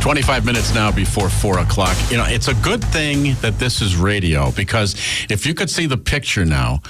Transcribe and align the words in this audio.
25 0.00 0.46
minutes 0.46 0.74
now 0.74 0.90
before 0.90 1.28
4 1.28 1.58
o'clock. 1.60 1.96
You 2.10 2.16
know, 2.16 2.24
it's 2.26 2.48
a 2.48 2.54
good 2.54 2.82
thing 2.82 3.34
that 3.42 3.58
this 3.58 3.82
is 3.82 3.96
radio 3.96 4.50
because 4.52 4.94
if 5.28 5.44
you 5.44 5.52
could 5.54 5.68
see 5.68 5.86
the 5.86 5.98
picture 5.98 6.46
now, 6.46 6.80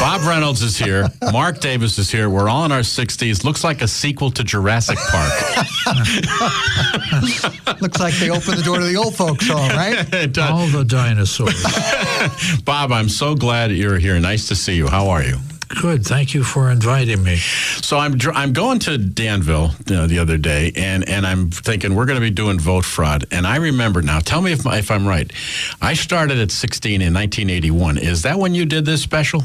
Bob 0.00 0.22
Reynolds 0.22 0.60
is 0.60 0.76
here, 0.76 1.08
Mark 1.32 1.60
Davis 1.60 1.98
is 1.98 2.10
here. 2.10 2.28
We're 2.28 2.48
all 2.48 2.64
in 2.64 2.72
our 2.72 2.80
60s. 2.80 3.44
Looks 3.44 3.62
like 3.62 3.80
a 3.80 3.88
sequel 3.88 4.30
to 4.32 4.42
Jurassic 4.42 4.98
Park. 4.98 5.32
Looks 7.80 8.00
like 8.00 8.14
they 8.14 8.30
opened 8.30 8.58
the 8.58 8.62
door 8.64 8.78
to 8.78 8.84
the 8.84 8.96
old 8.96 9.14
folks 9.14 9.46
home, 9.48 9.68
right? 9.70 9.92
It 10.22 10.32
does. 10.34 10.50
All 10.50 10.66
the 10.66 10.84
dinosaurs. 10.84 11.64
Bob, 12.64 12.92
I'm 12.92 13.08
so 13.08 13.34
glad 13.34 13.72
you're 13.72 13.98
here. 13.98 14.18
Nice 14.20 14.48
to 14.48 14.54
see 14.54 14.74
you. 14.76 14.88
How 14.88 15.08
are 15.08 15.22
you? 15.22 15.36
Good. 15.80 16.04
Thank 16.04 16.34
you 16.34 16.44
for 16.44 16.70
inviting 16.70 17.22
me. 17.22 17.36
So 17.36 17.96
I'm 17.98 18.18
I'm 18.34 18.52
going 18.52 18.78
to 18.80 18.98
Danville 18.98 19.70
you 19.86 19.96
know, 19.96 20.06
the 20.06 20.18
other 20.18 20.36
day, 20.36 20.70
and, 20.76 21.08
and 21.08 21.26
I'm 21.26 21.50
thinking 21.50 21.94
we're 21.94 22.04
going 22.04 22.20
to 22.20 22.20
be 22.20 22.30
doing 22.30 22.58
vote 22.60 22.84
fraud. 22.84 23.24
And 23.30 23.46
I 23.46 23.56
remember 23.56 24.02
now. 24.02 24.20
Tell 24.20 24.42
me 24.42 24.52
if 24.52 24.66
if 24.66 24.90
I'm 24.90 25.06
right. 25.06 25.32
I 25.80 25.94
started 25.94 26.38
at 26.38 26.50
16 26.50 27.00
in 27.00 27.14
1981. 27.14 27.98
Is 27.98 28.22
that 28.22 28.38
when 28.38 28.54
you 28.54 28.66
did 28.66 28.84
this 28.84 29.02
special? 29.02 29.44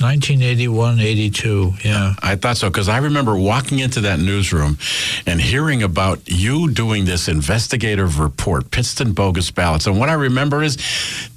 1981, 0.00 1.00
82. 1.00 1.72
Yeah. 1.84 2.14
I 2.22 2.36
thought 2.36 2.56
so 2.56 2.70
because 2.70 2.88
I 2.88 2.98
remember 2.98 3.36
walking 3.36 3.80
into 3.80 4.00
that 4.02 4.20
newsroom 4.20 4.78
and 5.26 5.40
hearing 5.40 5.82
about 5.82 6.20
you 6.26 6.70
doing 6.70 7.04
this 7.04 7.26
investigative 7.26 8.20
report, 8.20 8.70
Pittston 8.70 9.12
bogus 9.12 9.50
ballots. 9.50 9.88
And 9.88 9.98
what 9.98 10.08
I 10.08 10.12
remember 10.12 10.62
is, 10.62 10.76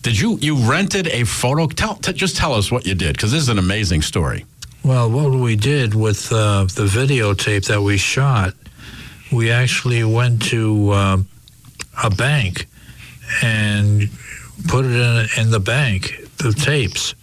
did 0.03 0.19
you 0.19 0.37
you 0.41 0.57
rented 0.57 1.07
a 1.07 1.23
photo? 1.23 1.65
Tell 1.67 1.95
t- 1.95 2.13
just 2.13 2.37
tell 2.37 2.53
us 2.53 2.71
what 2.71 2.85
you 2.85 2.93
did 2.93 3.13
because 3.15 3.31
this 3.31 3.41
is 3.41 3.49
an 3.49 3.57
amazing 3.57 4.03
story. 4.03 4.45
Well, 4.83 5.09
what 5.09 5.31
we 5.31 5.55
did 5.55 5.95
with 5.95 6.31
uh, 6.31 6.63
the 6.65 6.85
videotape 6.85 7.65
that 7.67 7.81
we 7.81 7.97
shot, 7.97 8.53
we 9.31 9.49
actually 9.49 10.03
went 10.03 10.41
to 10.49 10.91
uh, 10.91 11.17
a 12.03 12.09
bank 12.11 12.67
and 13.41 14.09
put 14.67 14.85
it 14.85 14.91
in, 14.91 15.45
in 15.45 15.51
the 15.51 15.59
bank, 15.59 16.27
the 16.37 16.51
tapes, 16.51 17.15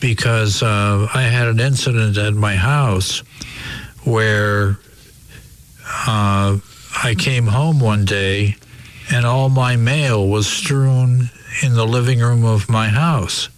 because 0.00 0.62
uh, 0.62 1.08
I 1.12 1.22
had 1.22 1.48
an 1.48 1.60
incident 1.60 2.16
at 2.16 2.34
my 2.34 2.56
house 2.56 3.20
where 4.04 4.78
uh, 6.06 6.58
I 7.02 7.14
came 7.18 7.46
home 7.46 7.80
one 7.80 8.04
day 8.04 8.56
and 9.12 9.26
all 9.26 9.48
my 9.48 9.76
mail 9.76 10.28
was 10.28 10.46
strewn 10.46 11.30
in 11.62 11.74
the 11.74 11.86
living 11.86 12.20
room 12.20 12.44
of 12.44 12.68
my 12.68 12.88
house. 12.88 13.48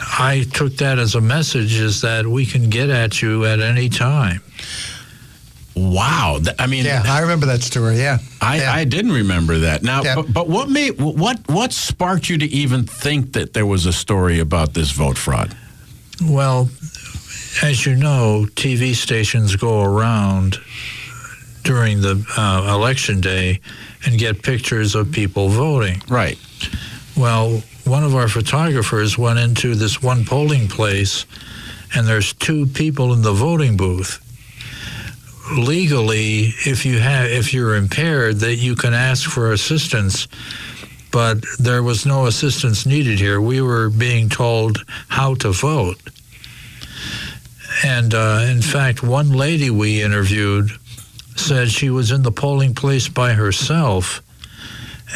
I 0.00 0.46
took 0.52 0.76
that 0.76 0.98
as 0.98 1.14
a 1.14 1.20
message 1.20 1.78
is 1.78 2.00
that 2.00 2.26
we 2.26 2.46
can 2.46 2.70
get 2.70 2.90
at 2.90 3.20
you 3.20 3.44
at 3.44 3.60
any 3.60 3.88
time. 3.88 4.42
Wow, 5.78 6.40
I 6.58 6.66
mean, 6.66 6.84
Yeah, 6.84 7.02
I 7.06 7.20
remember 7.20 7.46
that 7.46 7.62
story. 7.62 7.98
Yeah. 7.98 8.18
I, 8.40 8.58
Yeah. 8.58 8.72
I 8.72 8.84
didn't 8.84 9.12
remember 9.12 9.58
that. 9.58 9.82
Now, 9.82 10.02
Yeah. 10.02 10.16
but, 10.16 10.32
but 10.32 10.48
what 10.48 10.68
made 10.68 10.98
what 11.00 11.38
what 11.48 11.72
sparked 11.72 12.28
you 12.28 12.38
to 12.38 12.46
even 12.46 12.84
think 12.84 13.32
that 13.34 13.52
there 13.52 13.66
was 13.66 13.86
a 13.86 13.92
story 13.92 14.40
about 14.40 14.74
this 14.74 14.90
vote 14.90 15.16
fraud? 15.18 15.54
Well, 16.22 16.68
as 17.62 17.86
you 17.86 17.94
know, 17.94 18.46
TV 18.54 18.94
stations 18.94 19.56
go 19.56 19.82
around 19.82 20.58
during 21.62 22.00
the 22.00 22.24
uh, 22.36 22.72
election 22.74 23.20
day 23.20 23.60
and 24.04 24.18
get 24.18 24.42
pictures 24.42 24.94
of 24.94 25.10
people 25.12 25.48
voting. 25.48 26.02
Right. 26.08 26.38
Well, 27.16 27.62
one 27.84 28.04
of 28.04 28.14
our 28.14 28.28
photographers 28.28 29.18
went 29.18 29.38
into 29.38 29.74
this 29.74 30.02
one 30.02 30.24
polling 30.24 30.68
place, 30.68 31.26
and 31.94 32.06
there's 32.06 32.32
two 32.32 32.66
people 32.66 33.12
in 33.12 33.22
the 33.22 33.32
voting 33.32 33.76
booth. 33.76 34.20
Legally, 35.56 36.52
if 36.66 36.84
you 36.84 36.98
have 36.98 37.30
if 37.30 37.54
you're 37.54 37.74
impaired, 37.76 38.36
that 38.40 38.56
you 38.56 38.74
can 38.74 38.92
ask 38.92 39.30
for 39.30 39.52
assistance, 39.52 40.28
but 41.10 41.42
there 41.58 41.82
was 41.82 42.04
no 42.04 42.26
assistance 42.26 42.84
needed 42.84 43.18
here. 43.18 43.40
We 43.40 43.62
were 43.62 43.88
being 43.88 44.28
told 44.28 44.84
how 45.08 45.34
to 45.36 45.50
vote, 45.50 45.98
and 47.84 48.12
uh, 48.12 48.46
in 48.48 48.60
fact, 48.60 49.02
one 49.02 49.30
lady 49.32 49.70
we 49.70 50.02
interviewed 50.02 50.70
said 51.36 51.70
she 51.70 51.88
was 51.88 52.10
in 52.10 52.22
the 52.22 52.32
polling 52.32 52.74
place 52.74 53.08
by 53.08 53.32
herself, 53.32 54.22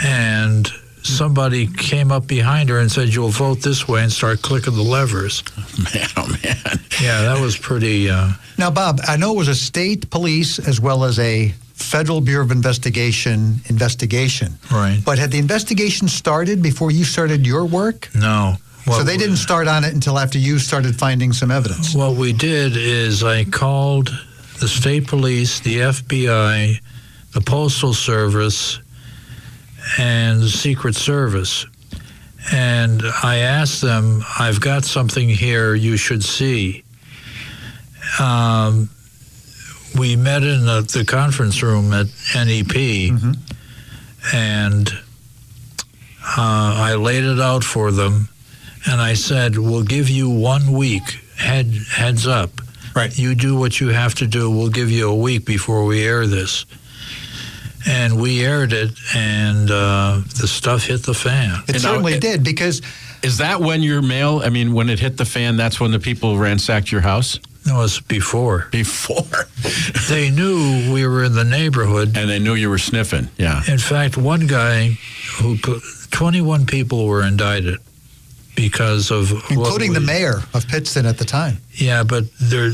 and 0.03 0.73
somebody 1.03 1.67
came 1.67 2.11
up 2.13 2.27
behind 2.27 2.69
her 2.69 2.79
and 2.79 2.91
said, 2.91 3.09
"You'll 3.15 3.29
vote 3.31 3.61
this 3.63 3.87
way," 3.89 4.03
and 4.03 4.13
start 4.13 4.43
clicking 4.43 4.75
the 4.75 4.83
levers. 4.83 5.43
Man, 5.95 6.09
oh 6.17 6.29
man. 6.45 6.81
Yeah, 7.01 7.23
that 7.23 7.39
was 7.41 7.57
pretty. 7.57 8.09
Uh, 8.11 8.31
Now, 8.59 8.71
Bob, 8.71 9.01
I 9.09 9.17
know 9.17 9.33
it 9.33 9.39
was 9.39 9.49
a 9.49 9.55
state 9.55 10.11
police 10.11 10.59
as 10.59 10.81
well 10.81 11.05
as 11.05 11.19
a 11.19 11.53
Federal 11.75 12.21
Bureau 12.21 12.45
of 12.45 12.53
Investigation 12.53 13.61
investigation. 13.69 14.57
right. 14.71 15.01
But 15.05 15.19
had 15.19 15.31
the 15.33 15.39
investigation 15.39 16.07
started 16.09 16.63
before 16.63 16.91
you 16.93 17.05
started 17.05 17.45
your 17.47 17.65
work? 17.65 18.09
No. 18.15 18.57
so 18.87 19.03
they 19.03 19.13
we- 19.15 19.19
didn't 19.19 19.39
start 19.39 19.67
on 19.69 19.83
it 19.85 19.93
until 19.93 20.19
after 20.19 20.39
you 20.39 20.59
started 20.59 20.97
finding 20.97 21.33
some 21.33 21.51
evidence. 21.51 21.95
What 21.95 22.15
we 22.17 22.33
did 22.33 22.77
is 22.77 23.25
I 23.25 23.45
called 23.45 24.11
the 24.61 24.69
state 24.69 25.09
police, 25.09 25.59
the 25.61 25.79
FBI, 25.79 26.79
the 27.33 27.41
Postal 27.41 27.95
Service, 27.95 28.79
and 29.99 30.43
the 30.43 30.49
Secret 30.49 30.95
Service. 30.95 31.67
And 32.53 33.03
I 33.23 33.39
asked 33.39 33.83
them, 33.83 34.23
I've 34.39 34.61
got 34.61 34.85
something 34.85 35.29
here 35.29 35.75
you 35.75 35.97
should 35.97 36.25
see. 36.25 36.83
Um, 38.19 38.91
we 39.99 40.17
met 40.17 40.43
in 40.43 40.65
the, 40.65 40.81
the 40.93 41.05
conference 41.05 41.63
room 41.63 41.93
at 41.93 42.07
NEP, 42.35 43.13
and 44.33 44.89
uh, 46.25 46.75
I 46.79 46.95
laid 46.95 47.25
it 47.25 47.41
out 47.41 47.65
for 47.65 47.91
them, 47.91 48.29
and 48.91 49.01
I 49.01 49.15
said, 49.15 49.59
"We'll 49.59 49.83
give 49.83 50.09
you 50.09 50.31
one 50.31 50.73
week 50.73 51.21
head 51.37 51.67
heads 51.91 52.27
up. 52.27 52.51
Right. 52.95 53.17
You 53.17 53.35
do 53.35 53.57
what 53.57 53.81
you 53.81 53.89
have 53.89 54.15
to 54.17 54.27
do. 54.27 54.51
We'll 54.51 54.69
give 54.71 54.91
you 54.91 55.11
a 55.11 55.15
week 55.15 55.45
before 55.45 55.85
we 55.85 56.05
air 56.05 56.27
this." 56.27 56.65
And 57.87 58.21
we 58.21 58.45
aired 58.45 58.73
it, 58.73 58.91
and 59.15 59.71
uh, 59.71 60.21
the 60.41 60.47
stuff 60.47 60.85
hit 60.87 61.03
the 61.03 61.15
fan. 61.15 61.51
It 61.69 61.75
And 61.75 61.83
now- 61.83 61.91
certainly 61.91 62.19
did 62.19 62.45
because 62.45 62.81
Is 63.23 63.39
that 63.39 63.61
when 63.61 63.83
your 63.83 64.03
mail? 64.03 64.41
I 64.45 64.51
mean, 64.51 64.73
when 64.73 64.89
it 64.89 64.99
hit 65.01 65.17
the 65.17 65.25
fan, 65.25 65.57
that's 65.57 65.81
when 65.81 65.91
the 65.91 65.99
people 65.99 66.39
ransacked 66.39 66.91
your 66.93 67.01
house 67.03 67.39
No, 67.67 67.77
it 67.77 67.83
was 67.83 68.01
before. 68.01 68.69
before, 68.71 69.47
They 70.09 70.31
knew 70.31 70.93
we 70.93 71.07
were 71.07 71.25
in 71.25 71.35
the 71.35 71.45
neighborhood. 71.45 72.17
and 72.17 72.29
they 72.31 72.39
knew 72.39 72.55
you 72.55 72.71
were 72.71 72.79
sniffing. 72.79 73.29
Yeah. 73.39 73.63
In 73.69 73.79
fact, 73.79 74.17
one 74.17 74.47
guy 74.47 74.99
who 75.41 75.57
put 75.59 75.83
21 76.11 76.67
people 76.67 77.07
were 77.07 77.23
indicted 77.25 77.79
because 78.55 79.11
of 79.11 79.33
what 79.33 79.51
including 79.51 79.93
the 79.95 80.01
mayor 80.01 80.43
of 80.53 80.69
Pittston 80.69 81.07
at 81.07 81.17
the 81.19 81.25
time. 81.25 81.57
Yeah, 81.75 82.03
but 82.05 82.25
there. 82.39 82.71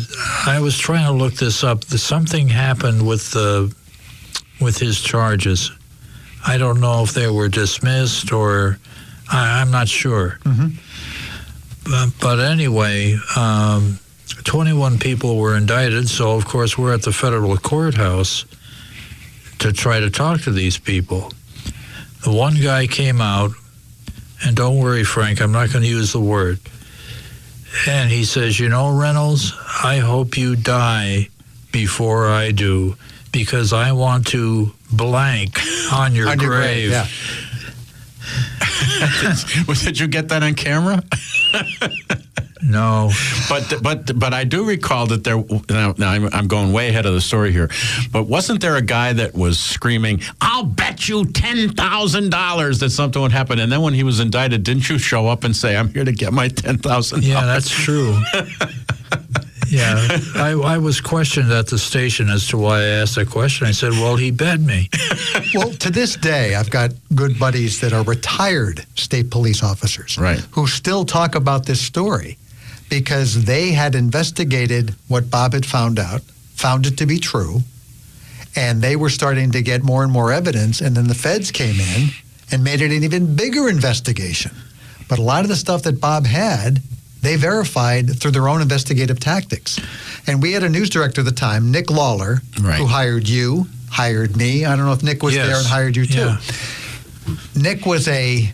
I 0.47 0.59
was 0.61 0.77
trying 0.77 1.07
to 1.07 1.13
look 1.13 1.35
this 1.35 1.63
up. 1.63 1.85
Something 1.85 2.49
happened 2.49 3.07
with 3.07 3.31
the 3.31 3.73
with 4.61 4.79
his 4.79 5.01
charges. 5.01 5.71
I 6.47 6.59
don't 6.59 6.81
know 6.81 7.03
if 7.03 7.13
they 7.13 7.29
were 7.29 7.49
dismissed 7.49 8.33
or 8.33 8.79
I, 9.31 9.61
I'm 9.61 9.71
not 9.71 9.89
sure. 9.89 10.39
But, 11.85 12.11
but 12.21 12.41
anyway, 12.41 13.17
um, 13.37 13.99
21 14.45 14.99
people 14.99 15.37
were 15.39 15.57
indicted. 15.57 16.09
So 16.09 16.33
of 16.37 16.47
course 16.47 16.77
we're 16.79 16.93
at 16.95 17.03
the 17.03 17.13
federal 17.13 17.57
courthouse 17.57 18.45
to 19.61 19.73
try 19.73 20.01
to 20.01 20.11
talk 20.11 20.43
to 20.43 20.51
these 20.53 20.79
people. 20.79 21.33
The 22.25 22.33
one 22.33 22.55
guy 22.61 22.87
came 22.87 23.21
out, 23.21 23.53
and 24.45 24.57
don't 24.57 24.79
worry, 24.79 25.05
Frank, 25.05 25.41
I'm 25.41 25.53
not 25.53 25.73
going 25.73 25.83
to 25.83 25.89
use 25.91 26.13
the 26.13 26.21
word. 26.21 26.59
And 27.87 28.11
he 28.11 28.25
says, 28.25 28.59
You 28.59 28.69
know, 28.69 28.97
Reynolds, 28.97 29.53
I 29.83 29.99
hope 29.99 30.37
you 30.37 30.57
die 30.57 31.29
before 31.73 32.29
I 32.29 32.51
do 32.51 32.97
because 33.33 33.73
I 33.73 33.93
want 33.93 34.27
to 34.29 34.73
blank 34.93 35.59
on 35.93 36.15
your 36.15 36.29
On 36.29 36.39
grave. 36.39 36.49
your 36.49 36.59
grave, 36.61 36.91
yeah. 36.91 37.07
Did 39.85 39.99
you 39.99 40.07
get 40.09 40.29
that 40.29 40.43
on 40.43 40.55
camera? 40.55 41.03
No. 42.63 43.11
But 43.49 43.83
but 43.83 44.19
but 44.19 44.35
I 44.35 44.45
do 44.45 44.65
recall 44.65 45.07
that 45.07 45.23
there. 45.25 45.43
Now, 45.71 45.95
now 45.97 46.11
I'm, 46.11 46.29
I'm 46.35 46.49
going 46.49 46.73
way 46.73 46.89
ahead 46.89 47.07
of 47.07 47.15
the 47.15 47.21
story 47.21 47.53
here. 47.53 47.71
But 48.13 48.25
wasn't 48.25 48.61
there 48.61 48.77
a 48.77 48.83
guy 48.83 49.13
that 49.15 49.35
was 49.35 49.59
screaming, 49.59 50.21
"I'll 50.41 50.65
bet 50.65 51.09
you 51.09 51.25
ten 51.27 51.71
thousand 51.71 52.31
dollars 52.31 52.81
that 52.81 52.91
something 52.91 53.23
would 53.23 53.33
happen"? 53.33 53.61
And 53.61 53.71
then 53.71 53.81
when 53.81 53.95
he 53.95 54.03
was 54.03 54.19
indicted, 54.21 54.65
didn't 54.65 54.89
you 54.91 54.99
show 54.99 55.29
up 55.29 55.45
and 55.45 55.55
say, 55.57 55.77
"I'm 55.77 55.89
here 55.93 56.05
to 56.05 56.13
get 56.13 56.33
my 56.33 56.49
ten 56.49 56.79
thousand"? 56.79 57.23
Yeah, 57.25 57.47
that's 57.47 57.71
true. 57.71 58.19
yeah, 59.69 60.19
I, 60.35 60.51
I 60.53 60.79
was 60.79 61.01
questioned 61.01 61.51
at 61.53 61.67
the 61.67 61.79
station 61.79 62.29
as 62.29 62.47
to 62.49 62.57
why 62.59 62.81
I 62.81 62.87
asked 62.87 63.15
that 63.17 63.31
question. 63.31 63.67
I 63.67 63.73
said, 63.73 63.93
"Well, 63.93 64.17
he 64.17 64.31
bet 64.31 64.61
me." 64.61 64.89
well, 65.55 65.71
to 65.73 65.91
this 65.91 66.17
day, 66.17 66.55
I've 66.55 66.71
got 66.71 66.91
good 67.15 67.39
buddies 67.39 67.81
that 67.81 67.93
are 67.93 68.03
retired 68.05 68.85
state 68.95 69.31
police 69.31 69.63
officers, 69.63 70.19
Right. 70.19 70.41
who 70.53 70.67
still 70.67 71.05
talk 71.05 71.35
about 71.35 71.67
this 71.67 71.81
story 71.81 72.39
because 72.89 73.45
they 73.45 73.73
had 73.73 73.95
investigated 73.95 74.95
what 75.09 75.31
Bob 75.31 75.53
had 75.53 75.67
found 75.67 75.99
out, 75.99 76.23
found 76.55 76.87
it 76.87 76.97
to 76.99 77.07
be 77.07 77.19
true, 77.19 77.61
and 78.57 78.81
they 78.83 78.97
were 78.97 79.11
starting 79.11 79.53
to 79.53 79.63
get 79.63 79.83
more 79.83 80.03
and 80.03 80.13
more 80.13 80.33
evidence. 80.33 80.81
And 80.81 80.97
then 80.97 81.07
the 81.09 81.15
feds 81.15 81.51
came 81.51 81.79
in 81.79 82.09
and 82.51 82.65
made 82.65 82.81
it 82.81 82.91
an 82.91 83.05
even 83.05 83.37
bigger 83.37 83.69
investigation. 83.69 84.53
But 85.09 85.19
a 85.19 85.23
lot 85.23 85.43
of 85.43 85.49
the 85.49 85.57
stuff 85.57 85.83
that 85.83 86.01
Bob 86.01 86.27
had, 86.27 86.81
they 87.23 87.37
verified 87.37 88.19
through 88.21 88.31
their 88.33 88.49
own 88.49 88.63
investigative 88.63 89.19
tactics. 89.21 89.79
And 90.27 90.41
we 90.43 90.53
had 90.53 90.63
a 90.63 90.69
news 90.69 90.89
director 90.91 91.21
at 91.23 91.25
the 91.25 91.33
time, 91.33 91.71
Nick 91.71 91.91
Lawler, 91.91 92.43
Right. 92.61 92.79
who 92.79 92.87
hired 92.87 93.29
you, 93.29 93.67
hired 93.91 94.37
me. 94.37 94.65
I 94.65 94.77
don't 94.77 94.87
know 94.87 94.93
if 94.93 95.03
Nick 95.03 95.23
was 95.23 95.35
Yes. 95.35 95.47
there 95.47 95.57
and 95.57 95.67
hired 95.67 95.97
you 95.97 96.07
too. 96.07 96.19
Yeah. 96.19 96.39
Nick 97.57 97.85
was 97.87 98.07
a 98.09 98.53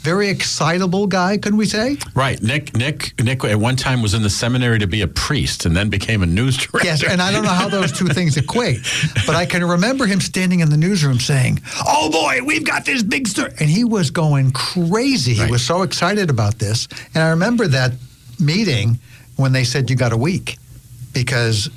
very 0.00 0.30
excitable 0.30 1.06
guy, 1.06 1.36
couldn't 1.36 1.58
we 1.58 1.66
say? 1.66 1.98
Right. 2.14 2.42
Nick 2.42 2.74
Nick 2.74 3.20
Nick 3.22 3.44
at 3.44 3.58
one 3.58 3.76
time 3.76 4.00
was 4.00 4.14
in 4.14 4.22
the 4.22 4.30
seminary 4.30 4.78
to 4.78 4.86
be 4.86 5.02
a 5.02 5.06
priest, 5.08 5.66
and 5.66 5.76
then 5.76 5.90
became 5.90 6.22
a 6.22 6.26
news 6.26 6.56
director. 6.66 6.88
Yes, 6.88 7.04
and 7.04 7.20
I 7.20 7.30
don't 7.30 7.44
know 7.44 7.50
how 7.50 7.68
those 7.68 7.92
two 7.92 8.08
things 8.08 8.36
equate, 8.36 8.78
but 9.26 9.36
I 9.36 9.44
can 9.44 9.64
remember 9.64 10.06
him 10.06 10.20
standing 10.20 10.60
in 10.60 10.70
the 10.70 10.76
newsroom 10.78 11.20
saying, 11.20 11.60
"Oh 11.86 12.10
boy, 12.10 12.40
we've 12.44 12.64
got 12.64 12.84
this 12.84 13.02
big 13.02 13.28
story," 13.28 13.52
and 13.60 13.68
he 13.68 13.84
was 13.84 14.10
going 14.10 14.52
crazy. 14.52 15.34
He 15.34 15.50
was 15.50 15.64
so 15.64 15.82
excited 15.82 16.30
about 16.30 16.58
this, 16.58 16.88
and 17.14 17.22
I 17.22 17.28
remember 17.30 17.66
that 17.68 17.92
meeting 18.38 18.98
when 19.36 19.52
they 19.52 19.64
said 19.64 19.90
you 19.90 19.96
got 19.96 20.12
a 20.12 20.16
week 20.16 20.56
because 21.12 21.68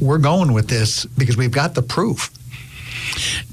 we're 0.00 0.18
going 0.18 0.52
with 0.52 0.68
this 0.68 1.06
because 1.06 1.36
we've 1.36 1.52
got 1.52 1.74
the 1.74 1.82
proof. 1.82 2.30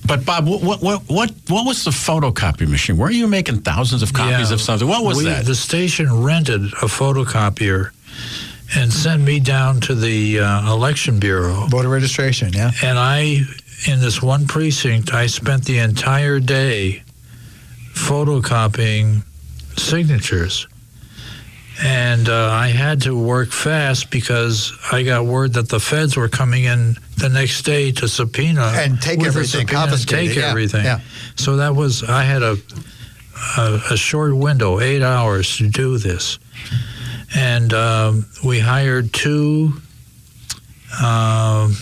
But 0.06 0.26
Bob, 0.26 0.48
what 0.48 0.62
what 0.62 0.82
what 0.82 1.02
what, 1.08 1.32
what 1.48 1.66
was 1.66 1.84
the 1.84 1.92
photocopy 1.92 2.68
machine? 2.68 2.98
Were 2.98 3.12
you 3.12 3.28
making 3.28 3.62
thousands 3.62 4.04
of 4.04 4.14
copies 4.14 4.50
Yeah. 4.50 4.54
of 4.56 4.62
something? 4.62 4.88
What 4.88 5.04
was 5.04 5.18
We- 5.20 5.26
that? 5.26 5.46
The 5.46 5.56
station 5.56 6.24
rented 6.24 6.62
a 6.82 6.88
photocopier 6.88 7.92
and 8.76 8.92
sent 8.92 9.22
me 9.24 9.40
down 9.40 9.80
to 9.82 9.96
the 9.96 10.40
uh, 10.40 10.72
election 10.74 11.20
bureau. 11.20 11.68
Voter 11.70 11.90
registration, 11.90 12.52
yeah. 12.54 12.72
And 12.84 12.98
I, 12.98 13.42
in 13.88 14.00
this 14.02 14.22
one 14.22 14.48
precinct, 14.48 15.14
I 15.14 15.28
spent 15.28 15.66
the 15.66 15.78
entire 15.80 16.40
day 16.40 17.04
photocopying 17.94 19.24
signatures. 19.78 20.68
And 21.82 22.30
uh, 22.30 22.50
I 22.52 22.68
had 22.68 23.02
to 23.02 23.18
work 23.18 23.52
fast 23.52 24.12
because 24.12 24.72
I 24.92 25.02
got 25.04 25.26
word 25.26 25.54
that 25.54 25.70
the 25.70 25.80
feds 25.80 26.16
were 26.16 26.30
coming 26.30 26.66
in 26.66 26.96
the 27.18 27.30
next 27.30 27.64
day 27.64 27.92
to 27.94 28.08
subpoena 28.08 28.72
And 28.76 29.02
take 29.02 29.24
everything, 29.24 29.66
confiscate 29.66 30.30
take 30.30 30.38
yeah, 30.38 30.50
everything. 30.50 30.86
yeah. 30.86 31.00
So 31.36 31.58
that 31.58 31.76
was 31.76 32.04
I 32.04 32.24
had 32.24 32.44
a, 32.44 32.58
a 33.58 33.82
a 33.92 33.98
short 33.98 34.36
window, 34.36 34.80
eight 34.80 35.02
hours 35.02 35.58
to 35.58 35.68
do 35.68 35.98
this, 35.98 36.38
and 37.36 37.74
um, 37.74 38.26
we 38.46 38.60
hired 38.60 39.12
two 39.12 39.74
um, 41.04 41.76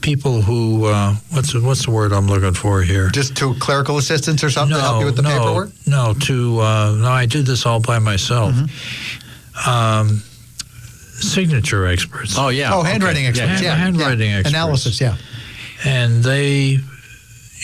people 0.00 0.40
who 0.42 0.86
uh, 0.86 1.14
what's 1.30 1.52
the- 1.52 1.60
what's 1.60 1.84
the 1.84 1.90
word 1.90 2.12
I'm 2.12 2.26
looking 2.26 2.54
for 2.54 2.82
here? 2.82 3.08
Just 3.10 3.36
to 3.38 3.54
clerical 3.54 3.98
assistants 3.98 4.42
or 4.42 4.50
something 4.50 4.76
to 4.76 4.82
help 4.82 5.00
you 5.00 5.06
with 5.06 5.16
the 5.16 5.22
no, 5.22 5.28
paperwork. 5.38 5.70
No, 5.86 6.14
to 6.14 6.60
uh, 6.60 6.96
no, 6.98 7.08
I 7.08 7.26
did 7.26 7.46
this 7.46 7.66
all 7.66 7.80
by 7.80 7.98
myself. 7.98 8.52
Mm-hmm. 8.54 9.68
Um, 9.70 10.22
signature 11.20 11.86
experts. 11.86 12.36
oh 12.38 12.48
yeah. 12.48 12.70
Oh, 12.74 12.82
handwriting 12.82 13.26
okay. 13.26 13.40
experts, 13.40 13.62
yeah, 13.62 13.74
Hand- 13.74 13.96
handwriting 13.96 14.30
yeah. 14.30 14.36
experts. 14.38 14.54
analysis, 14.54 15.00
yeah. 15.00 15.16
and 15.84 16.22
they, 16.24 16.78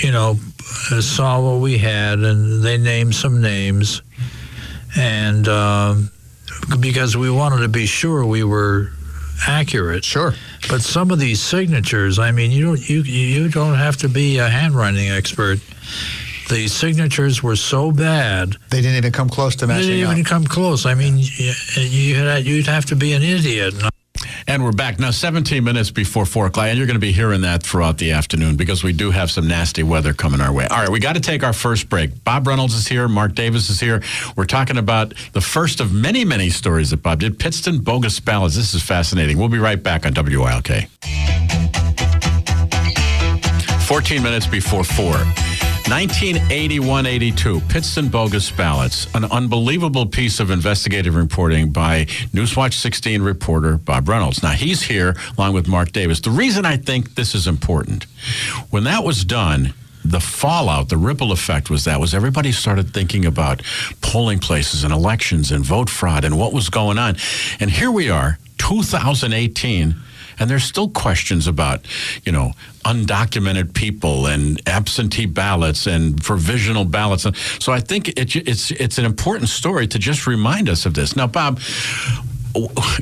you 0.02 0.12
know, 0.12 0.36
uh, 0.92 1.00
saw 1.00 1.40
what 1.40 1.60
we 1.62 1.78
had, 1.78 2.18
and 2.18 2.62
they 2.62 2.76
named 2.76 3.14
some 3.14 3.40
names, 3.40 4.02
and 4.96 5.48
um, 5.48 6.10
because 6.80 7.16
we 7.16 7.30
wanted 7.30 7.60
to 7.60 7.68
be 7.68 7.86
sure 7.86 8.24
we 8.26 8.44
were 8.44 8.90
accurate. 9.46 10.04
Sure. 10.04 10.34
But 10.68 10.82
some 10.82 11.10
of 11.10 11.18
these 11.18 11.40
signatures, 11.40 12.18
I 12.18 12.30
mean, 12.32 12.50
you 12.50 12.64
don't 12.64 12.88
you 12.88 13.02
you 13.02 13.48
don't 13.48 13.74
have 13.76 13.96
to 13.98 14.08
be 14.08 14.38
a 14.38 14.48
handwriting 14.48 15.08
expert. 15.10 15.60
The 16.48 16.68
signatures 16.68 17.42
were 17.42 17.56
so 17.56 17.90
bad 17.90 18.56
They 18.70 18.80
didn't 18.80 18.98
even 18.98 19.10
come 19.12 19.28
close 19.28 19.56
to 19.56 19.66
they 19.66 19.74
matching 19.74 19.88
didn't 19.90 20.10
even 20.12 20.20
up. 20.20 20.26
come 20.26 20.44
close. 20.44 20.86
I 20.86 20.94
mean, 20.94 21.18
you, 21.18 21.52
you 21.76 22.14
had, 22.14 22.44
you'd 22.46 22.66
have 22.68 22.84
to 22.86 22.96
be 22.96 23.14
an 23.14 23.22
idiot. 23.24 23.74
And 24.48 24.62
we're 24.62 24.70
back 24.70 25.00
now, 25.00 25.10
17 25.10 25.64
minutes 25.64 25.90
before 25.90 26.24
4 26.24 26.46
o'clock. 26.46 26.66
And 26.66 26.78
you're 26.78 26.86
going 26.86 26.94
to 26.94 27.00
be 27.00 27.10
hearing 27.10 27.40
that 27.40 27.64
throughout 27.64 27.98
the 27.98 28.12
afternoon 28.12 28.56
because 28.56 28.84
we 28.84 28.92
do 28.92 29.10
have 29.10 29.28
some 29.30 29.48
nasty 29.48 29.82
weather 29.82 30.14
coming 30.14 30.40
our 30.40 30.52
way. 30.52 30.66
All 30.68 30.78
right, 30.78 30.88
we 30.88 31.00
got 31.00 31.14
to 31.14 31.20
take 31.20 31.42
our 31.42 31.52
first 31.52 31.88
break. 31.88 32.22
Bob 32.22 32.46
Reynolds 32.46 32.74
is 32.74 32.86
here. 32.86 33.08
Mark 33.08 33.34
Davis 33.34 33.68
is 33.70 33.80
here. 33.80 34.02
We're 34.36 34.44
talking 34.44 34.78
about 34.78 35.14
the 35.32 35.40
first 35.40 35.80
of 35.80 35.92
many, 35.92 36.24
many 36.24 36.50
stories 36.50 36.90
that 36.90 37.02
Bob 37.02 37.20
did 37.20 37.40
Pittston 37.40 37.78
bogus 37.78 38.20
ballots. 38.20 38.54
This 38.54 38.72
is 38.72 38.82
fascinating. 38.82 39.36
We'll 39.36 39.48
be 39.48 39.58
right 39.58 39.82
back 39.82 40.06
on 40.06 40.12
WILK. 40.14 40.88
14 43.86 44.22
minutes 44.22 44.46
before 44.46 44.84
4. 44.84 45.55
1981-82, 45.86 47.68
Pittston 47.68 48.08
bogus 48.08 48.50
ballots, 48.50 49.06
an 49.14 49.24
unbelievable 49.26 50.04
piece 50.04 50.40
of 50.40 50.50
investigative 50.50 51.14
reporting 51.14 51.70
by 51.70 52.06
Newswatch 52.34 52.72
16 52.72 53.22
reporter 53.22 53.76
Bob 53.76 54.08
Reynolds. 54.08 54.42
Now 54.42 54.50
he's 54.50 54.82
here 54.82 55.14
along 55.38 55.54
with 55.54 55.68
Mark 55.68 55.92
Davis. 55.92 56.18
The 56.18 56.30
reason 56.30 56.66
I 56.66 56.76
think 56.76 57.14
this 57.14 57.36
is 57.36 57.46
important, 57.46 58.06
when 58.70 58.82
that 58.82 59.04
was 59.04 59.24
done, 59.24 59.74
the 60.04 60.18
fallout, 60.18 60.88
the 60.88 60.96
ripple 60.96 61.30
effect 61.30 61.70
was 61.70 61.84
that 61.84 62.00
was 62.00 62.14
everybody 62.14 62.50
started 62.50 62.92
thinking 62.92 63.24
about 63.24 63.62
polling 64.00 64.40
places 64.40 64.82
and 64.82 64.92
elections 64.92 65.52
and 65.52 65.64
vote 65.64 65.88
fraud 65.88 66.24
and 66.24 66.36
what 66.36 66.52
was 66.52 66.68
going 66.68 66.98
on. 66.98 67.16
And 67.60 67.70
here 67.70 67.92
we 67.92 68.10
are, 68.10 68.38
2018, 68.58 69.94
and 70.38 70.50
there's 70.50 70.64
still 70.64 70.88
questions 70.88 71.46
about, 71.46 71.80
you 72.24 72.32
know, 72.32 72.52
undocumented 72.84 73.74
people 73.74 74.26
and 74.26 74.60
absentee 74.68 75.26
ballots 75.26 75.86
and 75.86 76.22
provisional 76.22 76.84
ballots. 76.84 77.26
So 77.58 77.72
I 77.72 77.80
think 77.80 78.08
it, 78.08 78.36
it's 78.36 78.70
it's 78.72 78.98
an 78.98 79.04
important 79.04 79.48
story 79.48 79.86
to 79.88 79.98
just 79.98 80.26
remind 80.26 80.68
us 80.68 80.86
of 80.86 80.94
this. 80.94 81.16
Now, 81.16 81.26
Bob, 81.26 81.60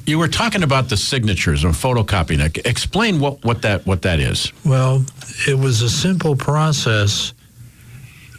you 0.07 0.19
were 0.19 0.29
talking 0.29 0.63
about 0.63 0.89
the 0.89 0.97
signatures 0.97 1.65
and 1.65 1.75
photocopying. 1.75 2.67
Explain 2.67 3.21
what, 3.21 3.45
what 3.45 3.63
that 3.63 3.87
what 3.87 4.03
that 4.03 4.21
is. 4.21 4.53
Well, 4.65 5.05
it 5.47 5.59
was 5.59 5.83
a 5.83 5.91
simple 5.91 6.37
process, 6.37 7.33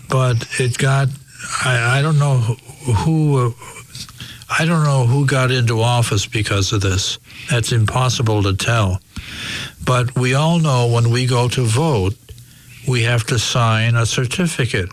but 0.09 0.47
it 0.59 0.77
got. 0.77 1.09
I, 1.63 1.99
I 1.99 2.01
don't 2.01 2.17
know 2.17 2.37
who. 2.37 3.53
I 4.49 4.65
don't 4.65 4.83
know 4.83 5.05
who 5.05 5.25
got 5.25 5.51
into 5.51 5.81
office 5.81 6.25
because 6.27 6.71
of 6.71 6.81
this. 6.81 7.17
That's 7.49 7.71
impossible 7.71 8.43
to 8.43 8.53
tell. 8.55 9.01
But 9.83 10.15
we 10.15 10.33
all 10.35 10.59
know 10.59 10.87
when 10.87 11.09
we 11.09 11.25
go 11.25 11.47
to 11.49 11.63
vote, 11.63 12.13
we 12.87 13.03
have 13.03 13.23
to 13.27 13.39
sign 13.39 13.95
a 13.95 14.05
certificate. 14.05 14.89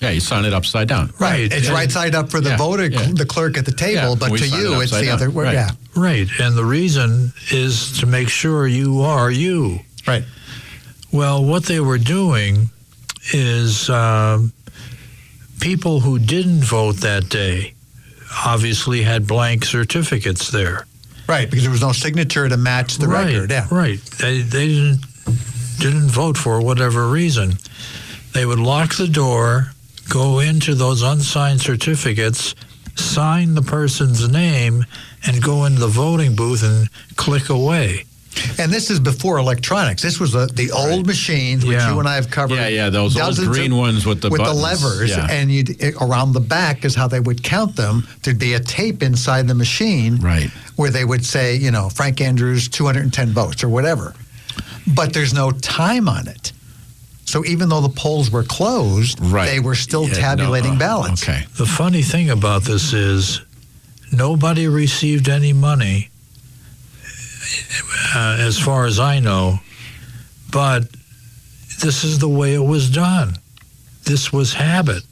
Yeah, 0.00 0.10
you 0.10 0.20
sign 0.20 0.44
it 0.44 0.52
upside 0.52 0.88
down. 0.88 1.12
Right. 1.18 1.50
It's 1.52 1.68
and- 1.68 1.74
right 1.74 1.90
side 1.90 2.14
up 2.14 2.30
for 2.30 2.40
the 2.40 2.50
Yeah, 2.50 2.56
voter, 2.58 2.86
yeah. 2.86 3.08
the 3.12 3.24
clerk 3.24 3.56
at 3.56 3.64
the 3.64 3.72
table, 3.72 4.10
Yeah, 4.10 4.14
but 4.18 4.28
to 4.36 4.38
sign 4.38 4.60
it 4.60 4.62
you, 4.62 4.80
it's 4.80 4.90
the 4.92 5.02
down. 5.02 5.14
other 5.14 5.30
way. 5.30 5.44
Right. 5.44 5.54
Yeah. 5.54 5.70
Right. 5.94 6.28
And 6.40 6.56
the 6.56 6.64
reason 6.64 7.32
is 7.50 7.98
to 8.00 8.06
make 8.06 8.28
sure 8.28 8.66
you 8.66 9.00
are 9.02 9.30
you. 9.30 9.80
Right. 10.06 10.24
Well, 11.12 11.44
what 11.44 11.64
they 11.64 11.80
were 11.80 11.96
doing 11.98 12.68
is 13.32 13.88
um, 13.88 14.52
people 15.60 16.00
who 16.00 16.18
didn't 16.18 16.60
vote 16.62 16.96
that 16.96 17.28
day 17.30 17.72
obviously 18.44 19.02
had 19.02 19.26
blank 19.26 19.64
certificates 19.64 20.50
there. 20.50 20.86
Right. 21.28 21.48
Because 21.48 21.64
there 21.64 21.72
was 21.72 21.80
no 21.80 21.92
signature 21.92 22.48
to 22.48 22.56
match 22.56 22.96
the 22.96 23.08
right, 23.08 23.26
record. 23.26 23.50
Yeah. 23.50 23.66
Right. 23.70 23.98
They, 23.98 24.42
they 24.42 24.68
didn't 24.68 25.00
didn't 25.78 26.08
vote 26.08 26.38
for 26.38 26.60
whatever 26.60 27.08
reason. 27.08 27.52
They 28.32 28.46
would 28.46 28.58
lock 28.58 28.94
the 28.96 29.08
door, 29.08 29.72
go 30.08 30.38
into 30.38 30.74
those 30.74 31.02
unsigned 31.02 31.60
certificates, 31.60 32.54
sign 32.94 33.54
the 33.54 33.62
person's 33.62 34.28
name, 34.28 34.86
and 35.26 35.42
go 35.42 35.64
into 35.64 35.80
the 35.80 35.88
voting 35.88 36.34
booth 36.34 36.62
and 36.62 36.88
click 37.16 37.50
away. 37.50 38.04
And 38.58 38.72
this 38.72 38.90
is 38.90 39.00
before 39.00 39.38
electronics. 39.38 40.02
This 40.02 40.18
was 40.20 40.32
the, 40.32 40.46
the 40.46 40.70
old 40.72 41.06
machines, 41.06 41.64
which 41.64 41.76
Yeah. 41.78 41.92
you 41.92 41.98
and 41.98 42.08
I 42.08 42.14
have 42.16 42.30
covered. 42.30 42.56
Yeah, 42.56 42.68
yeah, 42.68 42.90
those 42.90 43.16
old 43.16 43.26
dozens 43.26 43.48
green 43.48 43.76
ones 43.76 44.04
with 44.06 44.20
the 44.20 44.28
with 44.30 44.40
buttons. 44.40 44.56
the 44.58 44.62
levers, 44.62 45.10
Yeah. 45.10 45.26
and 45.30 45.50
you 45.50 45.64
around 46.00 46.32
the 46.32 46.40
back 46.40 46.84
is 46.84 46.94
how 46.94 47.08
they 47.08 47.20
would 47.20 47.42
count 47.42 47.76
them. 47.76 48.06
There'd 48.22 48.38
be 48.38 48.54
a 48.54 48.60
tape 48.60 49.02
inside 49.02 49.48
the 49.48 49.54
machine, 49.54 50.16
Right. 50.16 50.50
where 50.76 50.90
they 50.90 51.04
would 51.04 51.24
say, 51.24 51.56
you 51.56 51.70
know, 51.70 51.88
Frank 51.88 52.20
Andrews, 52.20 52.68
210 52.68 53.32
votes 53.32 53.62
or 53.64 53.68
whatever. 53.68 54.14
But 54.86 55.12
there's 55.12 55.34
no 55.34 55.50
time 55.50 56.08
on 56.08 56.28
it. 56.28 56.52
So 57.24 57.44
even 57.44 57.68
though 57.68 57.80
the 57.80 57.88
polls 57.88 58.30
were 58.30 58.44
closed, 58.44 59.18
Right. 59.20 59.46
they 59.50 59.60
were 59.60 59.74
still 59.74 60.04
Yeah, 60.04 60.14
no, 60.14 60.20
tabulating 60.20 60.76
uh, 60.76 60.78
ballots. 60.78 61.22
Okay. 61.22 61.44
The 61.56 61.66
funny 61.66 62.02
thing 62.02 62.30
about 62.30 62.62
this 62.64 62.92
is 62.92 63.40
nobody 64.12 64.68
received 64.68 65.28
any 65.28 65.52
money, 65.52 66.10
uh, 68.14 68.36
as 68.40 68.58
far 68.58 68.86
as 68.86 68.98
I 68.98 69.20
know, 69.20 69.58
but 70.50 70.84
this 71.82 72.04
is 72.04 72.18
the 72.18 72.28
way 72.28 72.54
it 72.54 72.64
was 72.64 72.90
done. 72.90 73.34
This 74.04 74.32
was 74.32 74.52
habit. 74.54 75.02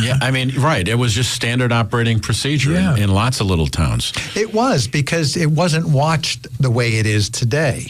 Yeah, 0.00 0.16
I 0.22 0.30
mean, 0.30 0.58
right. 0.58 0.86
It 0.88 0.94
was 0.94 1.12
just 1.12 1.32
standard 1.34 1.70
operating 1.70 2.18
procedure 2.18 2.72
Yeah. 2.72 2.94
in, 2.96 3.02
in 3.04 3.10
lots 3.10 3.40
of 3.40 3.46
little 3.46 3.66
towns. 3.66 4.12
It 4.34 4.54
was 4.54 4.88
because 4.88 5.36
it 5.36 5.50
wasn't 5.50 5.86
watched 5.88 6.46
the 6.60 6.70
way 6.70 6.94
it 6.94 7.06
is 7.06 7.28
today. 7.28 7.86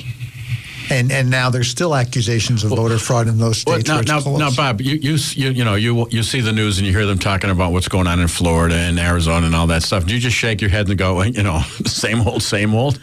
And 0.91 1.11
and 1.11 1.31
now 1.31 1.49
there's 1.49 1.69
still 1.71 1.95
accusations 1.95 2.63
of 2.63 2.71
voter 2.71 2.99
fraud 2.99 3.27
in 3.27 3.39
those 3.39 3.65
Well, 3.65 3.81
states. 3.81 4.07
now, 4.07 4.19
now, 4.21 4.37
now, 4.37 4.51
Bob, 4.51 4.83
you, 4.83 4.97
you 4.97 5.17
you 5.33 5.51
you 5.51 5.65
know 5.65 5.77
you 5.77 6.07
you 6.11 6.23
see 6.23 6.41
the 6.43 6.53
news 6.53 6.77
and 6.77 6.87
you 6.87 6.93
hear 6.93 7.07
them 7.07 7.19
talking 7.19 7.49
about 7.49 7.73
what's 7.73 7.89
going 7.89 8.07
on 8.07 8.21
in 8.21 8.29
Florida 8.29 8.75
and 8.75 8.99
Arizona 8.99 9.47
and 9.47 9.55
all 9.55 9.67
that 9.69 9.83
stuff. 9.83 10.05
Do 10.05 10.13
you 10.13 10.21
just 10.21 10.37
shake 10.37 10.61
your 10.61 10.69
head 10.71 10.87
and 10.89 10.99
go, 10.99 11.23
you 11.23 11.43
know, 11.43 11.61
same 11.87 12.21
old, 12.29 12.43
same 12.43 12.75
old? 12.75 13.01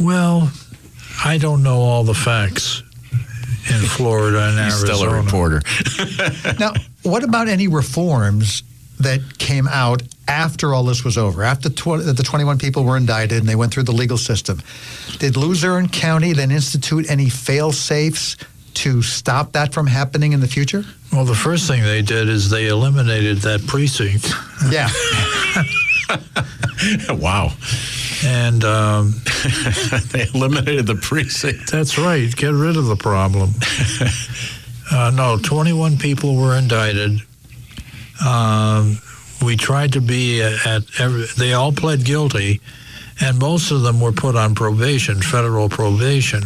Well, 0.00 0.50
I 1.24 1.38
don't 1.38 1.62
know 1.62 1.80
all 1.80 2.04
the 2.04 2.14
facts 2.14 2.82
in 3.70 3.80
Florida 3.80 4.48
and 4.48 4.58
He's 4.58 4.80
Arizona. 4.82 4.94
still 4.96 5.10
a 5.10 5.22
reporter. 5.22 5.62
Now, 6.58 6.72
what 7.02 7.22
about 7.24 7.48
any 7.48 7.68
reforms 7.68 8.62
that 9.00 9.20
came 9.38 9.66
out 9.68 10.02
after 10.28 10.74
all 10.74 10.84
this 10.84 11.04
was 11.04 11.16
over? 11.18 11.42
After 11.42 11.68
tw- 11.68 12.04
the 12.04 12.22
21 12.24 12.58
people 12.58 12.84
were 12.84 12.96
indicted 12.96 13.38
and 13.38 13.48
they 13.48 13.54
went 13.56 13.72
through 13.72 13.84
the 13.84 13.92
legal 13.92 14.16
system, 14.18 14.60
did 15.18 15.36
Luzerne 15.36 15.88
County 15.88 16.32
then 16.32 16.50
institute 16.50 17.08
any 17.10 17.28
fail 17.28 17.72
safes 17.72 18.36
to 18.74 19.02
stop 19.02 19.52
that 19.52 19.72
from 19.74 19.86
happening 19.86 20.32
in 20.32 20.40
the 20.40 20.48
future? 20.48 20.84
Well, 21.12 21.24
the 21.24 21.34
first 21.34 21.66
thing 21.68 21.82
they 21.82 22.02
did 22.02 22.28
is 22.28 22.48
they 22.50 22.68
eliminated 22.68 23.38
that 23.38 23.66
precinct, 23.66 24.32
Yeah. 24.70 24.88
wow, 27.14 27.52
and 28.24 28.64
um, 28.64 29.10
they 30.10 30.26
eliminated 30.34 30.86
the 30.86 30.98
precinct. 31.00 31.70
That's 31.70 31.98
right. 31.98 32.34
Get 32.34 32.52
rid 32.52 32.76
of 32.76 32.86
the 32.86 32.96
problem. 32.96 33.50
uh, 34.92 35.10
no, 35.14 35.38
21 35.38 35.98
people 35.98 36.36
were 36.36 36.56
indicted. 36.56 37.20
Um, 38.24 38.98
we 39.42 39.56
tried 39.56 39.94
to 39.94 40.00
be 40.00 40.42
at 40.42 40.82
every, 41.00 41.26
they 41.36 41.52
all 41.52 41.72
pled 41.72 42.04
guilty, 42.04 42.60
and 43.20 43.38
most 43.38 43.70
of 43.70 43.82
them 43.82 44.00
were 44.00 44.12
put 44.12 44.36
on 44.36 44.54
probation, 44.54 45.20
federal 45.20 45.68
probation. 45.68 46.44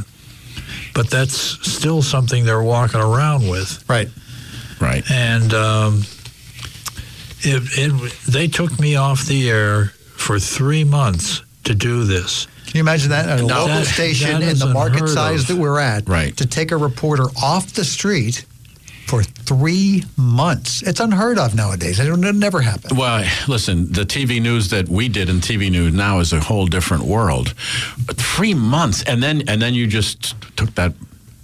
But 0.95 1.11
that's 1.11 1.35
still 1.71 2.00
something 2.00 2.45
they're 2.45 2.62
walking 2.62 3.00
around 3.00 3.49
with. 3.49 3.85
right. 3.88 4.09
Right. 4.78 5.11
And 5.11 5.54
um, 5.54 6.02
it, 7.40 7.62
it, 7.78 8.12
they 8.30 8.47
took 8.47 8.78
me 8.78 8.97
off 8.97 9.25
the 9.25 9.49
air 9.50 9.87
for 10.16 10.38
three 10.38 10.85
months 10.85 11.42
to 11.67 11.75
do 11.75 12.05
this. 12.05 12.47
Can 12.67 12.77
you 12.77 12.81
imagine 12.81 13.11
that 13.11 13.29
at 13.29 13.39
a 13.41 13.43
No. 13.43 13.61
local 13.61 13.77
That- 13.77 13.87
station 13.87 14.41
that 14.41 14.51
in 14.51 14.59
the 14.59 14.67
market 14.67 15.09
size 15.09 15.43
of. 15.43 15.49
that 15.49 15.57
we're 15.57 15.79
at? 15.79 16.09
Right. 16.09 16.37
To 16.37 16.47
take 16.47 16.73
a 16.73 16.77
reporter 16.77 17.25
off 17.43 17.73
the 17.75 17.85
street 17.85 18.45
for 19.07 19.23
three 19.23 20.05
months. 20.17 20.83
It's 20.83 20.99
unheard 20.99 21.39
of 21.39 21.55
nowadays. 21.55 22.01
It, 22.01 22.09
it 22.09 22.35
never 22.35 22.61
happened. 22.63 22.99
Well, 22.99 23.25
listen, 23.47 23.93
the 23.93 24.05
TV 24.05 24.41
news 24.41 24.71
that 24.71 24.89
we 24.89 25.09
did 25.09 25.29
in 25.29 25.41
TV 25.41 25.71
news 25.71 25.93
now 25.95 26.19
is 26.19 26.33
a 26.33 26.41
whole 26.41 26.67
different 26.67 27.05
world. 27.05 27.55
Three 28.15 28.55
months, 28.55 29.03
and 29.05 29.23
then 29.23 29.43
and 29.47 29.63
then 29.63 29.75
you 29.75 29.87
just 29.87 30.35
took 30.57 30.75
that 30.75 30.93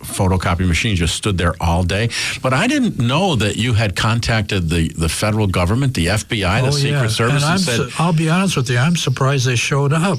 photocopy 0.03 0.67
machine, 0.67 0.95
just 0.97 1.15
stood 1.15 1.39
there 1.39 1.55
all 1.61 1.83
day. 1.83 2.11
But 2.43 2.53
I 2.53 2.67
didn't 2.67 2.99
know 2.99 3.37
that 3.37 3.57
you 3.57 3.73
had 3.75 3.97
contacted 3.97 4.69
the 4.69 4.89
the 4.91 5.09
federal 5.09 5.47
government, 5.47 5.95
the 5.95 6.07
FBI, 6.07 6.63
the 6.63 6.69
Oh, 6.69 6.71
Secret 6.71 6.91
yeah. 7.03 7.07
Service, 7.09 7.43
and 7.45 7.53
and, 7.53 7.61
said, 7.61 7.77
su- 7.77 7.91
I'll 7.99 8.13
be 8.13 8.29
honest 8.29 8.57
with 8.57 8.69
you, 8.71 8.79
I'm 8.79 8.97
surprised 8.97 9.47
they 9.47 9.57
showed 9.57 9.93
up. 9.93 10.19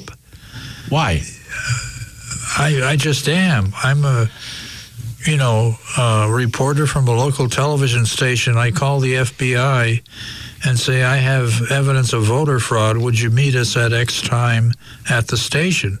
"Why?" 0.88 1.22
I, 2.56 2.82
I 2.92 2.96
just 2.96 3.28
am. 3.28 3.72
I'm 3.82 4.04
a, 4.04 4.30
you 5.26 5.36
know, 5.36 5.74
a 5.98 6.28
reporter 6.30 6.86
from 6.86 7.08
a 7.08 7.12
local 7.12 7.48
television 7.48 8.06
station. 8.06 8.56
I 8.56 8.70
call 8.70 9.00
the 9.00 9.14
FBI 9.14 10.00
and 10.64 10.78
say, 10.78 11.02
I 11.02 11.16
have 11.16 11.70
evidence 11.72 12.12
of 12.12 12.22
voter 12.24 12.60
fraud. 12.60 12.96
Would 12.96 13.18
you 13.18 13.30
meet 13.30 13.56
us 13.56 13.76
at 13.76 13.92
X 13.92 14.22
time 14.22 14.72
at 15.10 15.26
the 15.26 15.36
station? 15.36 15.98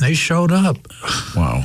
They 0.00 0.14
showed 0.14 0.52
up. 0.52 0.76
Wow. 1.36 1.64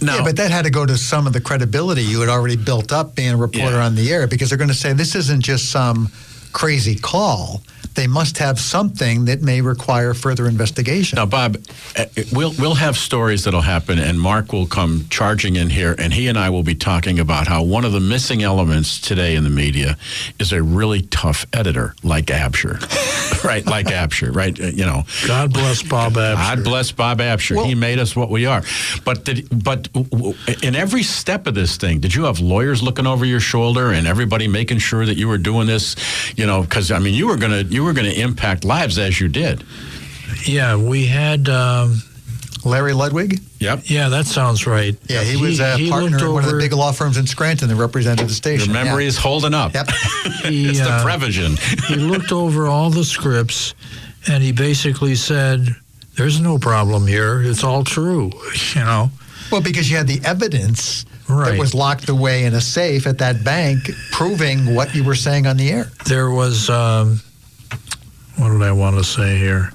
Now, 0.00 0.16
Yeah, 0.16 0.24
but 0.24 0.36
that 0.36 0.50
had 0.50 0.64
to 0.64 0.70
go 0.70 0.84
to 0.86 0.96
some 0.96 1.26
of 1.26 1.32
the 1.32 1.40
credibility 1.40 2.02
you 2.02 2.20
had 2.20 2.28
already 2.28 2.56
built 2.56 2.92
up 2.92 3.14
being 3.14 3.30
a 3.32 3.36
reporter 3.36 3.76
Yeah. 3.76 3.86
on 3.86 3.94
the 3.94 4.12
air 4.12 4.26
because 4.26 4.48
they're 4.50 4.58
going 4.58 4.68
to 4.68 4.74
say 4.74 4.92
this 4.92 5.14
isn't 5.14 5.40
just 5.42 5.70
some 5.70 6.10
crazy 6.56 6.94
call. 6.94 7.60
They 7.96 8.06
must 8.06 8.36
have 8.38 8.58
something 8.60 9.24
that 9.24 9.40
may 9.40 9.62
require 9.62 10.12
further 10.12 10.46
investigation. 10.48 11.16
Now, 11.16 11.24
Bob, 11.24 11.56
uh, 11.96 12.04
we'll 12.30 12.52
we'll 12.58 12.74
have 12.74 12.96
stories 12.98 13.44
that'll 13.44 13.62
happen, 13.62 13.98
and 13.98 14.20
Mark 14.20 14.52
will 14.52 14.66
come 14.66 15.06
charging 15.08 15.56
in 15.56 15.70
here, 15.70 15.94
and 15.98 16.12
he 16.12 16.28
and 16.28 16.36
I 16.38 16.50
will 16.50 16.62
be 16.62 16.74
talking 16.74 17.18
about 17.18 17.46
how 17.46 17.62
one 17.62 17.86
of 17.86 17.92
the 17.92 18.00
missing 18.00 18.42
elements 18.42 19.00
today 19.00 19.34
in 19.34 19.44
the 19.44 19.50
media 19.50 19.96
is 20.38 20.52
a 20.52 20.62
really 20.62 21.02
tough 21.02 21.46
editor 21.54 21.94
like 22.02 22.26
Absher, 22.26 22.76
right? 23.44 23.64
Like 23.64 23.86
Absher, 23.86 24.34
right? 24.34 24.58
Uh, 24.60 24.64
you 24.66 24.84
know, 24.84 25.04
God 25.26 25.54
bless 25.54 25.82
Bob 25.82 26.14
Absher. 26.14 26.34
God 26.36 26.64
bless 26.64 26.92
Bob 26.92 27.18
Absher. 27.20 27.64
he 27.64 27.74
made 27.74 27.98
us 27.98 28.14
what 28.14 28.28
we 28.28 28.44
are. 28.44 28.62
But 29.06 29.24
did, 29.24 29.48
but 29.64 29.90
w- 29.94 30.10
w- 30.10 30.34
in 30.62 30.74
every 30.74 31.02
step 31.02 31.46
of 31.46 31.54
this 31.54 31.78
thing, 31.78 32.00
did 32.00 32.14
you 32.14 32.24
have 32.24 32.40
lawyers 32.40 32.82
looking 32.82 33.06
over 33.06 33.24
your 33.24 33.40
shoulder 33.40 33.90
and 33.90 34.06
everybody 34.06 34.48
making 34.48 34.80
sure 34.80 35.06
that 35.06 35.16
you 35.16 35.28
were 35.28 35.38
doing 35.38 35.66
this? 35.66 35.96
You 36.36 36.45
know, 36.46 36.62
because 36.62 36.90
I 36.90 36.98
mean, 36.98 37.14
you 37.14 37.26
were 37.28 37.36
gonna 37.36 37.62
you 37.62 37.84
were 37.84 37.92
gonna 37.92 38.08
impact 38.10 38.64
lives 38.64 38.98
as 38.98 39.20
you 39.20 39.28
did. 39.28 39.64
Yeah, 40.44 40.76
we 40.76 41.06
had. 41.06 41.48
Um, 41.48 42.02
Larry 42.64 42.94
Ludwig? 42.94 43.38
Yep. 43.60 43.82
yeah, 43.84 44.08
that 44.08 44.26
sounds 44.26 44.66
right. 44.66 44.96
Yeah, 45.08 45.22
he, 45.22 45.36
was 45.40 45.60
a 45.60 45.76
he 45.76 45.88
partner 45.88 46.10
looked 46.10 46.22
in 46.22 46.32
one 46.32 46.42
of 46.42 46.50
the 46.50 46.56
over- 46.56 46.60
big 46.60 46.72
law 46.72 46.90
firms 46.90 47.16
in 47.16 47.24
Scranton 47.24 47.68
that 47.68 47.76
represented 47.76 48.28
the 48.28 48.34
station. 48.34 48.72
Your 48.74 48.84
memory 48.84 49.04
Yeah. 49.04 49.08
is 49.10 49.16
holding 49.16 49.54
up. 49.54 49.72
Yep. 49.72 49.88
He, 50.46 50.68
it's 50.70 50.80
the 50.80 50.90
uh, 50.90 51.04
Prevision. 51.04 51.56
he 51.86 51.94
looked 51.94 52.32
over 52.32 52.66
all 52.66 52.90
the 52.90 53.04
scripts 53.04 53.74
and 54.26 54.42
he 54.42 54.50
basically 54.50 55.14
said, 55.14 55.68
There's 56.16 56.40
no 56.40 56.58
problem 56.58 57.06
here. 57.06 57.40
It's 57.40 57.62
all 57.62 57.84
true. 57.84 58.32
You 58.74 58.80
know? 58.84 59.10
Well, 59.52 59.60
because 59.60 59.88
you 59.88 59.96
had 59.96 60.08
the 60.08 60.20
evidence 60.24 61.04
Right. 61.28 61.52
that 61.52 61.58
was 61.58 61.74
locked 61.74 62.08
away 62.08 62.44
in 62.44 62.54
a 62.54 62.60
safe 62.60 63.06
at 63.06 63.18
that 63.18 63.42
bank 63.42 63.90
proving 64.12 64.74
what 64.74 64.94
you 64.94 65.02
were 65.02 65.16
saying 65.16 65.46
on 65.46 65.56
the 65.56 65.70
air. 65.70 65.90
There 66.06 66.30
was, 66.30 66.70
um, 66.70 67.20
what 68.36 68.50
did 68.50 68.62
I 68.62 68.70
want 68.72 68.96
to 68.96 69.04
say 69.04 69.36
here? 69.36 69.72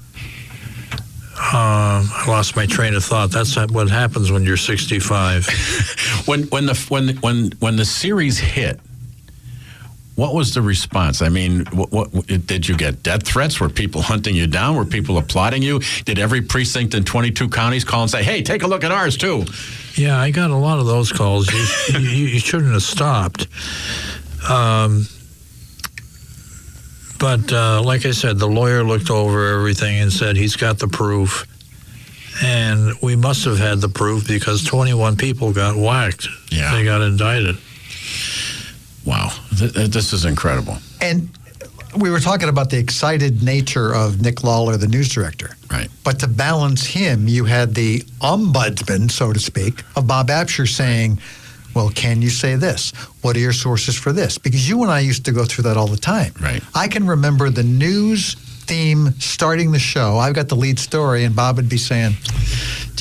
Um, 1.54 2.08
I 2.14 2.26
lost 2.28 2.56
my 2.56 2.66
train 2.66 2.94
of 2.94 3.04
thought. 3.04 3.32
That's 3.32 3.58
what 3.58 3.90
happens 3.90 4.32
when 4.32 4.44
you're 4.44 4.56
65. 4.56 5.48
when 6.26 6.44
when 6.44 6.68
the 6.68 6.86
when 6.88 7.18
when 7.18 7.52
when 7.60 7.76
the 7.76 7.84
series 7.84 8.38
hit, 8.38 8.80
what 10.16 10.34
was 10.34 10.54
the 10.54 10.62
response? 10.62 11.22
I 11.22 11.30
mean, 11.30 11.66
what, 11.68 11.92
what 11.92 12.28
did 12.28 12.68
you 12.68 12.76
get? 12.76 13.02
Death 13.02 13.24
threats? 13.24 13.60
Were 13.60 13.70
people 13.70 14.02
hunting 14.02 14.36
you 14.36 14.46
down? 14.48 14.76
Were 14.76 14.86
people 14.86 15.18
applauding 15.18 15.64
you? 15.64 15.80
Did 16.06 16.20
every 16.20 16.42
precinct 16.42 16.94
in 16.94 17.04
22 17.04 17.50
counties 17.50 17.84
call 17.84 18.02
and 18.04 18.12
say, 18.12 18.24
"Hey, 18.24 18.42
take 18.42 18.64
a 18.64 18.68
look 18.68 18.84
at 18.84 18.92
ours 18.92 19.18
too"? 19.18 19.46
Yeah, 19.96 20.20
I 20.20 20.32
got 20.32 20.52
a 20.52 20.56
lot 20.56 20.80
of 20.80 20.86
those 20.86 21.12
calls. 21.12 21.52
You, 21.52 22.00
you, 22.00 22.26
you 22.28 22.40
shouldn't 22.40 22.74
have 22.74 22.84
stopped. 22.84 23.48
Um, 24.50 25.06
but 27.20 27.52
uh, 27.54 27.82
like 27.84 28.06
I 28.06 28.12
said, 28.12 28.40
the 28.40 28.48
lawyer 28.48 28.84
looked 28.84 29.12
over 29.12 29.54
everything 29.54 30.00
and 30.00 30.12
said 30.12 30.36
he's 30.36 30.56
got 30.56 30.80
the 30.80 30.88
proof. 30.88 31.46
And 32.44 32.94
we 33.04 33.16
must 33.16 33.46
have 33.46 33.60
had 33.60 33.82
the 33.82 33.90
proof 33.90 34.28
because 34.28 34.64
21 34.64 35.18
people 35.18 35.54
got 35.54 35.76
whacked. 35.76 36.28
Yeah. 36.50 36.74
They 36.74 36.84
got 36.84 37.02
indicted. 37.02 37.58
Wow, 39.06 39.32
Th- 39.58 39.74
th- 39.74 39.90
this 39.90 40.14
is 40.14 40.26
incredible. 40.26 40.78
And 41.02 41.30
we 41.98 42.10
were 42.10 42.20
talking 42.20 42.50
about 42.50 42.70
the 42.70 42.78
excited 42.78 43.44
nature 43.44 43.94
of 43.94 44.22
Nick 44.22 44.44
Lawler, 44.44 44.78
the 44.78 44.88
news 44.88 45.10
director. 45.10 45.56
Right. 45.70 45.90
But 46.04 46.20
to 46.20 46.28
balance 46.28 46.86
him, 46.86 47.28
you 47.28 47.46
had 47.46 47.76
the 47.76 48.02
ombudsman, 48.22 49.10
so 49.12 49.34
to 49.34 49.40
speak, 49.40 49.84
of 49.96 50.08
Bob 50.08 50.28
Absher 50.30 50.68
saying, 50.68 51.20
well, 51.74 51.90
can 51.90 52.22
you 52.22 52.30
say 52.30 52.56
this? 52.56 52.92
What 53.22 53.36
are 53.36 53.40
your 53.40 53.54
sources 53.54 53.98
for 53.98 54.12
this? 54.12 54.38
Because 54.38 54.68
you 54.70 54.82
and 54.84 54.92
I 54.92 55.00
used 55.00 55.26
to 55.26 55.32
go 55.32 55.46
through 55.46 55.64
that 55.64 55.78
all 55.78 55.88
the 55.88 55.98
time. 55.98 56.34
Right. 56.40 56.62
I 56.76 56.88
can 56.88 57.08
remember 57.08 57.50
the 57.50 57.64
news 57.64 58.36
theme 58.36 59.12
starting 59.20 59.72
the 59.72 59.80
show. 59.80 60.18
I've 60.18 60.34
got 60.36 60.48
the 60.50 60.56
lead 60.56 60.80
story, 60.80 61.24
and 61.24 61.36
Bob 61.36 61.56
would 61.58 61.70
be 61.70 61.78
saying, 61.78 62.14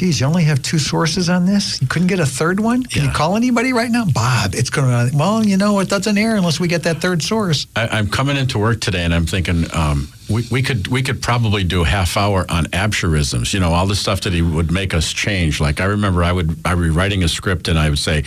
geez, 0.00 0.18
you 0.18 0.26
only 0.26 0.44
have 0.44 0.62
two 0.62 0.78
sources 0.78 1.28
on 1.28 1.44
this? 1.44 1.78
You 1.82 1.86
couldn't 1.86 2.08
get 2.08 2.20
a 2.20 2.24
third 2.24 2.58
one? 2.58 2.82
Can 2.84 3.02
Yeah. 3.02 3.08
you 3.08 3.14
call 3.14 3.36
anybody 3.36 3.74
right 3.74 3.90
now? 3.90 4.06
Bob, 4.06 4.54
it's 4.54 4.70
going 4.70 5.10
to, 5.10 5.14
well, 5.14 5.44
you 5.44 5.58
know, 5.58 5.78
it 5.80 5.90
doesn't 5.90 6.16
air 6.16 6.36
unless 6.36 6.58
we 6.58 6.68
get 6.68 6.84
that 6.84 7.02
third 7.02 7.22
source. 7.22 7.66
I, 7.76 7.86
I'm 7.98 8.08
coming 8.08 8.38
into 8.38 8.58
work 8.58 8.80
today, 8.80 9.04
and 9.04 9.12
I'm 9.14 9.26
thinking 9.26 9.66
um, 9.74 10.08
we, 10.30 10.46
we 10.50 10.62
could 10.62 10.86
we 10.88 11.02
could 11.02 11.20
probably 11.20 11.64
do 11.64 11.82
a 11.82 11.84
half 11.84 12.16
hour 12.16 12.46
on 12.48 12.64
Absherisms. 12.72 13.52
You 13.52 13.60
know, 13.60 13.72
all 13.74 13.86
the 13.86 13.96
stuff 13.96 14.22
that 14.22 14.32
he 14.32 14.40
would 14.40 14.70
make 14.72 14.94
us 14.94 15.12
change. 15.12 15.60
Like 15.60 15.80
I 15.82 15.84
remember, 15.86 16.22
I 16.24 16.32
would 16.32 16.56
I 16.64 16.74
would 16.74 16.84
be 16.84 16.88
writing 16.90 17.22
a 17.24 17.28
script, 17.28 17.68
and 17.68 17.78
I 17.78 17.90
would 17.90 17.98
say, 17.98 18.22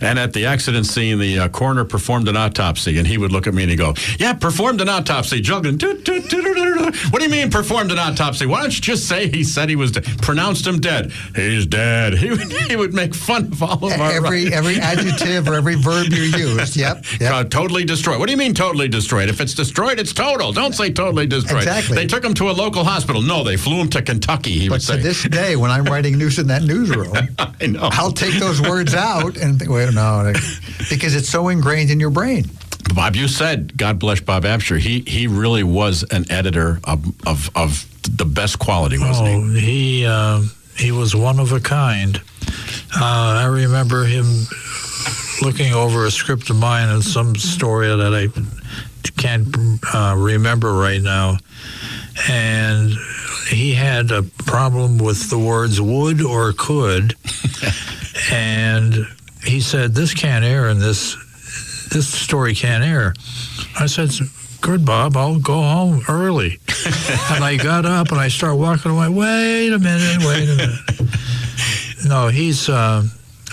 and 0.00 0.18
at 0.20 0.34
the 0.34 0.44
accident 0.46 0.86
scene, 0.86 1.18
the 1.18 1.38
uh, 1.40 1.48
coroner 1.48 1.84
performed 1.84 2.28
an 2.28 2.36
autopsy, 2.36 2.98
and 2.98 3.06
he 3.08 3.18
would 3.18 3.32
look 3.32 3.46
at 3.48 3.54
me 3.54 3.62
and 3.62 3.70
he 3.70 3.76
go, 3.76 3.94
"Yeah, 4.18 4.34
performed 4.34 4.80
an 4.82 4.88
autopsy." 4.88 5.40
Juggling. 5.40 5.78
What 5.80 7.18
do 7.18 7.24
you 7.24 7.30
mean 7.30 7.50
performed 7.50 7.92
an 7.92 7.98
autopsy? 7.98 8.46
Why 8.46 8.60
don't 8.62 8.74
you 8.74 8.80
just 8.80 9.08
say 9.08 9.28
he 9.28 9.42
said 9.44 9.68
he 9.70 9.76
was 9.76 9.92
dead? 9.92 10.04
Pronounced 10.22 10.66
him 10.66 10.80
dead. 10.80 11.07
He's 11.34 11.66
dead. 11.66 12.14
He 12.18 12.30
would, 12.30 12.52
he 12.68 12.76
would 12.76 12.94
make 12.94 13.14
fun 13.14 13.46
of 13.46 13.62
all 13.62 13.86
of 13.86 14.00
our 14.00 14.10
Every 14.10 14.52
every 14.52 14.76
adjective 14.76 15.48
or 15.48 15.54
every 15.54 15.76
verb 15.76 16.08
you 16.08 16.22
used. 16.24 16.76
Yep. 16.76 17.04
yep. 17.20 17.32
uh, 17.32 17.44
totally 17.44 17.84
destroyed. 17.84 18.18
What 18.18 18.26
do 18.26 18.32
you 18.32 18.38
mean 18.38 18.54
totally 18.54 18.88
destroyed? 18.88 19.28
If 19.28 19.40
it's 19.40 19.54
destroyed, 19.54 19.98
it's 19.98 20.12
total. 20.12 20.52
Don't 20.52 20.74
say 20.74 20.92
totally 20.92 21.26
destroyed. 21.26 21.58
Exactly. 21.62 21.94
They 21.94 22.06
took 22.06 22.24
him 22.24 22.34
to 22.34 22.50
a 22.50 22.52
local 22.52 22.84
hospital. 22.84 23.22
No, 23.22 23.44
they 23.44 23.56
flew 23.56 23.76
him 23.76 23.88
to 23.90 24.02
Kentucky. 24.02 24.58
He 24.58 24.68
But 24.68 24.74
would 24.74 24.80
to 24.80 24.86
say. 24.86 24.98
this 24.98 25.22
day, 25.24 25.56
when 25.56 25.70
I'm 25.70 25.84
writing 25.84 26.18
news 26.18 26.38
in 26.38 26.48
that 26.48 26.62
newsroom, 26.62 27.12
I 27.38 27.66
know. 27.66 27.88
I'll 27.92 28.12
take 28.12 28.34
those 28.34 28.60
words 28.60 28.94
out 28.94 29.36
and 29.36 29.58
think, 29.58 29.70
wait, 29.70 29.92
no, 29.94 30.32
because 30.90 31.14
it's 31.14 31.28
so 31.28 31.48
ingrained 31.48 31.90
in 31.90 32.00
your 32.00 32.10
brain. 32.10 32.44
Bob, 32.94 33.16
you 33.16 33.28
said, 33.28 33.76
God 33.76 33.98
bless 33.98 34.20
Bob 34.20 34.44
Absher. 34.44 34.78
He 34.78 35.00
he 35.00 35.26
really 35.26 35.62
was 35.62 36.04
an 36.10 36.30
editor 36.30 36.80
of 36.84 37.04
of, 37.26 37.50
of 37.54 37.86
the 38.16 38.24
best 38.24 38.58
quality, 38.58 38.98
wasn't 38.98 39.28
he? 39.28 39.34
Oh, 39.34 39.48
he 39.60 40.06
uh, 40.06 40.42
he 40.78 40.92
was 40.92 41.14
one 41.14 41.40
of 41.40 41.52
a 41.52 41.60
kind. 41.60 42.20
Uh, 42.96 43.42
I 43.42 43.46
remember 43.46 44.04
him 44.04 44.26
looking 45.42 45.72
over 45.72 46.06
a 46.06 46.10
script 46.10 46.50
of 46.50 46.56
mine 46.56 46.88
and 46.88 47.02
some 47.02 47.34
story 47.36 47.88
that 47.88 48.14
I 48.14 48.28
can't 49.16 49.48
uh, 49.94 50.14
remember 50.16 50.72
right 50.72 51.02
now, 51.02 51.38
and 52.28 52.92
he 53.48 53.74
had 53.74 54.10
a 54.10 54.22
problem 54.22 54.98
with 54.98 55.30
the 55.30 55.38
words 55.38 55.80
would 55.80 56.22
or 56.22 56.52
could, 56.52 57.14
and 58.32 58.94
he 59.44 59.60
said 59.60 59.94
this 59.94 60.14
can't 60.14 60.44
air 60.44 60.68
and 60.68 60.80
this 60.80 61.16
this 61.90 62.08
story 62.08 62.54
can't 62.54 62.84
air. 62.84 63.14
I 63.78 63.86
said. 63.86 64.10
Good, 64.60 64.84
Bob. 64.84 65.16
I'll 65.16 65.38
go 65.38 65.60
home 65.60 66.02
early. 66.08 66.58
and 67.30 67.44
I 67.44 67.56
got 67.56 67.86
up 67.86 68.10
and 68.10 68.20
I 68.20 68.28
started 68.28 68.56
walking 68.56 68.90
away. 68.90 69.08
Wait 69.08 69.72
a 69.72 69.78
minute. 69.78 70.26
Wait 70.26 70.48
a 70.48 70.56
minute. 70.56 70.80
No, 72.06 72.28
he's. 72.28 72.68
Uh, 72.68 73.02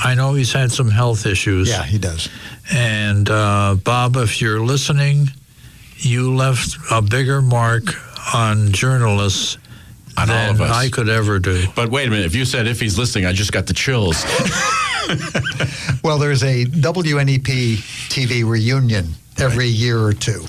I 0.03 0.13
know 0.13 0.35
he's 0.35 0.53
had 0.53 0.71
some 0.71 0.87
health 0.89 1.25
issues. 1.25 1.67
Yeah, 1.67 1.81
he 1.83 1.97
does. 1.97 2.29
And 2.71 3.27
uh, 3.27 3.75
Bob, 3.83 4.15
if 4.17 4.39
you're 4.39 4.59
listening, 4.61 5.29
you 5.97 6.33
left 6.35 6.77
a 6.91 7.01
bigger 7.01 7.41
mark 7.41 7.83
on 8.35 8.71
journalists 8.71 9.57
On 10.15 10.29
all 10.29 10.35
than 10.35 10.49
of 10.51 10.61
us. 10.61 10.71
I 10.71 10.89
could 10.89 11.09
ever 11.09 11.39
do. 11.39 11.65
But 11.75 11.89
wait 11.89 12.07
a 12.07 12.11
minute. 12.11 12.27
If 12.27 12.35
you 12.35 12.45
said 12.45 12.67
if 12.67 12.79
he's 12.79 12.99
listening, 12.99 13.25
I 13.25 13.33
just 13.33 13.51
got 13.51 13.65
the 13.65 13.73
chills. 13.73 14.23
Well, 16.03 16.17
there's 16.17 16.43
a 16.43 16.65
WNEP 16.65 17.77
TV 18.09 18.43
reunion 18.47 19.09
every 19.37 19.67
year 19.67 19.99
or 19.99 20.13
two, 20.13 20.45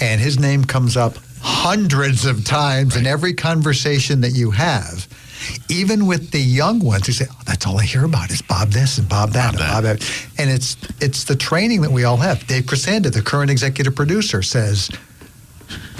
and 0.00 0.20
his 0.20 0.38
name 0.38 0.64
comes 0.64 0.96
up 0.96 1.18
hundreds 1.40 2.24
of 2.24 2.44
times 2.44 2.96
in 2.96 3.06
every 3.06 3.34
conversation 3.34 4.20
that 4.22 4.30
you 4.30 4.50
have. 4.50 5.06
Even 5.68 6.06
with 6.06 6.30
the 6.30 6.40
young 6.40 6.80
ones 6.80 7.06
who 7.06 7.12
say, 7.12 7.26
oh, 7.30 7.40
"That's 7.44 7.66
all 7.66 7.78
I 7.78 7.84
hear 7.84 8.04
about 8.04 8.30
is 8.30 8.42
Bob 8.42 8.70
this 8.70 8.98
and 8.98 9.08
Bob 9.08 9.30
that, 9.32 9.52
Bob 9.52 9.60
and 9.60 9.70
Bob 9.70 9.84
that," 9.84 10.10
and 10.38 10.50
it's 10.50 10.76
it's 11.00 11.24
the 11.24 11.36
training 11.36 11.82
that 11.82 11.92
we 11.92 12.04
all 12.04 12.16
have. 12.16 12.46
Dave 12.46 12.64
Crescenda, 12.64 13.12
the 13.12 13.22
current 13.22 13.50
executive 13.50 13.94
producer, 13.94 14.42
says, 14.42 14.90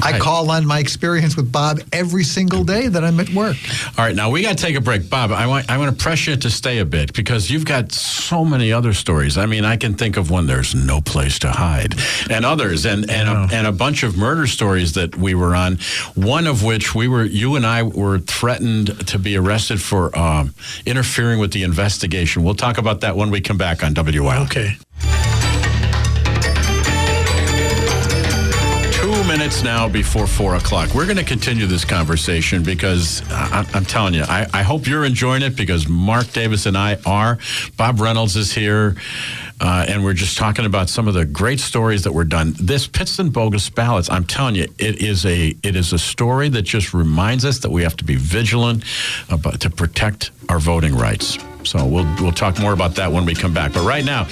"I 0.03 0.19
call 0.19 0.51
on 0.51 0.67
my 0.67 0.79
experience 0.79 1.37
with 1.37 1.51
Bob 1.51 1.81
every 1.93 2.25
single 2.25 2.65
day 2.65 2.89
that 2.89 3.05
I'm 3.05 3.21
at 3.21 3.31
work." 3.31 3.57
All 3.99 4.05
right, 4.05 4.15
now 4.15 4.31
we 4.31 4.43
got 4.43 4.57
to 4.57 4.63
take 4.63 4.77
a 4.77 4.81
break, 4.81 5.09
Bob. 5.09 5.33
I 5.33 5.47
want 5.47 5.71
I 5.71 5.79
want 5.79 5.97
to 5.97 6.03
press 6.03 6.27
you 6.27 6.37
to 6.37 6.51
stay 6.51 6.79
a 6.79 6.85
bit 6.85 7.13
because 7.13 7.51
you've 7.51 7.65
got 7.65 7.93
so 7.93 8.45
many 8.45 8.73
other 8.73 8.93
stories. 8.93 9.39
I 9.39 9.47
mean, 9.47 9.65
I 9.65 9.77
can 9.77 9.95
think 9.95 10.17
of 10.17 10.31
one. 10.31 10.47
There's 10.47 10.75
no 10.75 11.01
place 11.01 11.39
to 11.41 11.51
hide, 11.51 11.95
and 12.31 12.45
others, 12.45 12.87
and 12.87 13.11
and 13.11 13.29
a, 13.29 13.55
and 13.55 13.67
a 13.67 13.73
bunch 13.73 14.03
of 14.03 14.17
murder 14.17 14.47
stories 14.47 14.93
that 14.95 15.17
we 15.17 15.35
were 15.35 15.55
on. 15.55 15.79
One 16.15 16.47
of 16.47 16.63
which 16.63 16.95
we 16.95 17.09
were, 17.09 17.25
you 17.25 17.57
and 17.57 17.67
I 17.67 17.83
were 17.83 18.19
threatened 18.19 19.09
to 19.09 19.19
be 19.19 19.37
arrested 19.37 19.81
for 19.81 20.17
um, 20.19 20.55
interfering 20.85 21.39
with 21.39 21.53
the 21.53 21.63
investigation. 21.63 22.45
We'll 22.45 22.55
talk 22.55 22.79
about 22.79 23.01
that 23.01 23.17
when 23.17 23.31
we 23.31 23.41
come 23.41 23.59
back 23.59 23.83
on 23.83 23.95
WIL. 23.95 24.45
Okay. 24.45 24.77
Minutes 29.39 29.63
now 29.63 29.87
before 29.87 30.27
four 30.27 30.55
o'clock. 30.55 30.95
We're 30.95 31.05
going 31.05 31.19
to 31.19 31.25
continue 31.25 31.67
this 31.67 31.85
conversation 31.85 32.63
because 32.63 33.21
I, 33.31 33.67
I'm 33.75 33.85
telling 33.85 34.15
you, 34.15 34.23
I, 34.23 34.47
I 34.55 34.63
hope 34.63 34.87
you're 34.87 35.05
enjoying 35.05 35.43
it 35.43 35.57
because 35.57 35.87
Mark 35.87 36.33
Davis 36.33 36.65
and 36.65 36.75
I 36.75 36.97
are. 37.05 37.37
Bob 37.77 38.01
Reynolds 38.01 38.35
is 38.37 38.55
here, 38.55 38.97
uh, 39.61 39.85
and 39.89 40.03
we're 40.03 40.15
just 40.15 40.39
talking 40.39 40.65
about 40.65 40.89
some 40.89 41.07
of 41.07 41.13
the 41.13 41.27
great 41.27 41.61
stories 41.61 42.05
that 42.05 42.13
were 42.13 42.25
done. 42.25 42.55
This 42.59 42.87
Pittston 42.87 43.29
bogus 43.29 43.69
ballots. 43.69 44.09
I'm 44.11 44.25
telling 44.25 44.55
you, 44.55 44.69
it 44.79 45.03
is 45.03 45.27
a 45.27 45.55
it 45.63 45.77
is 45.77 45.93
a 45.93 45.99
story 45.99 46.49
that 46.49 46.63
just 46.63 46.95
reminds 46.95 47.45
us 47.45 47.59
that 47.59 47.71
we 47.71 47.83
have 47.83 47.97
to 47.97 48.05
be 48.05 48.17
vigilant 48.17 48.85
about 49.29 49.61
to 49.61 49.69
protect 49.69 50.31
our 50.49 50.59
voting 50.59 50.97
rights. 50.97 51.37
So 51.65 51.85
we'll 51.85 52.11
we'll 52.21 52.33
talk 52.33 52.59
more 52.59 52.73
about 52.73 52.95
that 52.95 53.13
when 53.13 53.27
we 53.27 53.35
come 53.35 53.53
back. 53.53 53.75
But 53.75 53.87
right 53.87 54.05
now, 54.05 54.29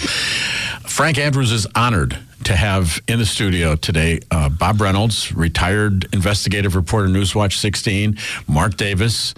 Frank 0.87 1.19
Andrews 1.19 1.51
is 1.51 1.67
honored 1.75 2.19
to 2.45 2.55
have 2.55 3.01
in 3.09 3.19
the 3.19 3.25
studio 3.25 3.75
today 3.75 4.21
uh, 4.31 4.49
Bob 4.51 4.81
Reynolds, 4.81 5.33
retired 5.35 6.07
investigative 6.13 6.77
reporter, 6.77 7.09
Newswatch 7.09 7.55
16, 7.55 8.19
Mark 8.47 8.77
Davis, 8.77 9.35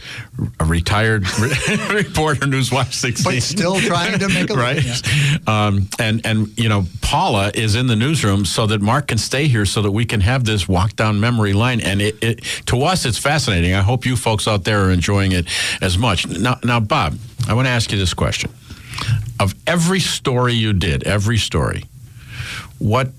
a 0.59 0.65
retired 0.65 1.25
re- 1.39 1.51
reporter, 1.91 2.47
Newswatch 2.47 2.93
16, 2.93 3.33
But 3.33 3.43
still 3.43 3.79
trying 3.81 4.19
to 4.19 4.29
make 4.29 4.51
a 4.51 4.55
living, 4.55 4.85
right. 4.85 5.49
Um, 5.49 5.89
and 5.99 6.27
and 6.27 6.59
you 6.59 6.69
know 6.69 6.85
Paula 7.01 7.53
is 7.55 7.77
in 7.77 7.87
the 7.87 7.97
newsroom 7.97 8.45
so 8.45 8.67
that 8.67 8.83
Mark 8.83 9.09
can 9.09 9.19
stay 9.19 9.47
here 9.47 9.65
so 9.65 9.83
that 9.83 9.93
we 9.93 10.05
can 10.05 10.21
have 10.23 10.45
this 10.45 10.69
walk 10.69 10.97
down 10.97 11.21
memory 11.21 11.53
line. 11.53 11.81
And 11.81 12.03
it, 12.03 12.23
it 12.23 12.43
to 12.67 12.83
us 12.83 13.05
it's 13.05 13.19
fascinating. 13.19 13.73
I 13.73 13.83
hope 13.83 14.05
you 14.05 14.17
folks 14.17 14.49
out 14.49 14.65
there 14.65 14.85
are 14.85 14.91
enjoying 14.91 15.33
it 15.33 15.47
as 15.81 15.97
much. 15.97 16.27
Now, 16.27 16.59
now 16.65 16.81
Bob, 16.81 17.17
I 17.49 17.55
want 17.55 17.67
to 17.67 17.71
ask 17.71 17.93
you 17.93 17.99
this 17.99 18.15
question: 18.15 18.51
Of 19.39 19.55
every 19.67 20.01
story 20.01 20.55
you 20.55 20.73
did, 20.73 21.05
every 21.05 21.39
story, 21.39 21.85
what 22.79 23.11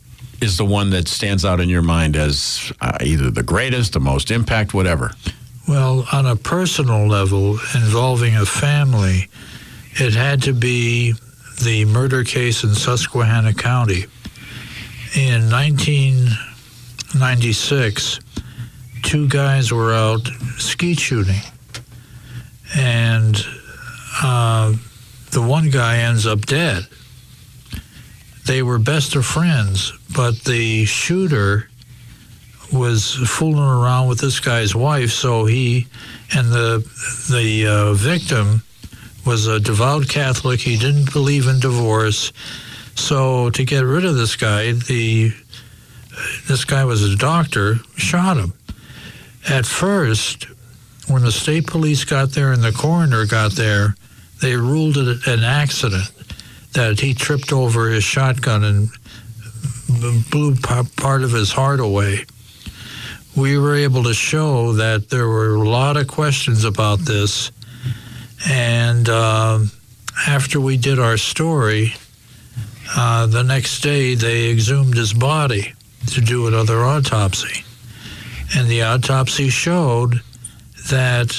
is 0.41 0.57
the 0.57 0.65
one 0.65 0.89
that 0.91 1.07
stands 1.07 1.45
out 1.45 1.59
in 1.59 1.69
your 1.69 1.81
mind 1.81 2.15
as 2.15 2.71
uh, 2.81 2.97
either 3.01 3.31
the 3.31 3.43
greatest, 3.43 3.93
the 3.93 3.99
most 3.99 4.31
impact, 4.31 4.73
whatever? 4.73 5.11
Well, 5.67 6.07
on 6.11 6.25
a 6.25 6.35
personal 6.35 7.07
level 7.07 7.59
involving 7.75 8.35
a 8.35 8.45
family, 8.45 9.29
it 9.93 10.13
had 10.13 10.41
to 10.43 10.53
be 10.53 11.13
the 11.63 11.85
murder 11.85 12.23
case 12.23 12.63
in 12.63 12.73
Susquehanna 12.73 13.53
County. 13.53 14.05
In 15.15 15.49
1996, 15.49 18.19
two 19.03 19.27
guys 19.27 19.71
were 19.71 19.93
out 19.93 20.27
skeet 20.57 20.99
shooting, 20.99 21.41
and 22.75 23.37
uh, 24.21 24.73
the 25.31 25.41
one 25.41 25.69
guy 25.69 25.97
ends 25.97 26.25
up 26.25 26.45
dead. 26.45 26.87
They 28.45 28.63
were 28.63 28.79
best 28.79 29.15
of 29.15 29.25
friends, 29.25 29.91
but 30.15 30.39
the 30.45 30.85
shooter 30.85 31.69
was 32.71 33.13
fooling 33.13 33.59
around 33.59 34.07
with 34.07 34.19
this 34.19 34.39
guy's 34.39 34.75
wife, 34.75 35.11
so 35.11 35.45
he 35.45 35.87
and 36.33 36.51
the 36.51 36.79
the 37.29 37.67
uh, 37.67 37.93
victim 37.93 38.63
was 39.25 39.47
a 39.47 39.59
devout 39.59 40.07
Catholic. 40.07 40.61
He 40.61 40.77
didn't 40.77 41.11
believe 41.11 41.47
in 41.47 41.59
divorce, 41.59 42.31
so 42.95 43.49
to 43.51 43.63
get 43.63 43.83
rid 43.83 44.05
of 44.05 44.15
this 44.15 44.35
guy, 44.35 44.71
the 44.71 45.33
this 46.47 46.65
guy 46.65 46.85
was 46.85 47.03
a 47.03 47.15
doctor, 47.15 47.75
shot 47.95 48.37
him. 48.37 48.53
At 49.47 49.65
first, 49.65 50.45
when 51.07 51.23
the 51.23 51.31
state 51.31 51.67
police 51.67 52.03
got 52.03 52.31
there 52.31 52.51
and 52.51 52.63
the 52.63 52.71
coroner 52.71 53.25
got 53.25 53.53
there, 53.53 53.95
they 54.41 54.55
ruled 54.55 54.97
it 54.97 55.25
an 55.27 55.43
accident 55.43 56.11
that 56.73 56.99
he 56.99 57.13
tripped 57.13 57.51
over 57.51 57.89
his 57.89 58.03
shotgun 58.03 58.63
and 58.63 58.89
blew 60.29 60.55
part 60.55 61.23
of 61.23 61.31
his 61.31 61.51
heart 61.51 61.79
away 61.79 62.25
we 63.37 63.55
were 63.59 63.75
able 63.75 64.03
to 64.03 64.15
show 64.15 64.73
that 64.73 65.09
there 65.09 65.27
were 65.27 65.53
a 65.53 65.69
lot 65.69 65.95
of 65.95 66.07
questions 66.07 66.65
about 66.65 66.99
this. 66.99 67.51
And 68.49 69.07
um, 69.09 69.71
after 70.27 70.59
we 70.59 70.75
did 70.75 70.97
our 70.97 71.17
story, 71.17 71.93
uh, 72.95 73.27
the 73.27 73.43
next 73.43 73.81
day 73.81 74.15
they 74.15 74.49
exhumed 74.49 74.97
his 74.97 75.13
body 75.13 75.73
to 76.07 76.21
do 76.21 76.47
another 76.47 76.83
autopsy. 76.83 77.63
And 78.55 78.67
the 78.67 78.81
autopsy 78.81 79.49
showed 79.49 80.21
that 80.89 81.37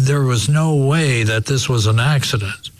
there 0.00 0.22
was 0.22 0.48
no 0.48 0.74
way 0.76 1.22
that 1.22 1.46
this 1.46 1.68
was 1.68 1.86
an 1.86 2.00
accident. 2.00 2.70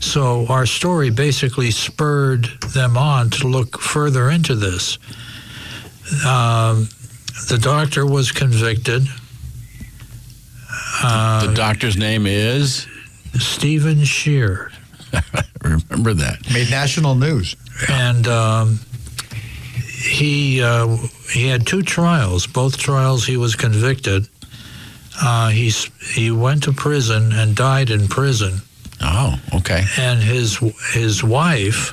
So 0.00 0.46
our 0.48 0.66
story 0.66 1.10
basically 1.10 1.70
spurred 1.70 2.44
them 2.74 2.96
on 2.96 3.30
to 3.30 3.48
look 3.48 3.80
further 3.80 4.30
into 4.30 4.54
this. 4.54 4.98
Um, 6.26 6.88
the 7.48 7.58
doctor 7.60 8.06
was 8.06 8.32
convicted. 8.32 9.06
Uh, 11.02 11.46
the 11.46 11.54
doctor's 11.54 11.96
name 11.96 12.26
is 12.26 12.86
Stephen 13.38 13.98
Scher. 13.98 14.70
Remember 15.62 16.14
that. 16.14 16.38
Made 16.52 16.70
national 16.70 17.14
news. 17.14 17.56
And 17.88 18.26
um, 18.28 18.80
he 20.04 20.62
uh, 20.62 20.96
he 21.32 21.48
had 21.48 21.66
two 21.66 21.82
trials. 21.82 22.46
Both 22.46 22.78
trials 22.78 23.26
he 23.26 23.36
was 23.36 23.56
convicted. 23.56 24.28
Uh, 25.20 25.48
he's 25.50 25.90
he 26.14 26.30
went 26.30 26.64
to 26.64 26.72
prison 26.72 27.32
and 27.32 27.54
died 27.54 27.90
in 27.90 28.08
prison. 28.08 28.58
Oh, 29.00 29.38
okay. 29.54 29.84
And 29.98 30.20
his 30.20 30.58
his 30.92 31.22
wife 31.22 31.92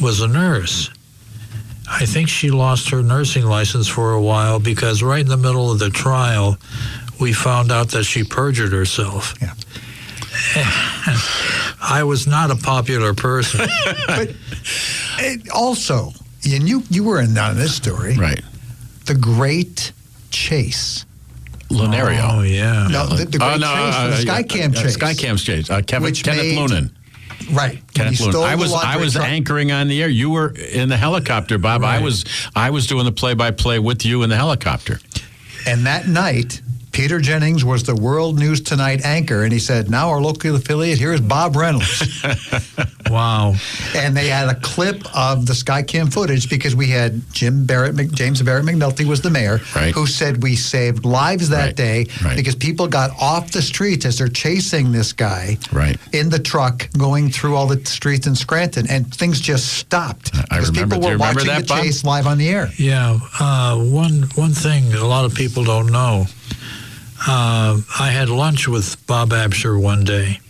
was 0.00 0.20
a 0.20 0.28
nurse. 0.28 0.90
I 1.88 2.06
think 2.06 2.28
she 2.28 2.50
lost 2.50 2.90
her 2.90 3.02
nursing 3.02 3.44
license 3.44 3.86
for 3.86 4.12
a 4.12 4.20
while 4.20 4.58
because 4.58 5.02
right 5.02 5.20
in 5.20 5.28
the 5.28 5.36
middle 5.36 5.70
of 5.70 5.78
the 5.78 5.90
trial, 5.90 6.56
we 7.20 7.32
found 7.32 7.70
out 7.70 7.88
that 7.90 8.04
she 8.04 8.24
perjured 8.24 8.72
herself. 8.72 9.34
Yeah. 9.40 9.54
I 11.86 12.02
was 12.04 12.26
not 12.26 12.50
a 12.50 12.56
popular 12.56 13.14
person. 13.14 13.60
but 14.06 14.34
it 15.18 15.50
also, 15.50 16.12
and 16.44 16.68
you 16.68 16.82
you 16.90 17.04
were 17.04 17.20
in 17.20 17.36
on 17.36 17.56
this 17.56 17.74
story, 17.74 18.16
right? 18.16 18.42
The 19.06 19.14
Great 19.14 19.92
Chase. 20.30 21.04
Lunario. 21.68 22.38
Oh 22.38 22.42
yeah. 22.42 22.88
No, 22.90 23.06
the, 23.06 23.24
the 23.24 23.38
Great 23.38 23.54
oh, 23.54 23.56
no, 23.56 23.74
Chase, 23.74 23.94
uh, 23.94 24.08
the 24.08 24.26
Skycam 24.26 24.76
uh, 24.76 24.82
chase. 24.82 24.96
Skycam's 24.96 25.42
chase. 25.44 25.70
Uh, 25.70 25.82
Kevin, 25.82 26.04
Which 26.04 26.22
Kenneth 26.24 26.42
made- 26.44 26.58
Lunan. 26.58 26.90
Right. 27.52 27.82
Kenneth 27.94 28.18
He 28.18 28.26
I 28.42 28.54
was 28.54 28.72
I 28.72 28.96
was 28.96 29.14
truck. 29.14 29.26
anchoring 29.26 29.70
on 29.70 29.88
the 29.88 30.02
air. 30.02 30.08
You 30.08 30.30
were 30.30 30.54
in 30.56 30.88
the 30.88 30.96
helicopter, 30.96 31.58
Bob. 31.58 31.84
I 31.84 32.00
was 32.00 32.24
I 32.56 32.70
was 32.70 32.86
doing 32.86 33.04
the 33.04 33.12
play 33.12 33.34
by 33.34 33.50
play 33.50 33.78
with 33.78 34.04
you 34.06 34.22
in 34.22 34.30
the 34.30 34.36
helicopter. 34.36 35.00
And 35.66 35.84
that 35.86 36.06
night, 36.06 36.62
Peter 36.94 37.20
Jennings 37.20 37.64
was 37.64 37.82
the 37.82 37.94
World 37.96 38.38
News 38.38 38.60
Tonight 38.60 39.04
anchor, 39.04 39.42
and 39.42 39.52
he 39.52 39.58
said, 39.58 39.90
"Now 39.90 40.08
our 40.10 40.20
local 40.20 40.54
affiliate 40.54 40.96
here 40.98 41.12
is 41.12 41.20
Bob 41.20 41.56
Reynolds." 41.56 42.24
Wow. 43.10 43.54
and 43.94 44.16
they 44.16 44.28
had 44.28 44.48
a 44.48 44.54
clip 44.56 45.04
of 45.14 45.44
the 45.46 45.52
Skycam 45.52 46.10
footage 46.12 46.48
because 46.48 46.74
we 46.74 46.88
had 46.88 47.20
Jim 47.32 47.64
Barrett, 47.66 47.94
James 48.12 48.40
Barrett 48.42 48.64
McNulty 48.64 49.04
was 49.04 49.20
the 49.20 49.28
mayor, 49.30 49.60
Right. 49.76 49.94
who 49.94 50.06
said 50.06 50.42
we 50.42 50.56
saved 50.56 51.04
lives 51.04 51.50
that 51.50 51.66
Right, 51.66 51.76
day 51.76 52.06
right. 52.24 52.34
because 52.34 52.54
people 52.56 52.88
got 52.88 53.10
off 53.20 53.52
the 53.52 53.60
streets 53.60 54.06
as 54.06 54.18
they're 54.18 54.26
chasing 54.26 54.90
this 54.90 55.12
guy 55.12 55.58
Right. 55.70 55.98
in 56.12 56.30
the 56.30 56.38
truck 56.40 56.88
going 56.96 57.30
through 57.30 57.54
all 57.56 57.66
the 57.66 57.84
streets 57.84 58.26
in 58.26 58.34
Scranton, 58.34 58.86
and 58.88 59.14
things 59.14 59.38
just 59.38 59.74
stopped 59.74 60.30
I 60.34 60.40
because 60.56 60.70
remember- 60.70 60.96
people 60.96 61.08
were 61.08 61.12
remember 61.14 61.40
watching 61.40 61.54
that, 61.54 61.62
the 61.68 61.74
Bob? 61.74 61.82
chase 61.84 62.04
live 62.04 62.26
on 62.26 62.38
the 62.38 62.48
air. 62.48 62.72
Yeah, 62.78 63.18
uh, 63.38 63.76
one 63.76 64.22
one 64.34 64.54
thing 64.54 64.92
a 64.94 65.04
lot 65.06 65.26
of 65.26 65.34
people 65.34 65.62
don't 65.62 65.92
know. 65.92 66.26
Uh, 67.26 67.80
I 67.98 68.10
had 68.10 68.28
lunch 68.28 68.68
with 68.68 69.06
Bob 69.06 69.30
Absher 69.30 69.80
one 69.80 70.04
day, 70.04 70.40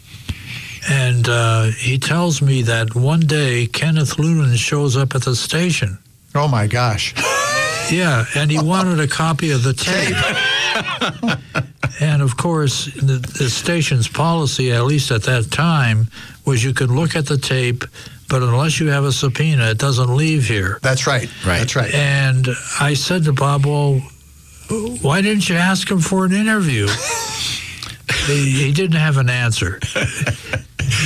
and 0.89 1.29
uh, 1.29 1.65
he 1.79 1.99
tells 1.99 2.43
me 2.43 2.63
that 2.63 2.95
one 2.95 3.21
day 3.21 3.67
Kenneth 3.67 4.17
Lunan 4.17 4.57
shows 4.57 4.97
up 4.97 5.15
at 5.15 5.23
the 5.23 5.37
station. 5.37 5.99
Oh 6.35 6.49
my 6.49 6.67
gosh! 6.67 7.15
Yeah, 7.91 8.25
and 8.35 8.51
he 8.51 8.59
wanted 8.59 8.99
a 9.01 9.07
copy 9.07 9.51
of 9.51 9.63
the 9.63 9.75
tape. 9.75 10.17
and 12.01 12.23
of 12.23 12.37
course, 12.37 12.87
the, 12.95 13.19
the 13.39 13.51
station's 13.51 14.09
policy, 14.09 14.73
at 14.73 14.85
least 14.85 15.11
at 15.11 15.25
that 15.25 15.51
time, 15.51 16.09
was 16.47 16.65
you 16.65 16.73
could 16.73 16.91
look 16.91 17.15
at 17.15 17.27
the 17.27 17.37
tape, 17.37 17.85
but 18.29 18.43
unless 18.43 18.81
you 18.81 18.89
have 18.89 19.05
a 19.05 19.13
subpoena, 19.13 19.71
it 19.71 19.79
doesn't 19.79 20.17
leave 20.17 20.47
here. 20.47 20.79
That's 20.83 21.07
right. 21.07 21.29
Right. 21.47 21.59
That's 21.59 21.77
right. 21.77 21.93
And 21.95 22.49
I 22.81 22.95
said 22.95 23.25
to 23.25 23.33
Bob, 23.33 23.67
well, 23.67 24.01
why 25.03 25.21
didn't 25.21 25.49
you 25.49 25.57
ask 25.57 25.91
him 25.91 26.01
for 26.01 26.25
an 26.25 26.33
interview? 26.33 26.87
he, 28.27 28.51
he 28.51 28.73
didn't 28.73 28.97
have 28.97 29.17
an 29.19 29.29
answer. 29.29 29.79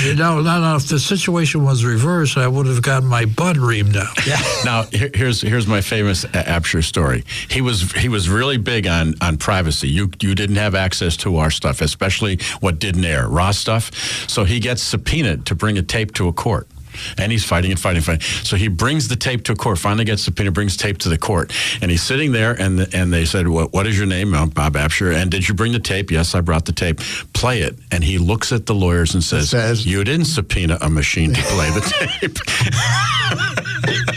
you 0.04 0.14
know, 0.14 0.40
no, 0.40 0.60
no, 0.60 0.76
if 0.76 0.88
the 0.88 0.98
situation 0.98 1.64
was 1.64 1.84
reversed, 1.84 2.36
I 2.36 2.46
would 2.46 2.66
have 2.66 2.82
gotten 2.82 3.08
my 3.08 3.24
butt 3.24 3.56
reamed 3.56 3.96
out. 3.96 4.26
Yeah. 4.26 4.40
Now 4.64 4.82
here, 4.84 5.10
here's 5.12 5.40
here's 5.40 5.66
my 5.66 5.80
famous 5.80 6.24
Absher 6.26 6.82
story. 6.82 7.24
He 7.50 7.60
was 7.60 7.92
he 7.92 8.08
was 8.08 8.28
really 8.28 8.58
big 8.58 8.86
on 8.86 9.14
on 9.20 9.36
privacy. 9.38 9.88
You 9.88 10.10
you 10.20 10.34
didn't 10.34 10.56
have 10.56 10.74
access 10.74 11.16
to 11.18 11.36
our 11.36 11.50
stuff, 11.50 11.80
especially 11.80 12.38
what 12.60 12.78
didn't 12.78 13.04
air, 13.04 13.28
raw 13.28 13.50
stuff. 13.50 13.92
So 14.28 14.44
he 14.44 14.60
gets 14.60 14.82
subpoenaed 14.82 15.46
to 15.46 15.54
bring 15.54 15.78
a 15.78 15.82
tape 15.82 16.14
to 16.14 16.28
a 16.28 16.32
court. 16.32 16.68
And 17.16 17.32
he's 17.32 17.44
fighting 17.44 17.70
and 17.70 17.80
fighting, 17.80 17.98
and 17.98 18.06
fighting. 18.06 18.22
So 18.44 18.56
he 18.56 18.68
brings 18.68 19.08
the 19.08 19.16
tape 19.16 19.44
to 19.44 19.52
a 19.52 19.56
court. 19.56 19.78
Finally, 19.78 20.04
gets 20.04 20.22
subpoenaed, 20.22 20.54
brings 20.54 20.76
tape 20.76 20.98
to 20.98 21.08
the 21.08 21.18
court, 21.18 21.52
and 21.80 21.90
he's 21.90 22.02
sitting 22.02 22.32
there. 22.32 22.52
And 22.60 22.78
the, 22.78 22.96
and 22.96 23.12
they 23.12 23.24
said, 23.24 23.48
"What 23.48 23.72
what 23.72 23.86
is 23.86 23.96
your 23.96 24.06
name?" 24.06 24.34
"Oh, 24.34 24.46
Bob 24.46 24.74
Absher. 24.74 25.14
And 25.14 25.30
did 25.30 25.48
you 25.48 25.54
bring 25.54 25.72
the 25.72 25.78
tape? 25.80 26.10
Yes, 26.10 26.34
I 26.34 26.40
brought 26.40 26.64
the 26.64 26.72
tape. 26.72 27.00
Play 27.32 27.62
it. 27.62 27.78
And 27.92 28.02
he 28.04 28.18
looks 28.18 28.52
at 28.52 28.66
the 28.66 28.74
lawyers 28.74 29.14
and 29.14 29.22
says, 29.22 29.50
Says- 29.50 29.86
"You 29.86 30.04
didn't 30.04 30.26
subpoena 30.26 30.78
a 30.80 30.88
machine 30.90 31.34
to 31.34 31.42
play 31.42 31.70
the 31.70 31.80
tape." 31.80 32.38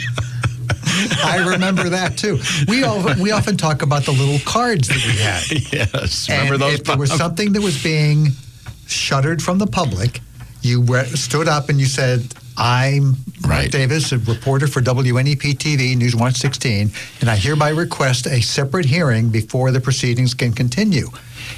I 1.24 1.48
remember 1.50 1.89
that 1.89 2.17
too. 2.17 2.39
We 2.67 2.84
all, 2.84 3.04
we 3.20 3.32
often 3.32 3.58
talk 3.58 3.82
about 3.82 4.04
the 4.04 4.12
little 4.12 4.39
cards 4.46 4.88
that 4.88 4.98
we 4.98 5.17
had. 5.22 5.72
yes, 5.94 6.30
remember 6.30 6.54
and 6.54 6.62
those? 6.63 6.74
if 6.80 6.84
there 6.86 6.98
was 6.98 7.12
something 7.12 7.54
that 7.54 7.62
was 7.62 7.82
being 7.82 8.28
shuttered 8.88 9.41
from 9.41 9.58
the 9.58 9.67
public, 9.67 10.20
you 10.62 10.82
re- 10.82 11.06
stood 11.06 11.48
up 11.48 11.70
and 11.70 11.80
you 11.80 11.86
said, 11.86 12.34
I'm 12.62 13.15
Mark 13.41 13.47
Right. 13.47 13.71
Davis, 13.71 14.12
a 14.12 14.19
reporter 14.19 14.67
for 14.67 14.82
WNEP 14.82 15.56
TV, 15.56 15.97
News 15.97 16.13
116, 16.13 16.91
and 17.19 17.30
I 17.30 17.36
hereby 17.36 17.69
request 17.69 18.28
a 18.28 18.39
separate 18.39 18.86
hearing 18.86 19.30
before 19.30 19.71
the 19.71 19.82
proceedings 19.82 20.36
can 20.36 20.54
continue. 20.54 21.08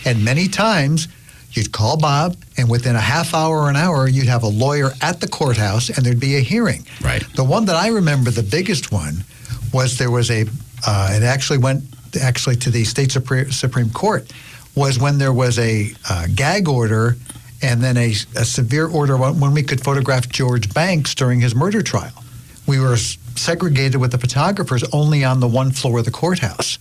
And 0.05 0.23
many 0.23 0.47
times, 0.47 1.09
you'd 1.51 1.73
call 1.73 1.97
Bob, 1.97 2.37
and 2.55 2.69
within 2.69 2.95
a 2.95 3.01
half 3.01 3.33
hour 3.33 3.63
or 3.63 3.69
an 3.69 3.75
hour, 3.75 4.07
you'd 4.07 4.29
have 4.29 4.43
a 4.43 4.47
lawyer 4.47 4.91
at 5.01 5.19
the 5.19 5.27
courthouse, 5.27 5.89
and 5.89 6.05
there'd 6.05 6.21
be 6.21 6.37
a 6.37 6.39
hearing. 6.39 6.87
Right. 7.01 7.21
The 7.35 7.43
one 7.43 7.65
that 7.65 7.75
I 7.75 7.89
remember, 7.89 8.31
the 8.31 8.41
biggest 8.41 8.93
one, 8.93 9.25
was 9.73 9.97
there 9.97 10.09
was 10.09 10.31
a, 10.31 10.45
uh, 10.87 11.09
it 11.11 11.23
actually 11.23 11.59
went 11.59 11.83
actually 12.21 12.55
to 12.55 12.69
the 12.69 12.85
state 12.85 13.11
Supreme, 13.11 13.51
Supreme 13.51 13.89
Court, 13.89 14.31
was 14.73 14.99
when 14.99 15.17
there 15.17 15.33
was 15.33 15.59
a 15.59 15.91
uh, 16.09 16.27
gag 16.33 16.69
order 16.69 17.17
and 17.63 17.81
then 17.81 17.95
a, 17.97 18.11
a 18.35 18.45
severe 18.45 18.87
order 18.87 19.17
when 19.17 19.53
we 19.53 19.63
could 19.63 19.81
photograph 19.81 20.27
George 20.29 20.71
Banks 20.73 21.15
during 21.15 21.39
his 21.39 21.55
murder 21.55 21.81
trial. 21.81 22.23
We 22.67 22.79
were 22.79 22.97
segregated 22.97 23.99
with 23.99 24.11
the 24.11 24.17
photographers 24.17 24.83
only 24.93 25.23
on 25.23 25.39
the 25.39 25.47
one 25.47 25.71
floor 25.71 25.99
of 25.99 26.05
the 26.05 26.11
courthouse. 26.11 26.77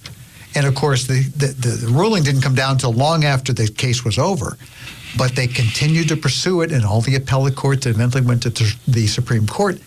And 0.55 0.67
of 0.67 0.75
course, 0.75 1.07
the, 1.07 1.23
the, 1.23 1.47
the, 1.47 1.89
ruling 1.89 2.25
didn't 2.25 2.43
come 2.43 2.55
down 2.55 2.73
until 2.73 2.93
long 2.93 3.25
after 3.25 3.53
the 3.53 3.69
case 3.69 4.05
was 4.05 4.19
over. 4.19 4.59
But 5.17 5.35
they 5.35 5.47
continued 5.47 6.09
to 6.09 6.17
pursue 6.17 6.63
it, 6.63 6.73
and 6.73 6.85
all 6.85 7.01
the 7.01 7.15
appellate 7.15 7.57
courts 7.57 7.87
eventually 7.87 8.25
went 8.25 8.43
to 8.43 8.51
the 8.51 9.07
Supreme 9.07 9.47
Court, 9.47 9.79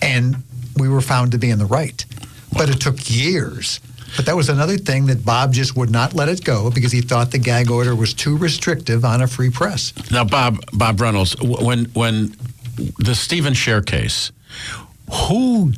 and 0.00 0.42
we 0.76 0.88
were 0.88 1.00
found 1.00 1.32
to 1.32 1.38
be 1.38 1.50
in 1.50 1.58
the 1.58 1.66
right. 1.66 2.04
But 2.52 2.70
it 2.70 2.80
took 2.80 2.96
years. 3.10 3.80
But 4.16 4.26
that 4.26 4.36
was 4.36 4.48
another 4.48 4.78
thing 4.78 5.06
that 5.06 5.24
Bob 5.24 5.52
just 5.52 5.76
would 5.76 5.90
not 5.90 6.14
let 6.14 6.28
it 6.28 6.44
go 6.44 6.70
because 6.70 6.92
he 6.92 7.00
thought 7.02 7.30
the 7.30 7.38
gag 7.38 7.70
order 7.70 7.94
was 7.94 8.14
too 8.14 8.36
restrictive 8.36 9.04
on 9.04 9.22
a 9.22 9.26
free 9.26 9.50
press. 9.50 9.92
Now, 10.10 10.24
Bob 10.24 10.58
Bob 10.72 11.00
Reynolds, 11.00 11.36
when 11.40 11.86
when 11.86 12.34
the 12.98 13.14
Stephen 13.14 13.52
Scher 13.52 13.84
case, 13.84 14.32
who 15.12 15.72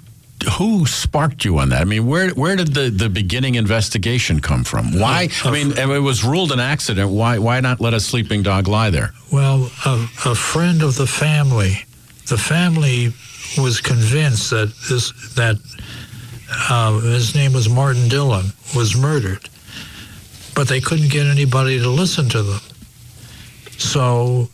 who 0.56 0.86
sparked 0.86 1.44
you 1.44 1.58
on 1.58 1.70
that? 1.70 1.82
I 1.82 1.84
mean, 1.84 2.06
where 2.06 2.30
where 2.30 2.56
did 2.56 2.74
the, 2.74 2.90
the 2.90 3.08
beginning 3.08 3.56
investigation 3.56 4.40
come 4.40 4.64
from? 4.64 4.98
Why? 4.98 5.28
I 5.44 5.50
mean, 5.50 5.76
it 5.76 5.86
was 6.00 6.24
ruled 6.24 6.52
an 6.52 6.60
accident. 6.60 7.10
Why 7.10 7.38
why 7.38 7.60
not 7.60 7.80
let 7.80 7.94
a 7.94 8.00
sleeping 8.00 8.42
dog 8.42 8.68
lie 8.68 8.90
there? 8.90 9.12
Well, 9.32 9.70
a, 9.84 10.06
a 10.24 10.34
friend 10.34 10.82
of 10.82 10.96
the 10.96 11.06
family, 11.06 11.84
the 12.28 12.38
family 12.38 13.12
was 13.56 13.80
convinced 13.80 14.50
that 14.50 14.72
this 14.88 15.12
that 15.34 15.56
uh, 16.50 16.98
his 17.00 17.34
name 17.34 17.52
was 17.52 17.68
Martin 17.68 18.08
Dillon 18.08 18.46
was 18.74 18.96
murdered, 18.96 19.48
but 20.54 20.68
they 20.68 20.80
couldn't 20.80 21.10
get 21.10 21.26
anybody 21.26 21.78
to 21.78 21.88
listen 21.88 22.28
to 22.30 22.42
them. 22.42 22.60
So 23.76 24.48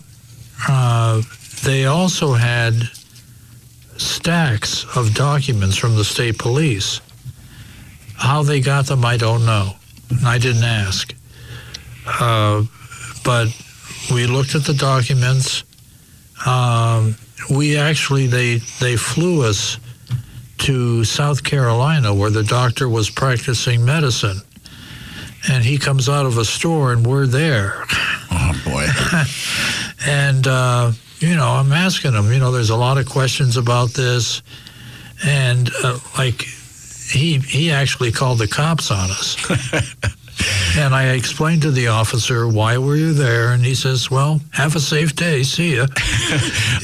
uh, 0.69 1.23
they 1.65 1.87
also 1.87 2.33
had 2.33 2.75
stacks 3.97 4.85
of 4.97 5.15
documents 5.15 5.77
from 5.77 5.97
the 5.97 6.05
state 6.05 6.39
police. 6.39 7.01
How 8.17 8.43
they 8.43 8.61
got 8.61 8.87
them, 8.87 9.05
I 9.05 9.17
don't 9.17 9.47
know. 9.47 9.73
I 10.25 10.39
didn't 10.39 10.65
ask. 10.65 11.15
Uh, 12.07 12.65
but 13.25 13.49
we 14.13 14.27
looked 14.27 14.55
at 14.55 14.65
the 14.65 14.75
documents. 14.75 15.65
Um, 16.47 17.17
we 17.51 17.77
actually 17.77 18.27
they 18.27 18.57
they 18.81 18.97
flew 18.97 19.43
us 19.43 19.79
to 20.65 21.05
South 21.05 21.45
Carolina 21.45 22.15
where 22.15 22.31
the 22.31 22.43
doctor 22.43 22.89
was 22.89 23.11
practicing 23.11 23.85
medicine, 23.85 24.41
and 25.51 25.63
he 25.63 25.77
comes 25.77 26.09
out 26.09 26.25
of 26.25 26.39
a 26.39 26.45
store 26.45 26.93
and 26.93 27.07
we're 27.07 27.27
there. 27.27 27.85
Oh 28.31 28.63
boy. 28.65 28.87
and 30.07 30.47
uh, 30.47 30.93
you 31.19 31.37
know, 31.37 31.49
I'm 31.49 31.71
asking 31.71 32.15
him. 32.15 32.33
You 32.33 32.39
know, 32.39 32.51
there's 32.51 32.71
a 32.71 32.77
lot 32.77 32.97
of 32.97 33.07
questions 33.07 33.59
about 33.59 33.91
this, 33.91 34.41
and 35.23 35.71
uh, 35.83 35.99
like 36.17 36.41
he 36.41 37.39
he 37.41 37.71
actually 37.71 38.11
called 38.11 38.39
the 38.39 38.49
cops 38.49 38.91
on 38.91 39.11
us. 39.11 39.37
And 40.77 40.95
I 40.95 41.13
explained 41.13 41.63
to 41.63 41.71
the 41.71 41.89
officer 41.89 42.49
why 42.49 42.79
were 42.79 42.97
you 42.97 43.13
there, 43.13 43.53
and 43.53 43.65
he 43.65 43.75
says, 43.75 44.11
"Well, 44.11 44.41
have 44.53 44.75
a 44.75 44.81
safe 44.81 45.15
day. 45.15 45.43
See 45.45 45.77
ya." 45.77 45.87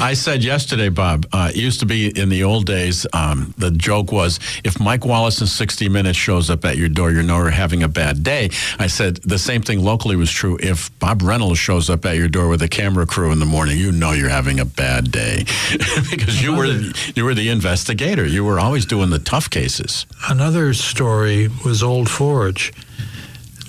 I 0.01 0.15
said 0.15 0.45
yesterday, 0.45 0.89
Bob. 0.89 1.27
Uh, 1.33 1.51
it 1.51 1.57
used 1.57 1.81
to 1.81 1.87
be 1.87 2.09
in 2.17 2.29
the 2.29 2.45
old 2.45 2.67
days. 2.67 3.07
Um, 3.13 3.53
the 3.59 3.71
joke 3.71 4.13
was 4.13 4.39
if 4.63 4.79
Mike 4.79 5.05
Wallace 5.05 5.41
in 5.41 5.47
60 5.47 5.89
Minutes 5.89 6.19
shows 6.19 6.51
up 6.51 6.65
at 6.65 6.77
your 6.77 6.89
door, 6.89 7.11
you 7.11 7.23
know 7.23 7.39
you're 7.39 7.51
having 7.51 7.83
a 7.83 7.89
bad 7.89 8.23
day. 8.23 8.51
I 8.79 8.87
said 8.87 9.17
the 9.19 9.39
same 9.39 9.63
thing 9.63 9.81
locally 9.81 10.17
was 10.17 10.31
true. 10.31 10.57
If 10.63 10.97
Bob 11.01 11.23
Reynolds 11.23 11.59
shows 11.59 11.91
up 11.91 12.05
at 12.07 12.17
your 12.17 12.29
door 12.29 12.49
with 12.49 12.63
a 12.63 12.69
camera 12.69 13.07
crew 13.07 13.33
in 13.33 13.41
the 13.41 13.47
morning, 13.47 13.79
you 13.79 13.91
know 13.91 14.13
you're 14.13 14.29
having 14.29 14.61
a 14.61 14.65
bad 14.65 15.11
day 15.11 15.45
because 16.11 16.43
you 16.43 16.55
were 16.55 16.81
you 17.17 17.25
were 17.25 17.35
the 17.35 17.49
investigator. 17.49 18.25
You 18.25 18.45
were 18.45 18.61
always 18.61 18.87
doing 18.87 19.11
the 19.11 19.19
tough 19.19 19.51
cases. 19.51 20.07
Another 20.29 20.75
story 20.75 21.49
was 21.65 21.83
Old 21.83 22.09
Forge. 22.09 22.73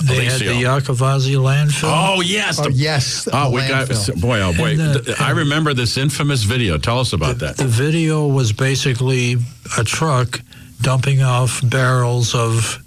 They 0.04 0.26
had 0.26 0.40
the 0.40 0.46
Yakavazi 0.64 1.36
landfill. 1.36 1.92
Oh 2.18 2.22
yes, 2.22 2.60
Oh, 2.60 2.64
the- 2.64 2.72
yes. 2.74 3.28
Oh, 3.32 3.50
the 3.50 3.56
we 3.56 3.68
got 3.68 3.88
boy. 4.22 4.42
Oh 4.42 4.54
boy, 4.54 4.72
And, 4.80 5.08
uh, 5.10 5.14
I 5.20 5.32
remember 5.32 5.74
this 5.74 5.98
infamous 5.98 6.44
video. 6.44 6.78
Tell 6.78 7.00
us 7.00 7.14
about 7.14 7.40
that. 7.40 7.58
The 7.58 7.68
video 7.68 8.28
was 8.28 8.52
basically 8.54 9.38
a 9.78 9.84
truck 9.84 10.42
dumping 10.82 11.22
off 11.22 11.62
barrels 11.70 12.34
of 12.34 12.80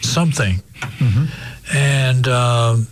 something, 0.00 0.62
and 1.74 2.26
um, 2.28 2.86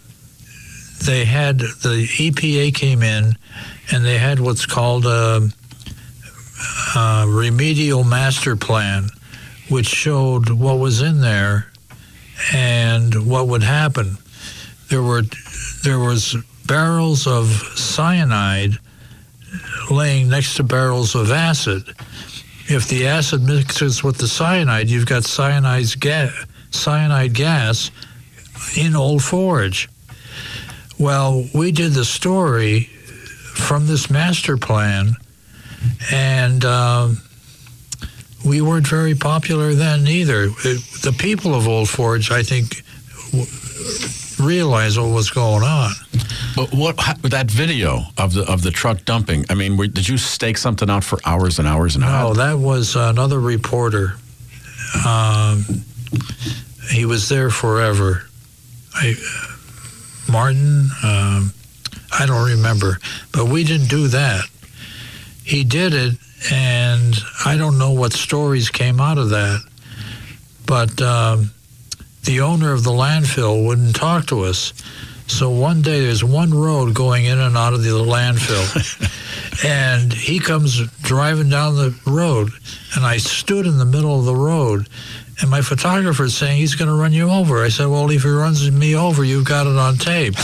they 1.07 1.25
had 1.25 1.59
the 1.59 2.07
EPA 2.19 2.75
came 2.75 3.03
in, 3.03 3.37
and 3.93 4.05
they 4.05 4.19
had 4.19 4.39
what's 4.41 4.67
called 4.67 5.07
a, 5.07 5.49
a 6.97 7.25
remedial 7.27 8.05
master 8.05 8.57
plan, 8.57 9.09
which 9.69 9.87
showed 9.87 10.51
what 10.51 10.79
was 10.79 11.01
in 11.01 11.21
there 11.21 11.70
and 12.53 13.27
what 13.27 13.49
would 13.49 13.63
happen. 13.63 14.17
There 14.89 15.03
were 15.03 15.23
there 15.83 15.99
was 15.99 16.37
barrels 16.67 17.27
of 17.27 17.47
cyanide 17.77 18.79
laying 19.91 20.29
next 20.29 20.55
to 20.57 20.63
barrels 20.63 21.15
of 21.15 21.31
acid. 21.31 21.83
If 22.69 22.89
the 22.89 23.07
acid 23.09 23.43
mixes 23.43 24.05
with 24.05 24.19
the 24.19 24.29
cyanide, 24.29 24.89
you've 24.89 25.07
got 25.07 25.25
cyanide's 25.25 25.97
ga- 25.97 26.31
cyanide 26.71 27.35
gas 27.35 27.91
in 28.77 28.95
Old 28.95 29.25
Forge. 29.25 29.89
Well, 30.99 31.47
we 31.55 31.73
did 31.73 31.93
the 31.93 32.05
story 32.05 32.85
from 33.55 33.87
this 33.87 34.11
master 34.11 34.57
plan, 34.57 35.17
and 36.13 36.65
um, 36.65 37.19
we 38.45 38.61
weren't 38.61 38.87
very 38.87 39.15
popular 39.15 39.75
then 39.75 40.07
either. 40.07 40.45
It, 40.65 40.83
the 41.03 41.15
people 41.17 41.55
of 41.55 41.69
Old 41.69 41.89
Forge, 41.89 42.31
I 42.31 42.43
think, 42.43 42.83
w- 43.33 43.47
realized 44.41 44.99
what 44.99 45.11
was 45.11 45.31
going 45.31 45.63
on. 45.63 45.93
But 46.57 46.73
what 46.73 46.97
that 47.23 47.51
video 47.51 48.03
of 48.19 48.35
the 48.35 48.43
of 48.51 48.63
the 48.63 48.71
truck 48.71 49.05
dumping? 49.05 49.45
I 49.51 49.55
mean, 49.55 49.77
were, 49.77 49.87
did 49.87 50.09
you 50.09 50.19
stake 50.19 50.59
something 50.59 50.91
out 50.91 51.05
for 51.05 51.19
hours 51.25 51.59
and 51.59 51.69
hours 51.69 51.95
and 51.95 52.05
hours? 52.05 52.37
No, 52.37 52.45
that 52.45 52.59
was 52.59 52.97
another 52.97 53.39
reporter. 53.39 54.15
Um, 55.07 55.65
he 56.91 57.05
was 57.05 57.29
there 57.29 57.51
forever. 57.51 58.25
I, 58.95 59.15
Martin, 60.29 60.89
um, 61.05 61.53
I 62.13 62.27
don't 62.27 62.49
remember, 62.49 62.99
but 63.33 63.47
we 63.47 63.65
didn't 63.65 63.89
do 63.89 64.09
that. 64.09 64.45
He 65.45 65.65
did 65.65 65.95
it, 65.95 66.17
and 66.51 67.15
I 67.45 67.57
don't 67.57 67.79
know 67.79 67.93
what 67.93 68.13
stories 68.13 68.71
came 68.71 69.01
out 69.01 69.19
of 69.19 69.31
that. 69.31 69.63
But 70.67 71.01
um, 71.03 71.51
the 72.25 72.41
owner 72.41 72.73
of 72.73 72.85
the 72.85 72.91
landfill 72.91 73.67
wouldn't 73.67 73.97
talk 73.97 74.27
to 74.27 74.45
us. 74.45 74.73
So 75.27 75.51
one 75.51 75.83
day 75.83 76.01
there's 76.01 76.25
one 76.25 76.53
road 76.53 76.95
going 76.95 77.25
in 77.25 77.39
and 77.39 77.57
out 77.57 77.73
of 77.73 77.83
the 77.83 77.91
landfill. 77.91 79.65
and 79.65 80.13
he 80.13 80.39
comes 80.39 80.81
driving 81.03 81.49
down 81.49 81.77
the 81.77 81.95
road, 82.07 82.51
and 82.97 83.05
I 83.05 83.19
stood 83.19 83.67
in 83.67 83.79
the 83.79 83.85
middle 83.85 84.19
of 84.19 84.25
the 84.25 84.35
road. 84.35 84.89
And 85.41 85.51
my 85.51 85.63
photographer's 85.63 86.37
saying 86.37 86.59
he's 86.59 86.75
going 86.75 86.89
to 86.89 86.95
run 86.95 87.13
you 87.13 87.31
over. 87.31 87.65
I 87.65 87.69
said, 87.69 87.87
"Well, 87.87 88.11
if 88.11 88.23
he 88.23 88.29
runs 88.29 88.71
me 88.71 88.95
over, 88.95 89.25
you've 89.25 89.47
got 89.47 89.67
it 89.67 89.77
on 89.77 89.97
tape." 89.97 90.35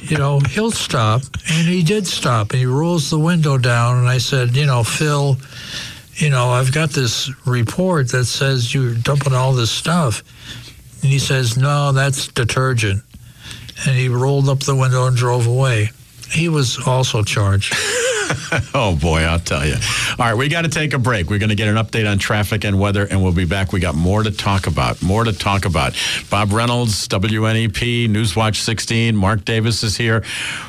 you 0.10 0.16
know, 0.16 0.40
he'll 0.40 0.72
stop, 0.72 1.22
and 1.48 1.68
he 1.68 1.82
did 1.82 2.06
stop. 2.06 2.50
And 2.50 2.58
he 2.58 2.66
rolls 2.66 3.10
the 3.10 3.18
window 3.18 3.56
down, 3.58 3.98
and 3.98 4.08
I 4.08 4.18
said, 4.18 4.56
"You 4.56 4.66
know, 4.66 4.82
Phil, 4.82 5.36
you 6.14 6.30
know, 6.30 6.50
I've 6.50 6.72
got 6.72 6.90
this 6.90 7.30
report 7.46 8.10
that 8.10 8.24
says 8.24 8.74
you're 8.74 8.94
dumping 8.94 9.34
all 9.34 9.52
this 9.52 9.70
stuff." 9.70 10.22
And 11.02 11.12
he 11.12 11.18
says, 11.18 11.56
"No, 11.56 11.92
that's 11.92 12.28
detergent." 12.28 13.02
And 13.86 13.96
he 13.96 14.08
rolled 14.08 14.48
up 14.48 14.60
the 14.60 14.74
window 14.74 15.06
and 15.06 15.16
drove 15.16 15.46
away. 15.46 15.90
He 16.30 16.48
was 16.48 16.78
also 16.86 17.22
charged. 17.22 17.74
Oh 18.76 18.96
boy, 18.96 19.20
I'll 19.20 19.38
tell 19.38 19.64
you. 19.64 19.76
All 20.18 20.26
right, 20.26 20.34
we 20.34 20.48
got 20.48 20.62
to 20.62 20.68
take 20.68 20.94
a 20.94 20.98
break. 20.98 21.30
We're 21.30 21.38
going 21.38 21.50
to 21.50 21.54
get 21.54 21.68
an 21.68 21.76
update 21.76 22.10
on 22.10 22.18
traffic 22.18 22.64
and 22.64 22.80
weather, 22.80 23.06
and 23.06 23.22
we'll 23.22 23.32
be 23.32 23.44
back. 23.44 23.72
We 23.72 23.78
got 23.78 23.94
more 23.94 24.22
to 24.22 24.30
talk 24.30 24.66
about. 24.66 25.00
More 25.02 25.22
to 25.24 25.32
talk 25.32 25.64
about. 25.64 25.94
Bob 26.28 26.52
Reynolds, 26.52 27.06
WNEP, 27.08 28.08
Newswatch 28.08 28.56
16. 28.56 29.14
Mark 29.14 29.44
Davis 29.44 29.82
is 29.82 29.96
here. 29.96 30.24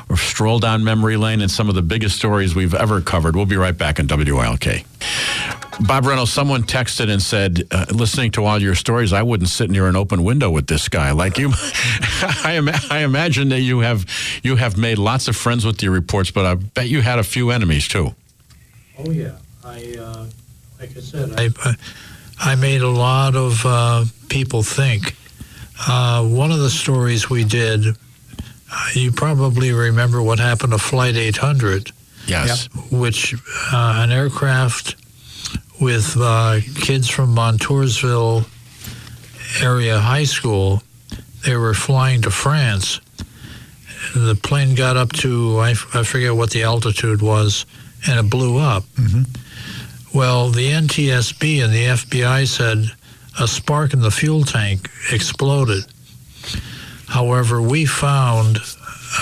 We've 0.08 0.18
strolled 0.18 0.62
down 0.62 0.84
memory 0.84 1.16
lane 1.16 1.40
and 1.40 1.50
some 1.50 1.68
of 1.68 1.74
the 1.74 1.82
biggest 1.82 2.16
stories 2.16 2.54
we've 2.54 2.74
ever 2.74 3.00
covered. 3.00 3.34
We'll 3.34 3.46
be 3.46 3.56
right 3.56 3.76
back 3.76 3.98
on 3.98 4.06
WILK. 4.06 4.84
Bob 5.80 6.06
Reynolds, 6.06 6.32
someone 6.32 6.62
texted 6.62 7.10
and 7.10 7.20
said, 7.22 7.64
uh, 7.70 7.84
listening 7.90 8.30
to 8.32 8.44
all 8.44 8.60
your 8.60 8.74
stories, 8.74 9.12
I 9.12 9.22
wouldn't 9.22 9.50
sit 9.50 9.70
near 9.70 9.86
an 9.88 9.94
open 9.96 10.24
window 10.24 10.50
with 10.50 10.66
this 10.66 10.88
guy. 10.88 11.10
Like 11.12 11.36
you, 11.36 11.50
I, 11.54 12.54
ima- 12.56 12.80
I 12.90 13.00
imagine 13.00 13.50
that 13.50 13.60
you 13.60 13.80
have 13.80 14.06
you 14.42 14.56
have 14.56 14.78
made 14.78 14.96
lots 14.98 15.28
of 15.28 15.36
friends 15.36 15.66
with 15.66 15.82
your 15.82 15.92
reports, 15.92 16.30
but 16.30 16.46
I 16.46 16.54
bet 16.54 16.88
you 16.88 17.02
had 17.02 17.18
a 17.18 17.22
few 17.24 17.50
enemies 17.50 17.88
too. 17.88 18.14
Oh 18.98 19.10
yeah, 19.10 19.32
I 19.64 19.96
uh, 20.00 20.26
like 20.80 20.96
I 20.96 21.00
said, 21.00 21.32
I 21.36 21.50
I 22.38 22.54
made 22.54 22.80
a 22.80 22.88
lot 22.88 23.36
of 23.36 23.64
uh, 23.66 24.04
people 24.28 24.62
think. 24.62 25.14
Uh, 25.86 26.26
one 26.26 26.50
of 26.52 26.58
the 26.58 26.70
stories 26.70 27.28
we 27.28 27.44
did, 27.44 27.84
uh, 28.72 28.88
you 28.94 29.12
probably 29.12 29.72
remember 29.72 30.22
what 30.22 30.38
happened 30.38 30.72
to 30.72 30.78
Flight 30.78 31.16
800, 31.16 31.92
Yes. 32.26 32.66
which 32.90 33.34
uh, 33.74 34.00
an 34.02 34.10
aircraft 34.10 34.96
with 35.80 36.16
uh, 36.18 36.60
kids 36.76 37.08
from 37.08 37.34
Montoursville 37.34 38.44
area 39.62 39.98
high 39.98 40.24
school. 40.24 40.82
They 41.44 41.56
were 41.56 41.74
flying 41.74 42.22
to 42.22 42.30
France. 42.30 43.00
The 44.14 44.34
plane 44.42 44.74
got 44.74 44.96
up 44.96 45.12
to 45.14 45.58
I, 45.58 45.70
f- 45.72 45.94
I 45.94 46.02
forget 46.02 46.34
what 46.34 46.50
the 46.50 46.62
altitude 46.62 47.22
was, 47.22 47.66
and 48.08 48.18
it 48.18 48.30
blew 48.30 48.58
up. 48.58 48.84
Well, 50.14 50.48
the 50.48 50.70
NTSB 50.70 51.62
and 51.62 51.72
the 51.72 51.84
FBI 51.86 52.46
said 52.48 52.90
a 53.38 53.46
spark 53.46 53.92
in 53.92 54.00
the 54.00 54.10
fuel 54.10 54.44
tank 54.44 54.88
exploded. 55.12 55.84
However, 57.08 57.60
we 57.60 57.84
found 57.84 58.58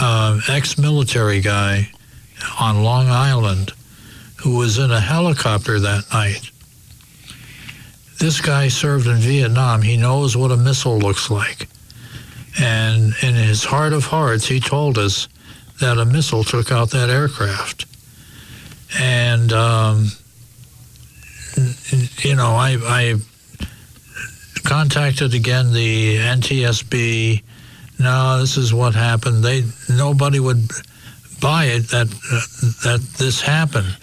an 0.01 0.40
ex-military 0.49 1.40
guy 1.40 1.90
on 2.61 2.83
Long 2.83 3.09
Island 3.09 3.73
who 4.45 4.59
was 4.59 4.77
in 4.77 4.91
a 4.91 5.01
helicopter 5.01 5.81
that 5.81 6.05
night. 6.13 6.51
This 8.21 8.43
guy 8.43 8.69
served 8.69 9.07
in 9.07 9.17
Vietnam. 9.17 9.81
He 9.81 9.97
knows 9.97 10.37
what 10.37 10.53
a 10.53 10.57
missile 10.57 10.99
looks 10.99 11.31
like. 11.31 11.67
And 12.61 13.15
in 13.23 13.35
his 13.35 13.65
heart 13.65 13.95
of 13.95 14.05
hearts, 14.05 14.47
he 14.47 14.61
told 14.61 14.99
us 14.99 15.29
that 15.81 15.97
a 15.97 16.05
missile 16.05 16.45
took 16.45 16.71
out 16.71 16.91
that 16.91 17.09
aircraft. 17.09 17.87
And, 19.01 19.51
um, 19.51 20.09
you 22.19 22.37
know, 22.37 22.51
I, 22.51 22.77
I 22.83 23.15
contacted 24.65 25.33
again 25.33 25.73
the 25.73 26.19
NTSB. 26.19 27.43
No, 27.99 28.41
this 28.41 28.59
is 28.59 28.75
what 28.75 28.95
happened. 28.95 29.43
They 29.43 29.65
nobody 29.89 30.39
would 30.39 30.69
buy 31.41 31.67
it 31.67 31.89
that 31.89 32.09
that 32.85 33.01
this 33.19 33.41
happened. 33.41 33.97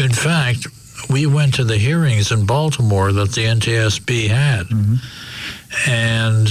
In 0.00 0.12
fact, 0.12 0.66
we 1.10 1.26
went 1.26 1.54
to 1.54 1.64
the 1.64 1.76
hearings 1.76 2.32
in 2.32 2.46
Baltimore 2.46 3.12
that 3.12 3.32
the 3.32 3.44
NTSB 3.44 4.28
had, 4.28 4.66
and 5.86 6.48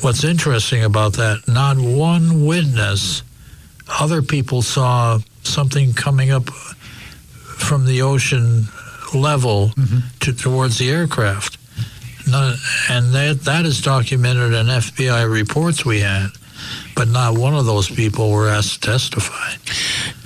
what's 0.00 0.24
interesting 0.24 0.82
about 0.84 1.12
that, 1.14 1.42
not 1.46 1.76
one 1.76 2.46
witness, 2.46 3.22
other 4.00 4.22
people 4.22 4.62
saw 4.62 5.18
something 5.42 5.92
coming 5.92 6.30
up 6.30 6.48
from 6.48 7.84
the 7.84 8.00
ocean 8.02 8.64
level 9.14 9.72
to, 10.20 10.32
towards 10.32 10.78
the 10.78 10.90
aircraft. 10.90 11.58
None, 12.28 12.56
and 12.88 13.12
that, 13.12 13.40
that 13.44 13.66
is 13.66 13.82
documented 13.82 14.54
in 14.54 14.66
FBI 14.66 15.30
reports 15.30 15.84
we 15.84 16.00
had. 16.00 16.28
but 16.94 17.08
not 17.08 17.36
one 17.38 17.54
of 17.54 17.64
those 17.66 17.88
people 17.88 18.30
were 18.30 18.48
asked 18.48 18.82
to 18.82 18.90
testify. 18.90 19.52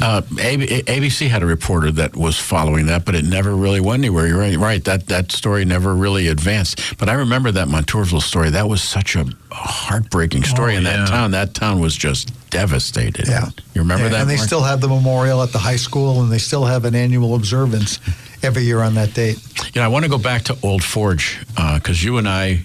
Uh, 0.04 0.20
ABC 0.20 1.28
had 1.28 1.42
a 1.42 1.46
reporter 1.46 1.90
that 1.92 2.14
was 2.14 2.38
following 2.38 2.84
that, 2.86 3.06
but 3.06 3.14
it 3.14 3.24
never 3.24 3.56
really 3.56 3.80
went 3.80 4.00
anywhere. 4.00 4.26
You're 4.26 4.38
right. 4.38 4.54
right. 4.58 4.84
That 4.84 5.06
that 5.06 5.32
story 5.32 5.64
never 5.64 5.94
really 5.94 6.28
advanced. 6.28 6.98
But 6.98 7.08
I 7.08 7.14
remember 7.14 7.50
that 7.52 7.68
Montoursville 7.68 8.20
story. 8.20 8.50
That 8.50 8.68
was 8.68 8.82
such 8.82 9.16
a 9.16 9.24
heartbreaking 9.50 10.42
story 10.44 10.74
Oh, 10.74 10.78
in 10.78 10.84
that 10.84 10.98
yeah. 11.00 11.04
town. 11.06 11.30
That 11.30 11.54
town 11.54 11.80
was 11.80 11.96
just 11.96 12.32
devastated. 12.50 13.26
Yeah. 13.28 13.46
You 13.74 13.80
remember 13.80 14.04
Yeah, 14.04 14.10
that? 14.10 14.20
And 14.22 14.30
they 14.30 14.36
Mark? 14.36 14.46
still 14.46 14.62
have 14.62 14.80
the 14.82 14.88
memorial 14.88 15.42
at 15.42 15.52
the 15.52 15.58
high 15.58 15.76
school, 15.76 16.22
and 16.22 16.30
they 16.30 16.38
still 16.38 16.64
have 16.66 16.84
an 16.84 16.94
annual 16.94 17.34
observance 17.34 17.98
every 18.42 18.62
year 18.64 18.80
on 18.82 18.94
that 18.96 19.14
date. 19.14 19.38
You 19.74 19.80
know, 19.80 19.86
I 19.86 19.88
want 19.88 20.04
to 20.04 20.10
go 20.10 20.18
back 20.18 20.42
to 20.44 20.56
Old 20.62 20.84
Forge 20.84 21.40
because 21.56 22.04
you 22.04 22.18
and 22.18 22.28
I 22.28 22.64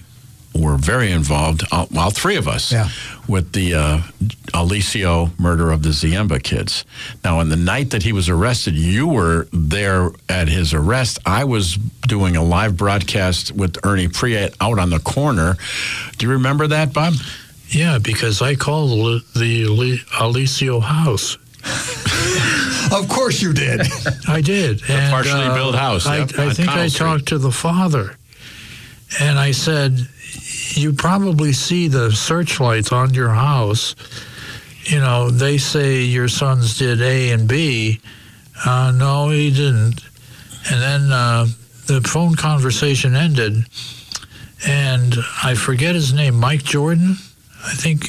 were 0.54 0.76
very 0.76 1.10
involved, 1.12 1.62
all, 1.70 1.88
all 1.96 2.10
three 2.10 2.36
of 2.36 2.48
us, 2.48 2.72
Yeah. 2.72 2.88
with 3.28 3.52
the 3.52 3.74
uh, 3.74 3.98
Alicio 4.52 5.30
murder 5.38 5.70
of 5.70 5.82
the 5.82 5.90
Ziemba 5.90 6.42
kids. 6.42 6.84
Now, 7.24 7.38
on 7.38 7.48
the 7.50 7.56
night 7.56 7.90
that 7.90 8.02
he 8.02 8.12
was 8.12 8.28
arrested, 8.28 8.74
you 8.74 9.06
were 9.06 9.46
there 9.52 10.10
at 10.28 10.48
his 10.48 10.74
arrest. 10.74 11.18
I 11.24 11.44
was 11.44 11.76
doing 12.08 12.36
a 12.36 12.42
live 12.42 12.76
broadcast 12.76 13.52
with 13.52 13.78
Ernie 13.84 14.08
Priet 14.08 14.54
out 14.60 14.78
on 14.78 14.90
the 14.90 14.98
corner. 14.98 15.56
Do 16.18 16.26
you 16.26 16.32
remember 16.32 16.66
that, 16.66 16.92
Bob? 16.92 17.14
Yeah, 17.68 17.98
because 17.98 18.42
I 18.42 18.56
called 18.56 18.90
the, 18.90 19.38
the 19.38 19.66
Alicio 20.18 20.82
house. 20.82 21.36
Of 22.92 23.08
course 23.08 23.40
you 23.40 23.52
did. 23.52 23.82
I 24.26 24.40
did. 24.40 24.80
The 24.80 25.06
partially 25.10 25.48
built 25.54 25.76
house, 25.76 26.06
I, 26.06 26.18
yep, 26.18 26.38
I 26.38 26.52
think 26.52 26.68
I 26.70 26.88
Street. 26.88 27.06
talked 27.06 27.26
to 27.28 27.38
the 27.38 27.52
father, 27.52 28.16
and 29.18 29.38
I 29.38 29.50
said, 29.52 30.08
"You 30.74 30.92
probably 30.92 31.52
see 31.52 31.88
the 31.88 32.12
searchlights 32.12 32.92
on 32.92 33.14
your 33.14 33.30
house. 33.30 33.96
You 34.84 34.98
know, 34.98 35.30
they 35.30 35.58
say 35.58 36.02
your 36.02 36.28
sons 36.28 36.78
did 36.78 37.00
A 37.02 37.30
and 37.30 37.48
B. 37.48 38.00
Uh, 38.64 38.92
no, 38.94 39.30
he 39.30 39.50
didn't." 39.50 40.00
And 40.70 40.80
then 40.80 41.12
uh, 41.12 41.46
the 41.86 42.00
phone 42.02 42.34
conversation 42.34 43.16
ended, 43.16 43.64
and 44.66 45.14
I 45.42 45.54
forget 45.54 45.94
his 45.94 46.12
name, 46.12 46.36
Mike 46.36 46.62
Jordan. 46.62 47.16
I 47.62 47.74
think 47.74 48.06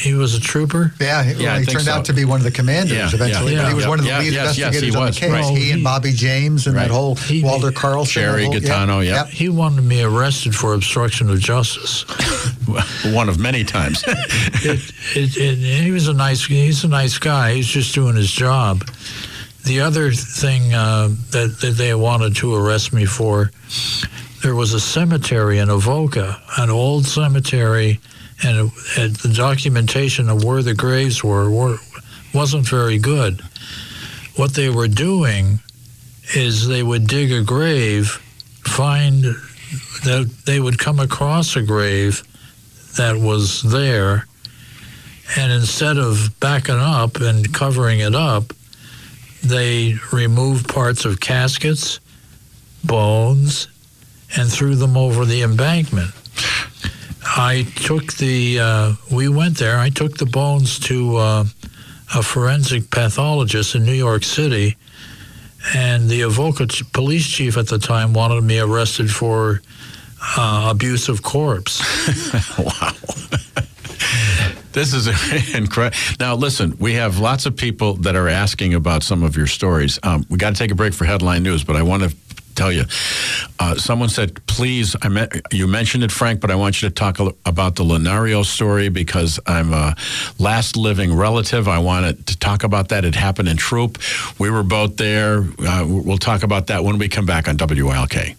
he 0.00 0.14
was 0.14 0.34
a 0.34 0.40
trooper. 0.40 0.92
Yeah, 1.00 1.22
he, 1.22 1.32
Yeah, 1.42 1.52
well, 1.52 1.60
he 1.60 1.66
turned 1.66 1.84
so. 1.86 1.92
out 1.92 2.04
to 2.06 2.12
be 2.12 2.24
one 2.24 2.38
of 2.38 2.44
the 2.44 2.50
commanders 2.50 2.96
Yeah, 2.96 3.08
eventually. 3.12 3.54
yeah, 3.54 3.62
but 3.62 3.68
he 3.68 3.74
was 3.74 3.84
yeah, 3.84 3.88
one 3.88 3.98
of 3.98 4.04
the 4.04 4.10
yeah, 4.10 4.18
lead 4.18 4.32
yes, 4.32 4.58
yes, 4.58 4.66
investigators 4.76 4.94
he 4.94 5.00
on 5.00 5.06
the 5.06 5.12
case. 5.12 5.30
right. 5.50 5.58
He 5.58 5.70
and 5.72 5.82
Bobby 5.84 6.12
James 6.12 6.66
and 6.66 6.76
Right. 6.76 6.88
that 6.88 6.90
whole 6.92 7.14
He- 7.16 7.42
Walter 7.42 7.72
Carlson. 7.72 8.12
Jerry 8.22 8.42
that 8.42 8.52
whole, 8.52 8.60
Gaetano, 8.60 9.00
yeah. 9.00 9.26
He 9.26 9.48
wanted 9.48 9.82
me 9.82 10.02
arrested 10.02 10.54
for 10.54 10.74
obstruction 10.74 11.30
of 11.30 11.38
justice. 11.40 12.04
One 13.14 13.28
of 13.28 13.38
many 13.38 13.64
times. 13.64 14.04
it, 14.06 14.92
it, 15.16 15.36
it, 15.36 15.56
he 15.58 15.90
was 15.90 16.08
a 16.08 16.12
nice 16.14 16.44
he's 16.44 16.84
a 16.84 16.88
nice 16.88 17.18
guy 17.18 17.54
he's 17.54 17.66
just 17.66 17.94
doing 17.94 18.16
his 18.16 18.30
job 18.30 18.84
the 19.64 19.80
other 19.80 20.10
thing 20.12 20.72
uh, 20.74 21.08
that, 21.30 21.58
that 21.60 21.74
they 21.76 21.94
wanted 21.94 22.34
to 22.36 22.54
arrest 22.54 22.92
me 22.92 23.04
for 23.06 23.50
there 24.42 24.54
was 24.54 24.72
a 24.72 24.80
cemetery 24.80 25.58
in 25.58 25.68
Avoca 25.68 26.40
an 26.58 26.70
old 26.70 27.06
cemetery 27.06 27.98
and 28.42 28.58
uh, 28.58 28.64
it, 28.64 28.70
it, 28.96 29.18
the 29.18 29.32
documentation 29.34 30.28
of 30.28 30.44
where 30.44 30.62
the 30.62 30.74
graves 30.74 31.22
were, 31.22 31.50
were 31.50 31.76
wasn't 32.32 32.66
very 32.66 32.98
good 32.98 33.40
what 34.36 34.54
they 34.54 34.70
were 34.70 34.88
doing 34.88 35.58
is 36.34 36.68
they 36.68 36.82
would 36.82 37.06
dig 37.06 37.32
a 37.32 37.42
grave 37.42 38.08
find 38.64 39.24
that 40.04 40.30
they 40.46 40.60
would 40.60 40.78
come 40.78 41.00
across 41.00 41.56
a 41.56 41.62
grave 41.62 42.22
that 42.96 43.16
was 43.16 43.62
there 43.62 44.26
and 45.36 45.52
instead 45.52 45.96
of 45.96 46.38
backing 46.40 46.78
up 46.78 47.20
and 47.20 47.52
covering 47.54 48.00
it 48.00 48.14
up, 48.14 48.52
they 49.42 49.94
removed 50.12 50.68
parts 50.68 51.04
of 51.04 51.20
caskets, 51.20 52.00
bones, 52.84 53.68
and 54.36 54.50
threw 54.50 54.74
them 54.74 54.96
over 54.96 55.24
the 55.24 55.42
embankment. 55.42 56.10
I 57.24 57.66
took 57.76 58.14
the, 58.14 58.60
uh, 58.60 58.92
we 59.10 59.28
went 59.28 59.58
there, 59.58 59.78
I 59.78 59.90
took 59.90 60.18
the 60.18 60.26
bones 60.26 60.78
to 60.80 61.16
uh, 61.16 61.44
a 62.14 62.22
forensic 62.22 62.90
pathologist 62.90 63.74
in 63.74 63.84
New 63.84 63.92
York 63.92 64.24
City, 64.24 64.76
and 65.74 66.08
the 66.08 66.22
Avoca 66.22 66.66
police 66.92 67.28
chief 67.28 67.56
at 67.56 67.68
the 67.68 67.78
time 67.78 68.14
wanted 68.14 68.42
me 68.42 68.58
arrested 68.58 69.10
for 69.10 69.60
uh, 70.36 70.68
abuse 70.70 71.08
of 71.08 71.22
corpse. 71.22 71.80
wow. 72.58 72.92
This 74.72 74.94
is 74.94 75.08
incredible. 75.54 75.96
Now, 76.18 76.34
listen, 76.34 76.76
we 76.78 76.94
have 76.94 77.18
lots 77.18 77.46
of 77.46 77.56
people 77.56 77.94
that 77.94 78.14
are 78.14 78.28
asking 78.28 78.74
about 78.74 79.02
some 79.02 79.22
of 79.22 79.36
your 79.36 79.46
stories. 79.46 79.98
Um, 80.02 80.24
we 80.28 80.38
got 80.38 80.54
to 80.54 80.58
take 80.58 80.70
a 80.70 80.74
break 80.74 80.94
for 80.94 81.04
headline 81.04 81.42
news, 81.42 81.64
but 81.64 81.76
I 81.76 81.82
want 81.82 82.04
to 82.04 82.16
tell 82.60 82.70
you. 82.70 82.84
Uh, 83.58 83.74
someone 83.76 84.10
said, 84.10 84.44
please, 84.46 84.94
I 85.00 85.08
me- 85.08 85.28
you 85.50 85.66
mentioned 85.66 86.04
it, 86.04 86.12
Frank, 86.12 86.40
but 86.40 86.50
I 86.50 86.56
want 86.56 86.82
you 86.82 86.88
to 86.88 86.94
talk 86.94 87.18
about 87.46 87.76
the 87.76 87.84
Lenario 87.84 88.44
story 88.44 88.90
because 88.90 89.40
I'm 89.46 89.72
a 89.72 89.96
last 90.38 90.76
living 90.76 91.14
relative. 91.14 91.68
I 91.68 91.78
wanted 91.78 92.26
to 92.26 92.38
talk 92.38 92.62
about 92.62 92.90
that. 92.90 93.04
It 93.06 93.14
happened 93.14 93.48
in 93.48 93.56
Throop. 93.56 93.98
We 94.38 94.50
were 94.50 94.62
both 94.62 94.96
there. 94.98 95.46
Uh, 95.58 95.86
we'll 95.88 96.18
talk 96.18 96.42
about 96.42 96.66
that 96.66 96.84
when 96.84 96.98
we 96.98 97.08
come 97.08 97.24
back 97.24 97.48
on 97.48 97.56
WILK. 97.56 98.36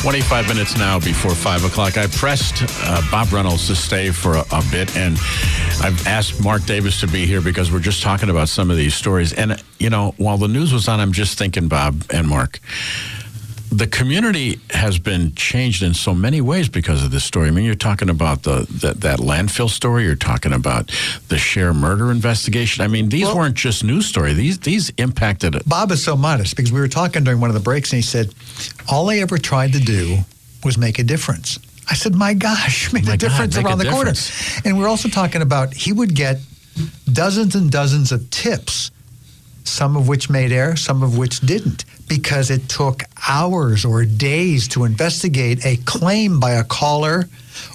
25 0.00 0.48
minutes 0.48 0.78
now 0.78 0.98
before 0.98 1.34
5 1.34 1.64
o'clock. 1.64 1.98
I 1.98 2.06
pressed 2.06 2.64
uh, 2.84 3.02
Bob 3.10 3.30
Reynolds 3.34 3.66
to 3.66 3.76
stay 3.76 4.10
for 4.10 4.36
a, 4.36 4.44
a 4.50 4.62
bit, 4.70 4.96
and 4.96 5.18
I've 5.82 6.06
asked 6.06 6.42
Mark 6.42 6.64
Davis 6.64 7.00
to 7.00 7.06
be 7.06 7.26
here 7.26 7.42
because 7.42 7.70
we're 7.70 7.80
just 7.80 8.02
talking 8.02 8.30
about 8.30 8.48
some 8.48 8.70
of 8.70 8.78
these 8.78 8.94
stories. 8.94 9.34
And, 9.34 9.62
you 9.78 9.90
know, 9.90 10.14
while 10.16 10.38
the 10.38 10.48
news 10.48 10.72
was 10.72 10.88
on, 10.88 11.00
I'm 11.00 11.12
just 11.12 11.36
thinking, 11.38 11.68
Bob 11.68 12.02
and 12.08 12.26
Mark, 12.26 12.60
the 13.70 13.86
community 13.86 14.58
has 14.70 14.98
been 14.98 15.32
changed 15.34 15.82
in 15.82 15.94
so 15.94 16.12
many 16.12 16.40
ways 16.40 16.68
because 16.68 17.04
of 17.04 17.10
this 17.12 17.22
story. 17.24 17.48
I 17.48 17.50
mean, 17.52 17.64
you're 17.64 17.74
talking 17.76 18.10
about 18.10 18.42
the 18.42 18.66
that, 18.82 19.00
that 19.02 19.18
landfill 19.20 19.70
story. 19.70 20.04
You're 20.04 20.16
talking 20.16 20.52
about 20.52 20.88
the 21.28 21.36
Scher 21.36 21.74
murder 21.74 22.10
investigation. 22.10 22.82
I 22.82 22.88
mean, 22.88 23.08
these 23.08 23.26
Well- 23.26 23.36
weren't 23.36 23.54
just 23.54 23.84
news 23.84 24.06
stories. 24.06 24.36
These 24.36 24.58
these 24.58 24.90
impacted 24.98 25.62
Bob 25.66 25.92
is 25.92 26.02
so 26.02 26.16
modest 26.16 26.56
because 26.56 26.72
we 26.72 26.80
were 26.80 26.88
talking 26.88 27.22
during 27.22 27.40
one 27.40 27.48
of 27.50 27.54
the 27.54 27.60
breaks 27.60 27.92
and 27.92 27.98
he 27.98 28.02
said, 28.02 28.34
All 28.88 29.08
I 29.08 29.18
ever 29.18 29.38
tried 29.38 29.72
to 29.74 29.80
do 29.80 30.18
was 30.64 30.76
make 30.76 30.98
a 30.98 31.04
difference. 31.04 31.58
I 31.88 31.94
said, 31.94 32.14
My 32.14 32.34
gosh, 32.34 32.92
make 32.92 33.04
My 33.04 33.14
a 33.14 33.16
God, 33.16 33.20
difference 33.20 33.56
around 33.56 33.78
the 33.78 33.90
corner. 33.90 34.12
And 34.64 34.78
we're 34.78 34.88
also 34.88 35.08
talking 35.08 35.42
about 35.42 35.74
he 35.74 35.92
would 35.92 36.14
get 36.14 36.38
dozens 37.12 37.54
and 37.54 37.70
dozens 37.70 38.10
of 38.12 38.28
tips, 38.30 38.90
some 39.64 39.96
of 39.96 40.08
which 40.08 40.28
made 40.30 40.52
air, 40.52 40.76
some 40.76 41.02
of 41.02 41.16
which 41.18 41.40
didn't, 41.40 41.84
because 42.08 42.50
it 42.50 42.68
took 42.68 43.02
hours 43.28 43.84
or 43.84 44.04
days 44.04 44.68
to 44.68 44.84
investigate 44.84 45.64
a 45.64 45.76
claim 45.84 46.40
by 46.40 46.52
a 46.52 46.64
caller 46.64 47.28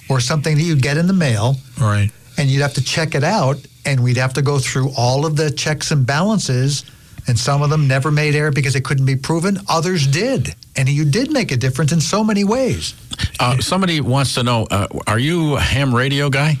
or 0.08 0.20
something 0.20 0.56
that 0.56 0.62
you'd 0.62 0.82
get 0.82 0.96
in 0.96 1.06
the 1.06 1.12
mail 1.12 1.56
Right. 1.80 2.10
and 2.38 2.48
you'd 2.50 2.62
have 2.62 2.74
to 2.74 2.82
check 2.84 3.14
it 3.14 3.24
out 3.24 3.56
and 3.84 4.02
we'd 4.02 4.16
have 4.16 4.34
to 4.34 4.42
go 4.42 4.58
through 4.58 4.90
all 4.96 5.24
of 5.26 5.36
the 5.36 5.50
checks 5.50 5.90
and 5.90 6.04
balances 6.06 6.84
and 7.28 7.38
some 7.38 7.62
of 7.62 7.70
them 7.70 7.88
never 7.88 8.10
made 8.10 8.34
error 8.34 8.50
because 8.52 8.76
it 8.76 8.84
couldn't 8.84 9.06
be 9.06 9.16
proven 9.16 9.58
others 9.68 10.06
did 10.06 10.54
and 10.76 10.88
you 10.88 11.04
did 11.04 11.30
make 11.32 11.50
a 11.52 11.56
difference 11.56 11.92
in 11.92 12.00
so 12.00 12.22
many 12.24 12.44
ways 12.44 12.94
Uh, 13.40 13.58
somebody 13.60 14.00
wants 14.00 14.34
to 14.34 14.42
know: 14.42 14.66
uh, 14.70 14.86
Are 15.06 15.18
you 15.18 15.56
a 15.56 15.60
ham 15.60 15.94
radio 15.94 16.28
guy? 16.30 16.58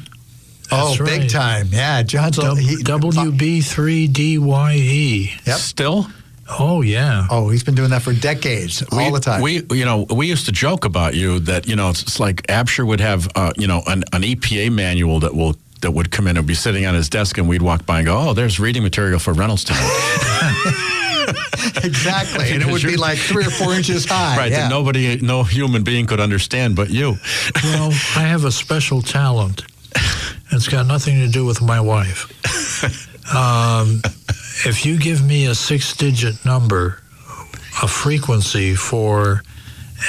Oh 0.72 0.94
That's 0.96 1.10
big 1.10 1.30
time 1.30 1.68
yeah 1.70 2.02
john's 2.02 2.36
W- 2.36 2.76
he- 2.78 2.82
WB3DYE. 2.84 5.46
Yep. 5.46 5.56
Still? 5.58 6.06
Oh, 6.48 6.80
yeah. 6.82 7.26
oh 7.30 7.48
he's 7.48 7.64
been 7.64 7.74
doing 7.74 7.90
that 7.90 8.02
for 8.02 8.12
decades 8.12 8.82
all 8.92 9.10
the 9.10 9.18
time 9.20 9.40
We, 9.42 9.62
you 9.70 9.84
know, 9.84 10.06
we 10.14 10.28
used 10.28 10.46
to 10.46 10.52
joke 10.52 10.84
about 10.84 11.14
you 11.14 11.40
that 11.40 11.66
you 11.66 11.74
know 11.74 11.90
it's, 11.90 12.02
it's 12.02 12.20
like 12.20 12.42
Absher 12.46 12.86
would 12.86 13.00
have, 13.00 13.28
uh, 13.34 13.52
you 13.56 13.66
know, 13.66 13.82
an, 13.86 14.04
an 14.12 14.22
EPA 14.22 14.70
manual 14.72 15.18
that 15.20 15.34
will 15.34 15.56
that 15.80 15.90
would 15.90 16.12
come 16.12 16.28
in 16.28 16.36
and 16.36 16.46
be 16.46 16.54
sitting 16.54 16.86
on 16.86 16.94
his 16.94 17.08
desk, 17.08 17.36
and 17.36 17.48
we'd 17.48 17.62
walk 17.62 17.84
by 17.84 17.98
and 17.98 18.06
go, 18.06 18.16
"Oh, 18.16 18.32
there's 18.32 18.58
reading 18.58 18.82
material 18.82 19.18
for 19.18 19.34
Reynolds 19.34 19.64
tonight." 19.64 19.82
exactly 21.82 22.50
and 22.50 22.62
it 22.62 22.70
would 22.70 22.82
be 22.82 22.96
like 22.96 23.18
three 23.18 23.44
or 23.44 23.50
four 23.50 23.74
inches 23.74 24.04
high 24.08 24.36
right? 24.36 24.52
yeah. 24.52 24.62
That 24.62 24.70
nobody, 24.70 25.18
no 25.20 25.42
human 25.42 25.82
being 25.82 26.06
could 26.06 26.20
understand 26.20 26.76
but 26.76 26.90
you. 26.90 27.16
Well, 27.64 27.90
I 28.14 28.22
have 28.22 28.44
a 28.44 28.52
special 28.52 29.02
talent. 29.02 29.64
It's 30.52 30.68
got 30.68 30.86
nothing 30.86 31.18
to 31.20 31.28
do 31.28 31.44
with 31.44 31.60
my 31.62 31.80
wife. 31.80 32.32
Um, 33.34 34.02
if 34.64 34.86
you 34.86 34.98
give 34.98 35.24
me 35.26 35.46
a 35.46 35.54
six 35.56 35.96
digit 35.96 36.44
number, 36.44 37.00
a 37.82 37.88
frequency 37.88 38.76
for 38.76 39.42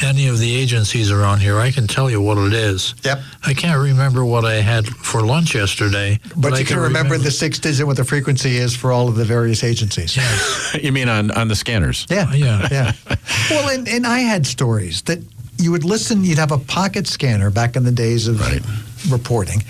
any 0.03 0.27
of 0.27 0.37
the 0.37 0.55
agencies 0.55 1.11
around 1.11 1.39
here, 1.39 1.57
I 1.59 1.71
can 1.71 1.87
tell 1.87 2.11
you 2.11 2.21
what 2.21 2.37
it 2.37 2.53
is. 2.53 2.93
Yep. 3.03 3.19
I 3.45 3.53
can't 3.53 3.81
remember 3.81 4.23
what 4.23 4.45
I 4.45 4.55
had 4.55 4.85
for 4.85 5.21
lunch 5.25 5.55
yesterday. 5.55 6.19
But, 6.35 6.53
I 6.53 6.59
you 6.59 6.65
can 6.65 6.79
remember, 6.79 7.17
the 7.17 7.31
six 7.31 7.57
digit 7.57 7.87
what 7.87 7.97
the 7.97 8.03
frequency 8.05 8.57
is 8.57 8.75
for 8.75 8.91
all 8.91 9.07
of 9.07 9.15
the 9.15 9.25
various 9.25 9.63
agencies. 9.63 10.15
Yes. 10.15 10.77
You 10.83 10.91
mean 10.91 11.09
on, 11.09 11.31
on 11.31 11.47
the 11.47 11.55
scanners? 11.55 12.05
Yeah. 12.09 12.31
Yeah. 12.33 12.67
Yeah. 12.69 12.91
well, 13.49 13.69
and, 13.69 13.87
and 13.87 14.05
I 14.05 14.19
had 14.19 14.45
stories 14.45 15.01
that 15.03 15.19
you 15.57 15.71
would 15.71 15.83
listen, 15.83 16.23
you'd 16.23 16.37
have 16.37 16.51
a 16.51 16.59
pocket 16.59 17.07
scanner 17.07 17.49
back 17.49 17.75
in 17.75 17.83
the 17.83 17.91
days 17.91 18.27
of 18.27 18.39
Right. 18.39 18.61
Reporting, 19.09 19.63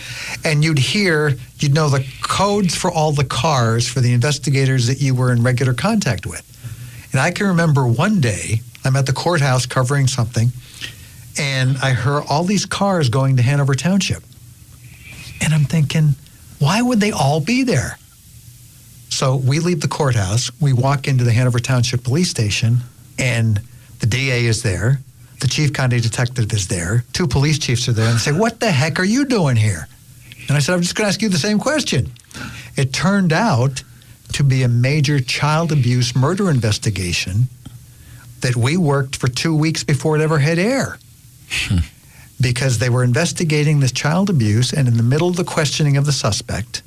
and 0.43 0.63
you'd 0.63 0.80
hear, 0.80 1.36
you'd 1.59 1.73
know 1.73 1.89
the 1.89 2.05
codes 2.21 2.75
for 2.75 2.91
all 2.91 3.11
the 3.11 3.25
cars 3.25 3.88
for 3.88 3.99
the 3.99 4.13
investigators 4.13 4.88
that 4.88 5.01
you 5.01 5.15
were 5.15 5.32
in 5.32 5.43
regular 5.43 5.73
contact 5.73 6.25
with. 6.25 6.43
And 7.11 7.21
I 7.21 7.32
can 7.32 7.47
remember 7.47 7.88
one 7.88 8.19
day, 8.21 8.61
I'm 8.84 8.95
at 8.95 9.05
the 9.05 9.13
courthouse 9.13 9.65
covering 9.65 10.07
something, 10.07 10.51
and 11.38 11.78
I 11.78 11.91
heard 11.91 12.23
all 12.30 12.43
these 12.43 12.65
cars 12.65 13.09
going 13.09 13.38
to 13.38 13.43
Hanover 13.43 13.75
Township. 13.75 14.23
And 15.41 15.53
I'm 15.53 15.65
thinking, 15.65 16.15
why 16.59 16.82
would 16.82 16.99
they 16.99 17.11
all 17.11 17.39
be 17.39 17.63
there? 17.63 17.97
So 19.09 19.36
we 19.36 19.59
leave 19.59 19.82
the 19.82 19.88
courthouse, 19.88 20.51
we 20.59 20.73
walk 20.73 21.07
into 21.07 21.23
the 21.23 21.32
Hanover 21.32 21.59
Township 21.59 22.03
Police 22.03 22.30
Station, 22.30 22.80
and 23.17 23.61
the 23.99 24.05
DA 24.05 24.45
is 24.45 24.63
there, 24.63 24.99
the 25.40 25.48
chief 25.48 25.74
county 25.74 26.00
detective 26.00 26.52
is 26.54 26.68
there, 26.68 27.04
two 27.14 27.28
police 27.28 27.60
chiefs 27.60 27.88
are 27.88 27.94
there, 27.94 28.08
and 28.08 28.16
they 28.16 28.20
say, 28.20 28.32
What 28.32 28.60
the 28.60 28.72
heck 28.72 29.00
are 29.00 29.06
you 29.06 29.26
doing 29.26 29.56
here? 29.56 29.88
And 30.48 30.56
I 30.56 30.60
said, 30.60 30.74
I'm 30.74 30.82
just 30.82 30.96
going 30.96 31.06
to 31.06 31.10
ask 31.10 31.22
you 31.22 31.30
the 31.30 31.38
same 31.38 31.60
question. 31.60 32.12
It 32.76 32.94
turned 32.94 33.34
out 33.34 33.84
to 34.34 34.44
be 34.44 34.64
a 34.64 34.68
major 34.68 35.20
child 35.20 35.72
abuse 35.72 36.16
murder 36.16 36.50
investigation 36.50 37.50
that 38.42 38.56
we 38.56 38.78
worked 38.78 39.16
for 39.16 39.28
two 39.28 39.56
weeks 39.56 39.84
before 39.84 40.16
it 40.16 40.22
ever 40.22 40.40
hit 40.40 40.58
air. 40.58 40.98
Hmm. 41.50 41.78
because 42.42 42.78
they 42.78 42.90
were 42.90 43.04
investigating 43.04 43.80
this 43.80 43.92
child 43.92 44.30
abuse, 44.30 44.74
and 44.74 44.88
in 44.88 44.98
the 44.98 45.04
middle 45.04 45.30
of 45.30 45.38
the 45.38 45.44
questioning 45.44 45.98
of 45.98 46.06
the 46.06 46.12
suspect, 46.12 46.82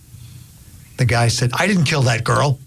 the 0.99 1.05
guy 1.05 1.29
said, 1.29 1.51
I 1.55 1.67
didn't 1.67 1.85
kill 1.85 2.03
that 2.03 2.25
girl. 2.25 2.59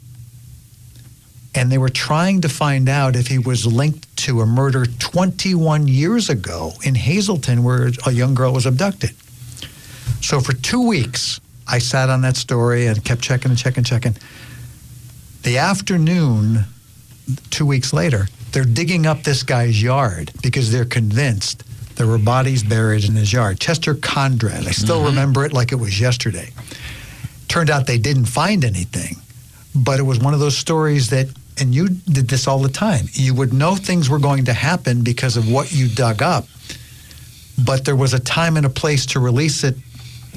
And 1.55 1.71
they 1.71 1.77
were 1.77 1.89
trying 1.89 2.41
to 2.41 2.49
find 2.49 2.89
out 2.89 3.15
if 3.15 3.27
he 3.27 3.37
was 3.37 3.65
linked 3.65 4.15
to 4.17 4.41
a 4.41 4.45
murder 4.45 4.85
21 4.85 5.87
years 5.87 6.29
ago 6.29 6.73
in 6.83 6.95
Hazleton 6.95 7.63
where 7.63 7.91
a 8.05 8.11
young 8.11 8.33
girl 8.33 8.53
was 8.53 8.65
abducted. 8.65 9.11
So 10.21 10.39
for 10.39 10.53
two 10.53 10.87
weeks, 10.87 11.39
I 11.67 11.79
sat 11.79 12.09
on 12.09 12.21
that 12.21 12.37
story 12.37 12.87
and 12.87 13.03
kept 13.03 13.21
checking 13.21 13.51
and 13.51 13.57
checking 13.57 13.79
and 13.79 13.85
checking. 13.85 14.15
The 15.43 15.57
afternoon, 15.57 16.65
two 17.49 17.65
weeks 17.65 17.93
later, 17.93 18.27
they're 18.51 18.63
digging 18.63 19.05
up 19.05 19.23
this 19.23 19.43
guy's 19.43 19.81
yard 19.81 20.31
because 20.41 20.71
they're 20.71 20.85
convinced 20.85 21.63
there 21.95 22.07
were 22.07 22.17
bodies 22.17 22.63
buried 22.63 23.03
in 23.05 23.15
his 23.15 23.31
yard. 23.31 23.59
Chester 23.59 23.93
Conrad, 23.93 24.67
I 24.67 24.71
still 24.71 24.97
mm-hmm. 24.97 25.07
remember 25.07 25.45
it 25.45 25.53
like 25.53 25.71
it 25.71 25.75
was 25.75 25.99
yesterday. 25.99 26.49
Turned 27.47 27.69
out 27.69 27.85
they 27.85 27.97
didn't 27.97 28.25
find 28.25 28.65
anything, 28.65 29.17
but 29.75 29.99
it 29.99 30.03
was 30.03 30.19
one 30.19 30.33
of 30.33 30.39
those 30.39 30.57
stories 30.57 31.09
that, 31.09 31.27
and 31.59 31.73
you 31.73 31.89
did 31.89 32.27
this 32.27 32.47
all 32.47 32.59
the 32.59 32.69
time, 32.69 33.05
you 33.13 33.33
would 33.33 33.53
know 33.53 33.75
things 33.75 34.09
were 34.09 34.19
going 34.19 34.45
to 34.45 34.53
happen 34.53 35.03
because 35.03 35.37
of 35.37 35.51
what 35.51 35.71
you 35.71 35.87
dug 35.87 36.21
up, 36.21 36.45
but 37.65 37.85
there 37.85 37.95
was 37.95 38.13
a 38.13 38.19
time 38.19 38.57
and 38.57 38.65
a 38.65 38.69
place 38.69 39.05
to 39.07 39.19
release 39.19 39.63
it 39.63 39.75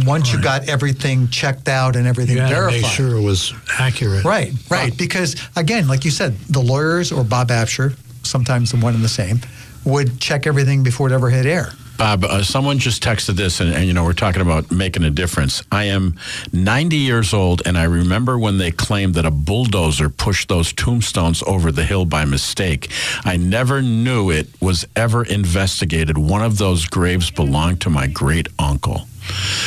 once 0.04 0.30
you 0.32 0.40
got 0.42 0.68
everything 0.68 1.26
checked 1.28 1.68
out 1.68 1.96
and 1.96 2.06
everything 2.06 2.36
You 2.36 2.42
had 2.42 2.48
to 2.50 2.54
verified. 2.54 2.82
make 2.82 2.90
sure 2.90 3.16
it 3.16 3.22
was 3.22 3.54
accurate. 3.78 4.24
Right, 4.24 4.52
right. 4.70 4.96
Because 4.96 5.36
again, 5.56 5.88
like 5.88 6.04
you 6.04 6.10
said, 6.10 6.36
the 6.50 6.60
lawyers 6.60 7.12
or 7.12 7.24
Bob 7.24 7.48
Absher, 7.48 7.96
sometimes 8.22 8.72
the 8.72 8.76
one 8.78 8.94
and 8.94 9.02
the 9.02 9.08
same, 9.08 9.40
would 9.86 10.20
check 10.20 10.46
everything 10.46 10.82
before 10.82 11.08
it 11.08 11.12
ever 11.14 11.30
hit 11.30 11.46
air. 11.46 11.70
Bob, 11.96 12.24
uh, 12.24 12.42
someone 12.42 12.78
just 12.78 13.02
texted 13.02 13.36
this, 13.36 13.60
and, 13.60 13.72
and 13.72 13.86
you 13.86 13.92
know 13.92 14.04
we're 14.04 14.12
talking 14.12 14.42
about 14.42 14.70
making 14.70 15.04
a 15.04 15.10
difference. 15.10 15.62
I 15.72 15.84
am 15.84 16.18
90 16.52 16.96
years 16.96 17.32
old, 17.32 17.62
and 17.64 17.78
I 17.78 17.84
remember 17.84 18.38
when 18.38 18.58
they 18.58 18.70
claimed 18.70 19.14
that 19.14 19.24
a 19.24 19.30
bulldozer 19.30 20.08
pushed 20.08 20.48
those 20.48 20.72
tombstones 20.72 21.42
over 21.44 21.72
the 21.72 21.84
hill 21.84 22.04
by 22.04 22.24
mistake. 22.24 22.90
I 23.24 23.36
never 23.36 23.82
knew 23.82 24.30
it 24.30 24.48
was 24.60 24.86
ever 24.94 25.24
investigated. 25.24 26.18
One 26.18 26.42
of 26.42 26.58
those 26.58 26.86
graves 26.86 27.30
belonged 27.30 27.80
to 27.82 27.90
my 27.90 28.06
great 28.06 28.48
uncle. 28.58 29.06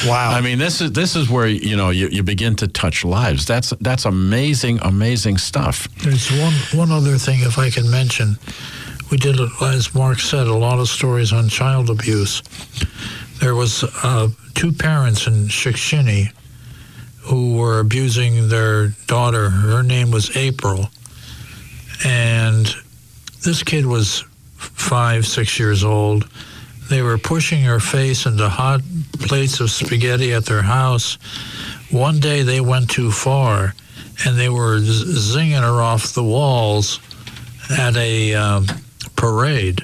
Wow. 0.05 0.31
I 0.31 0.41
mean, 0.41 0.57
this 0.57 0.81
is 0.81 0.91
this 0.93 1.15
is 1.15 1.29
where 1.29 1.47
you 1.47 1.75
know 1.75 1.89
you, 1.89 2.07
you 2.07 2.23
begin 2.23 2.55
to 2.57 2.67
touch 2.67 3.03
lives. 3.03 3.45
That's 3.45 3.71
that's 3.81 4.05
amazing, 4.05 4.79
amazing 4.81 5.37
stuff. 5.37 5.87
There's 6.03 6.31
one 6.31 6.53
one 6.73 6.91
other 6.91 7.17
thing, 7.17 7.41
if 7.41 7.57
I 7.57 7.69
can 7.69 7.89
mention. 7.89 8.37
We 9.11 9.17
did, 9.17 9.39
as 9.61 9.95
Mark 9.95 10.19
said, 10.19 10.47
a 10.47 10.53
lot 10.53 10.79
of 10.79 10.87
stories 10.87 11.33
on 11.33 11.49
child 11.49 11.89
abuse. 11.89 12.43
There 13.39 13.55
was 13.55 13.83
uh, 14.03 14.29
two 14.53 14.71
parents 14.71 15.25
in 15.25 15.47
Shickshinny 15.47 16.31
who 17.21 17.55
were 17.57 17.79
abusing 17.79 18.49
their 18.49 18.89
daughter. 19.07 19.49
Her 19.49 19.81
name 19.81 20.11
was 20.11 20.35
April, 20.37 20.89
and 22.05 22.67
this 23.43 23.63
kid 23.63 23.85
was 23.85 24.25
five, 24.57 25.25
six 25.25 25.57
years 25.57 25.83
old. 25.83 26.29
They 26.89 27.01
were 27.01 27.17
pushing 27.17 27.63
her 27.63 27.79
face 27.79 28.25
into 28.25 28.47
hot 28.49 28.81
plates 29.13 29.59
of 29.59 29.71
spaghetti 29.71 30.33
at 30.33 30.45
their 30.45 30.63
house. 30.63 31.17
One 31.91 32.19
day 32.19 32.43
they 32.43 32.61
went 32.61 32.89
too 32.89 33.11
far 33.11 33.73
and 34.25 34.37
they 34.37 34.49
were 34.49 34.79
zinging 34.79 35.61
her 35.61 35.81
off 35.81 36.13
the 36.13 36.23
walls 36.23 36.99
at 37.69 37.95
a 37.95 38.33
um, 38.33 38.65
parade. 39.15 39.81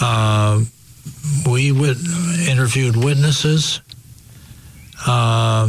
Uh, 0.00 0.62
we 1.50 1.72
wit- 1.72 1.98
interviewed 2.48 2.96
witnesses, 2.96 3.80
uh, 5.06 5.68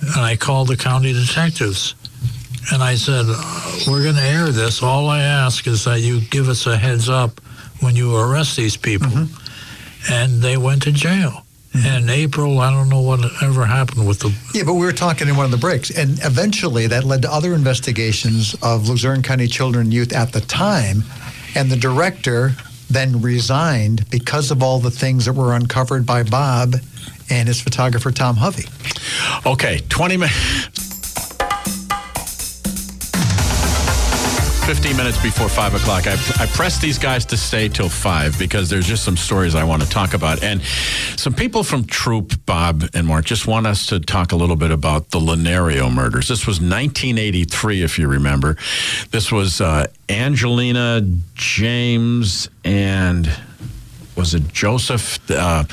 and 0.00 0.20
I 0.20 0.36
called 0.36 0.68
the 0.68 0.76
county 0.76 1.12
detectives. 1.12 1.94
And 2.72 2.82
I 2.82 2.94
said, 2.94 3.26
We're 3.88 4.02
going 4.04 4.14
to 4.14 4.22
air 4.22 4.46
this. 4.50 4.82
All 4.82 5.08
I 5.08 5.20
ask 5.20 5.66
is 5.66 5.84
that 5.84 6.00
you 6.00 6.20
give 6.20 6.48
us 6.48 6.66
a 6.66 6.76
heads 6.76 7.08
up 7.08 7.40
when 7.80 7.96
you 7.96 8.16
arrest 8.16 8.56
these 8.56 8.76
people. 8.76 9.10
And 10.10 10.40
they 10.40 10.56
went 10.56 10.82
to 10.82 10.92
jail. 10.92 11.44
And 11.74 12.10
April, 12.10 12.60
I 12.60 12.70
don't 12.70 12.88
know 12.88 13.00
what 13.00 13.20
ever 13.42 13.64
happened 13.64 14.06
with 14.06 14.20
the 14.20 14.32
Yeah, 14.52 14.64
but 14.64 14.74
we 14.74 14.84
were 14.84 14.92
talking 14.92 15.26
in 15.28 15.36
one 15.36 15.46
of 15.46 15.50
the 15.50 15.56
breaks, 15.56 15.90
and 15.90 16.18
eventually 16.22 16.86
that 16.88 17.04
led 17.04 17.22
to 17.22 17.32
other 17.32 17.54
investigations 17.54 18.54
of 18.62 18.88
Luzerne 18.88 19.22
County 19.22 19.46
children 19.46 19.86
and 19.86 19.94
youth 19.94 20.12
at 20.12 20.32
the 20.32 20.42
time, 20.42 21.02
and 21.54 21.70
the 21.70 21.76
director 21.76 22.52
then 22.90 23.22
resigned 23.22 24.08
because 24.10 24.50
of 24.50 24.62
all 24.62 24.78
the 24.78 24.90
things 24.90 25.24
that 25.24 25.32
were 25.32 25.54
uncovered 25.54 26.04
by 26.06 26.22
Bob 26.22 26.74
and 27.30 27.48
his 27.48 27.60
photographer 27.60 28.10
Tom 28.10 28.36
Hovey. 28.36 28.64
Okay, 29.46 29.80
20 29.88 30.16
minutes. 30.16 30.81
15 34.72 34.96
minutes 34.96 35.22
before 35.22 35.50
5 35.50 35.74
o'clock. 35.74 36.06
I, 36.06 36.12
I 36.42 36.46
pressed 36.46 36.80
these 36.80 36.96
guys 36.96 37.26
to 37.26 37.36
stay 37.36 37.68
till 37.68 37.90
5 37.90 38.38
because 38.38 38.70
there's 38.70 38.86
just 38.86 39.04
some 39.04 39.18
stories 39.18 39.54
I 39.54 39.64
want 39.64 39.82
to 39.82 39.88
talk 39.90 40.14
about. 40.14 40.42
And 40.42 40.62
some 41.16 41.34
people 41.34 41.62
from 41.62 41.84
Throop, 41.84 42.46
Bob 42.46 42.84
and 42.94 43.06
Mark, 43.06 43.26
just 43.26 43.46
want 43.46 43.66
us 43.66 43.84
to 43.88 44.00
talk 44.00 44.32
a 44.32 44.36
little 44.36 44.56
bit 44.56 44.70
about 44.70 45.10
the 45.10 45.18
Linario 45.20 45.92
murders. 45.92 46.28
This 46.28 46.46
was 46.46 46.56
1983, 46.56 47.82
if 47.82 47.98
you 47.98 48.08
remember. 48.08 48.56
This 49.10 49.30
was 49.30 49.60
uh, 49.60 49.88
Angelina, 50.08 51.02
James, 51.34 52.48
and 52.64 53.28
was 54.16 54.34
it 54.34 54.48
Joseph 54.52 55.18
uh, 55.30 55.64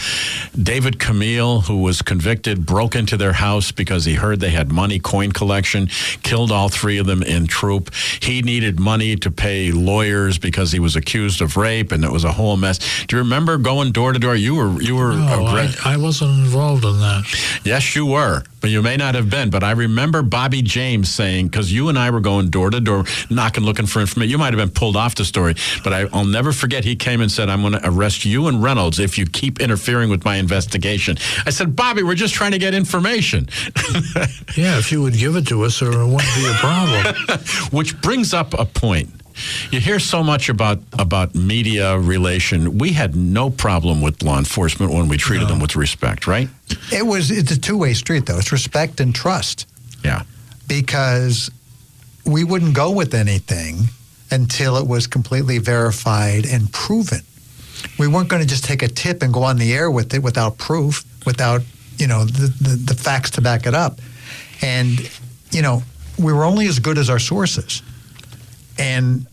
David 0.62 1.00
Camille, 1.00 1.62
who 1.62 1.82
was 1.82 2.02
convicted, 2.02 2.66
broke 2.66 2.96
into 2.96 3.18
their 3.18 3.34
house 3.34 3.72
because 3.72 4.06
he 4.06 4.14
heard 4.16 4.40
they 4.40 4.50
had 4.52 4.72
money, 4.72 5.00
coin 5.00 5.32
collection, 5.32 5.88
killed 6.24 6.52
all 6.52 6.70
three 6.70 6.98
of 6.98 7.06
them 7.06 7.22
in 7.24 7.48
Throop. 7.48 7.94
He 8.22 8.42
needed 8.42 8.80
money 8.80 9.16
to 9.18 9.30
pay 9.32 9.72
lawyers 9.72 10.38
because 10.38 10.72
he 10.72 10.80
was 10.80 10.96
accused 10.96 11.42
of 11.42 11.58
rape, 11.58 11.92
and 11.92 12.04
it 12.06 12.12
was 12.12 12.24
a 12.24 12.32
whole 12.32 12.56
mess. 12.58 12.80
Do 13.08 13.16
you 13.18 13.22
remember 13.24 13.58
going 13.58 13.92
door 13.92 14.14
to 14.14 14.20
door? 14.20 14.36
You 14.36 14.56
were 14.56 14.82
you 14.82 14.96
were 14.96 15.14
No, 15.14 15.28
a 15.28 15.46
I, 15.46 15.52
great- 15.54 15.86
I 15.86 15.98
wasn't 15.98 16.32
involved 16.40 16.86
in 16.86 17.00
that. 17.00 17.24
Yes, 17.66 17.96
you 17.96 18.06
were, 18.06 18.44
but 18.62 18.70
you 18.70 18.82
may 18.82 18.98
not 18.98 19.16
have 19.16 19.30
been. 19.30 19.50
But 19.50 19.64
I 19.64 19.72
remember 19.72 20.22
Bobby 20.22 20.62
James 20.62 21.14
saying, 21.14 21.48
because 21.48 21.72
you 21.72 21.90
and 21.90 21.98
I 21.98 22.10
were 22.10 22.20
going 22.20 22.50
door 22.50 22.70
to 22.70 22.80
door, 22.80 23.06
knocking, 23.30 23.64
looking 23.64 23.86
for 23.86 24.00
information. 24.00 24.30
You 24.30 24.38
might 24.38 24.54
have 24.54 24.58
been 24.58 24.74
pulled 24.74 24.96
off 24.96 25.16
the 25.16 25.26
story, 25.26 25.56
but 25.84 25.94
I, 25.94 26.08
I'll 26.14 26.26
never 26.26 26.52
forget. 26.52 26.84
He 26.84 26.96
came 26.96 27.22
and 27.22 27.32
said, 27.32 27.50
"I'm 27.50 27.62
going 27.62 27.74
to 27.74 27.82
arrest 27.84 28.26
you 28.26 28.48
and 28.48 28.62
Reynolds 28.62 29.00
if 29.00 29.18
you 29.18 29.26
keep 29.26 29.60
interfering 29.60 30.10
with 30.10 30.26
my 30.26 30.36
investigation." 30.38 31.18
I 31.46 31.50
said, 31.52 31.76
"Bobby, 31.76 32.04
we're 32.04 32.16
just 32.16 32.34
trying 32.34 32.52
to 32.52 32.60
get 32.60 32.74
information." 32.74 33.48
Yeah, 34.58 34.78
if 34.78 34.92
you 34.92 35.02
would 35.02 35.14
give 35.14 35.36
it 35.36 35.48
to 35.48 35.64
us, 35.64 35.80
there 35.80 35.92
wouldn't 35.92 36.36
be 36.36 36.46
a 36.50 36.54
problem. 36.56 37.16
Which 37.72 38.00
brings 38.02 38.34
up 38.34 38.54
a 38.54 38.66
point. 38.66 39.10
You 39.72 39.80
hear 39.80 40.00
so 40.00 40.24
much 40.24 40.50
about 40.50 40.80
about 40.98 41.36
media 41.36 41.98
relation. 41.98 42.78
We 42.78 42.92
had 42.94 43.16
no 43.16 43.50
problem 43.50 44.02
with 44.02 44.22
law 44.24 44.38
enforcement 44.38 44.94
when 44.94 45.08
we 45.08 45.18
treated 45.18 45.48
them 45.48 45.60
with 45.60 45.76
respect, 45.76 46.28
right? 46.28 46.50
It 46.92 47.06
was 47.06 47.32
it's 47.32 47.52
a 47.52 47.60
two 47.60 47.78
way 47.78 47.94
street 47.94 48.26
though. 48.26 48.38
It's 48.38 48.52
respect 48.52 49.00
and 49.00 49.14
trust. 49.16 49.66
Yeah. 50.04 50.24
because 50.68 51.52
we 52.26 52.44
wouldn't 52.46 52.74
go 52.74 52.92
with 52.92 53.14
anything 53.14 53.90
until 54.32 54.78
it 54.78 54.88
was 54.88 55.08
completely 55.08 55.58
verified 55.58 56.46
and 56.46 56.72
proven. 56.72 57.20
We 57.98 58.08
weren't 58.08 58.30
going 58.30 58.42
to 58.42 58.48
just 58.48 58.64
take 58.64 58.82
a 58.84 58.88
tip 58.88 59.22
and 59.24 59.34
go 59.34 59.44
on 59.44 59.58
the 59.58 59.74
air 59.74 59.90
with 59.92 60.14
it 60.14 60.22
without 60.24 60.58
proof, 60.58 61.04
without 61.26 61.62
you 61.98 62.08
know 62.08 62.24
the, 62.26 62.48
the, 62.62 62.94
the 62.94 62.96
facts 62.96 63.32
to 63.32 63.42
back 63.42 63.66
it 63.66 63.74
up. 63.74 64.00
And 64.62 65.00
you 65.52 65.62
know, 65.62 65.84
we 66.18 66.32
were 66.32 66.46
only 66.46 66.68
as 66.68 66.80
good 66.80 66.98
as 66.98 67.10
our 67.10 67.20
sources. 67.20 67.82
And 68.78 69.26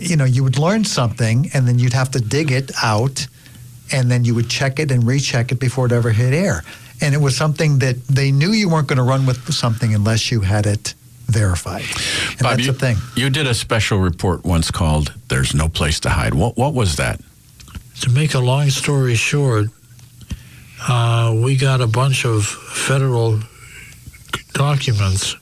you 0.00 0.16
know, 0.16 0.24
you 0.24 0.42
would 0.42 0.58
learn 0.58 0.84
something, 0.84 1.50
and 1.54 1.66
then 1.68 1.78
you'd 1.78 1.92
have 1.92 2.10
to 2.12 2.20
dig 2.20 2.50
it 2.50 2.70
out, 2.82 3.26
and 3.92 4.10
then 4.10 4.24
you 4.24 4.34
would 4.34 4.48
check 4.48 4.78
it 4.78 4.90
and 4.90 5.06
recheck 5.06 5.52
it 5.52 5.60
before 5.60 5.86
it 5.86 5.92
ever 5.92 6.10
hit 6.10 6.32
air. 6.32 6.64
And 7.00 7.14
it 7.14 7.18
was 7.18 7.36
something 7.36 7.78
that 7.78 7.96
they 8.08 8.30
knew 8.30 8.50
you 8.50 8.68
weren't 8.68 8.88
going 8.88 8.98
to 8.98 9.02
run 9.02 9.26
with 9.26 9.52
something 9.52 9.94
unless 9.94 10.30
you 10.30 10.40
had 10.40 10.66
it 10.66 10.94
verified. 11.26 11.84
And 12.30 12.40
Bob, 12.40 12.56
that's 12.56 12.66
you, 12.66 12.72
the 12.72 12.78
thing. 12.78 12.96
You 13.16 13.30
did 13.30 13.46
a 13.46 13.54
special 13.54 13.98
report 13.98 14.44
once 14.44 14.70
called 14.70 15.14
"There's 15.28 15.54
No 15.54 15.68
Place 15.68 16.00
to 16.00 16.10
Hide." 16.10 16.34
What 16.34 16.56
what 16.56 16.74
was 16.74 16.96
that? 16.96 17.20
To 18.02 18.10
make 18.10 18.34
a 18.34 18.38
long 18.38 18.70
story 18.70 19.14
short, 19.14 19.66
uh, 20.88 21.38
we 21.42 21.56
got 21.56 21.80
a 21.80 21.86
bunch 21.86 22.24
of 22.24 22.46
federal 22.46 23.40
documents 24.52 25.36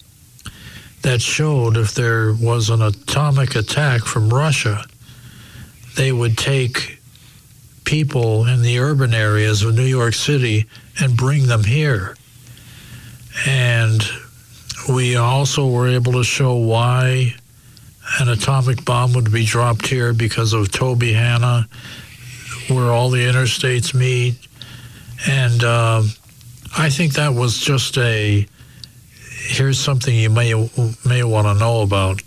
that 1.09 1.23
showed 1.23 1.79
if 1.79 1.95
there 1.95 2.35
was 2.35 2.69
an 2.69 2.83
atomic 2.83 3.57
attack 3.57 4.03
from 4.03 4.29
Russia, 4.29 4.85
they 5.97 6.13
would 6.13 6.37
take 6.37 7.01
people 7.85 8.47
in 8.47 8.61
the 8.61 8.79
urban 8.79 9.15
areas 9.15 9.63
of 9.63 9.75
New 9.75 9.87
York 9.87 10.13
City 10.13 10.67
and 11.01 11.17
bring 11.17 11.47
them 11.47 11.65
here. 11.65 12.15
And 13.47 14.03
we 14.87 15.17
also 15.17 15.67
were 15.67 15.89
able 15.89 16.13
to 16.13 16.25
show 16.25 16.57
why 16.57 17.35
an 18.21 18.29
atomic 18.29 18.85
bomb 18.85 19.15
would 19.15 19.33
be 19.33 19.47
dropped 19.47 19.87
here 19.87 20.13
because 20.13 20.53
of 20.53 20.69
Tobyhanna, 20.69 21.69
where 22.69 22.93
all 22.93 23.09
the 23.09 23.25
interstates 23.25 23.95
meet. 23.95 24.35
And 25.27 25.65
um, 25.65 26.11
I 26.77 26.91
think 26.91 27.15
that 27.15 27.33
was 27.33 27.59
just 27.59 27.97
a 27.97 28.47
here's 29.39 29.79
something 29.79 30.15
you 30.15 30.31
may 30.31 30.53
may 31.07 31.23
want 31.25 31.47
to 31.47 31.55
know 31.55 31.83
about. 31.83 32.23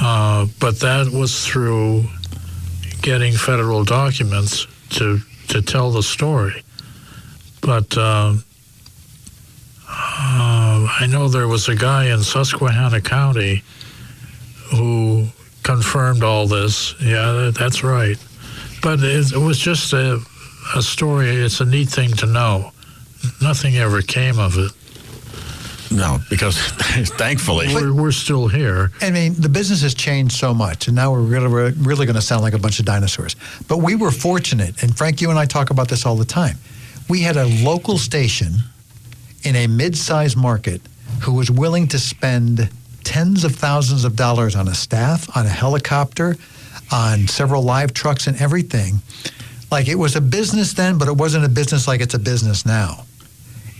Uh, 0.00 0.46
but 0.58 0.80
that 0.80 1.10
was 1.12 1.46
through 1.46 2.04
getting 3.02 3.34
federal 3.34 3.84
documents 3.84 4.66
to 4.90 5.18
to 5.48 5.60
tell 5.60 5.90
the 5.90 6.02
story. 6.02 6.62
But 7.60 7.96
uh, 7.96 8.34
uh, 9.88 10.88
I 11.00 11.06
know 11.08 11.28
there 11.28 11.48
was 11.48 11.68
a 11.68 11.76
guy 11.76 12.06
in 12.06 12.22
Susquehanna 12.22 13.00
County 13.00 13.62
who 14.70 15.26
confirmed 15.62 16.22
all 16.22 16.46
this. 16.46 16.94
Yeah, 17.00 17.32
that, 17.32 17.56
that's 17.58 17.84
right. 17.84 18.16
But 18.82 19.00
it, 19.00 19.32
it 19.32 19.38
was 19.38 19.58
just 19.58 19.92
a, 19.92 20.20
a 20.74 20.82
story. 20.82 21.30
It's 21.30 21.60
a 21.60 21.64
neat 21.64 21.88
thing 21.88 22.10
to 22.14 22.26
know. 22.26 22.72
Nothing 23.40 23.76
ever 23.76 24.02
came 24.02 24.38
of 24.38 24.58
it. 24.58 24.72
No, 25.92 26.18
because 26.30 26.56
thankfully 27.18 27.72
We're, 27.74 27.92
we're 27.92 28.12
still 28.12 28.48
here. 28.48 28.90
I 29.00 29.10
mean, 29.10 29.34
the 29.34 29.48
business 29.48 29.82
has 29.82 29.94
changed 29.94 30.34
so 30.34 30.54
much, 30.54 30.86
and 30.86 30.96
now 30.96 31.12
we're 31.12 31.20
really, 31.20 31.48
we're 31.48 31.70
really 31.72 32.06
going 32.06 32.16
to 32.16 32.22
sound 32.22 32.42
like 32.42 32.54
a 32.54 32.58
bunch 32.58 32.78
of 32.78 32.86
dinosaurs. 32.86 33.36
But 33.68 33.78
we 33.78 33.94
were 33.94 34.10
fortunate, 34.10 34.82
and 34.82 34.96
Frank, 34.96 35.20
you 35.20 35.30
and 35.30 35.38
I 35.38 35.44
talk 35.44 35.70
about 35.70 35.88
this 35.88 36.06
all 36.06 36.16
the 36.16 36.24
time. 36.24 36.56
We 37.08 37.20
had 37.20 37.36
a 37.36 37.46
local 37.62 37.98
station 37.98 38.54
in 39.42 39.56
a 39.56 39.66
mid-sized 39.66 40.36
market 40.36 40.80
who 41.22 41.34
was 41.34 41.50
willing 41.50 41.88
to 41.88 41.98
spend 41.98 42.70
tens 43.04 43.44
of 43.44 43.54
thousands 43.54 44.04
of 44.04 44.16
dollars 44.16 44.56
on 44.56 44.68
a 44.68 44.74
staff, 44.74 45.36
on 45.36 45.44
a 45.46 45.50
helicopter, 45.50 46.36
on 46.90 47.26
several 47.26 47.62
live 47.62 47.92
trucks, 47.92 48.26
and 48.26 48.40
everything. 48.40 49.02
Like 49.70 49.88
it 49.88 49.96
was 49.96 50.16
a 50.16 50.20
business 50.20 50.74
then, 50.74 50.98
but 50.98 51.08
it 51.08 51.16
wasn't 51.16 51.44
a 51.44 51.48
business 51.48 51.88
like 51.88 52.00
it's 52.00 52.14
a 52.14 52.18
business 52.18 52.64
now. 52.64 53.04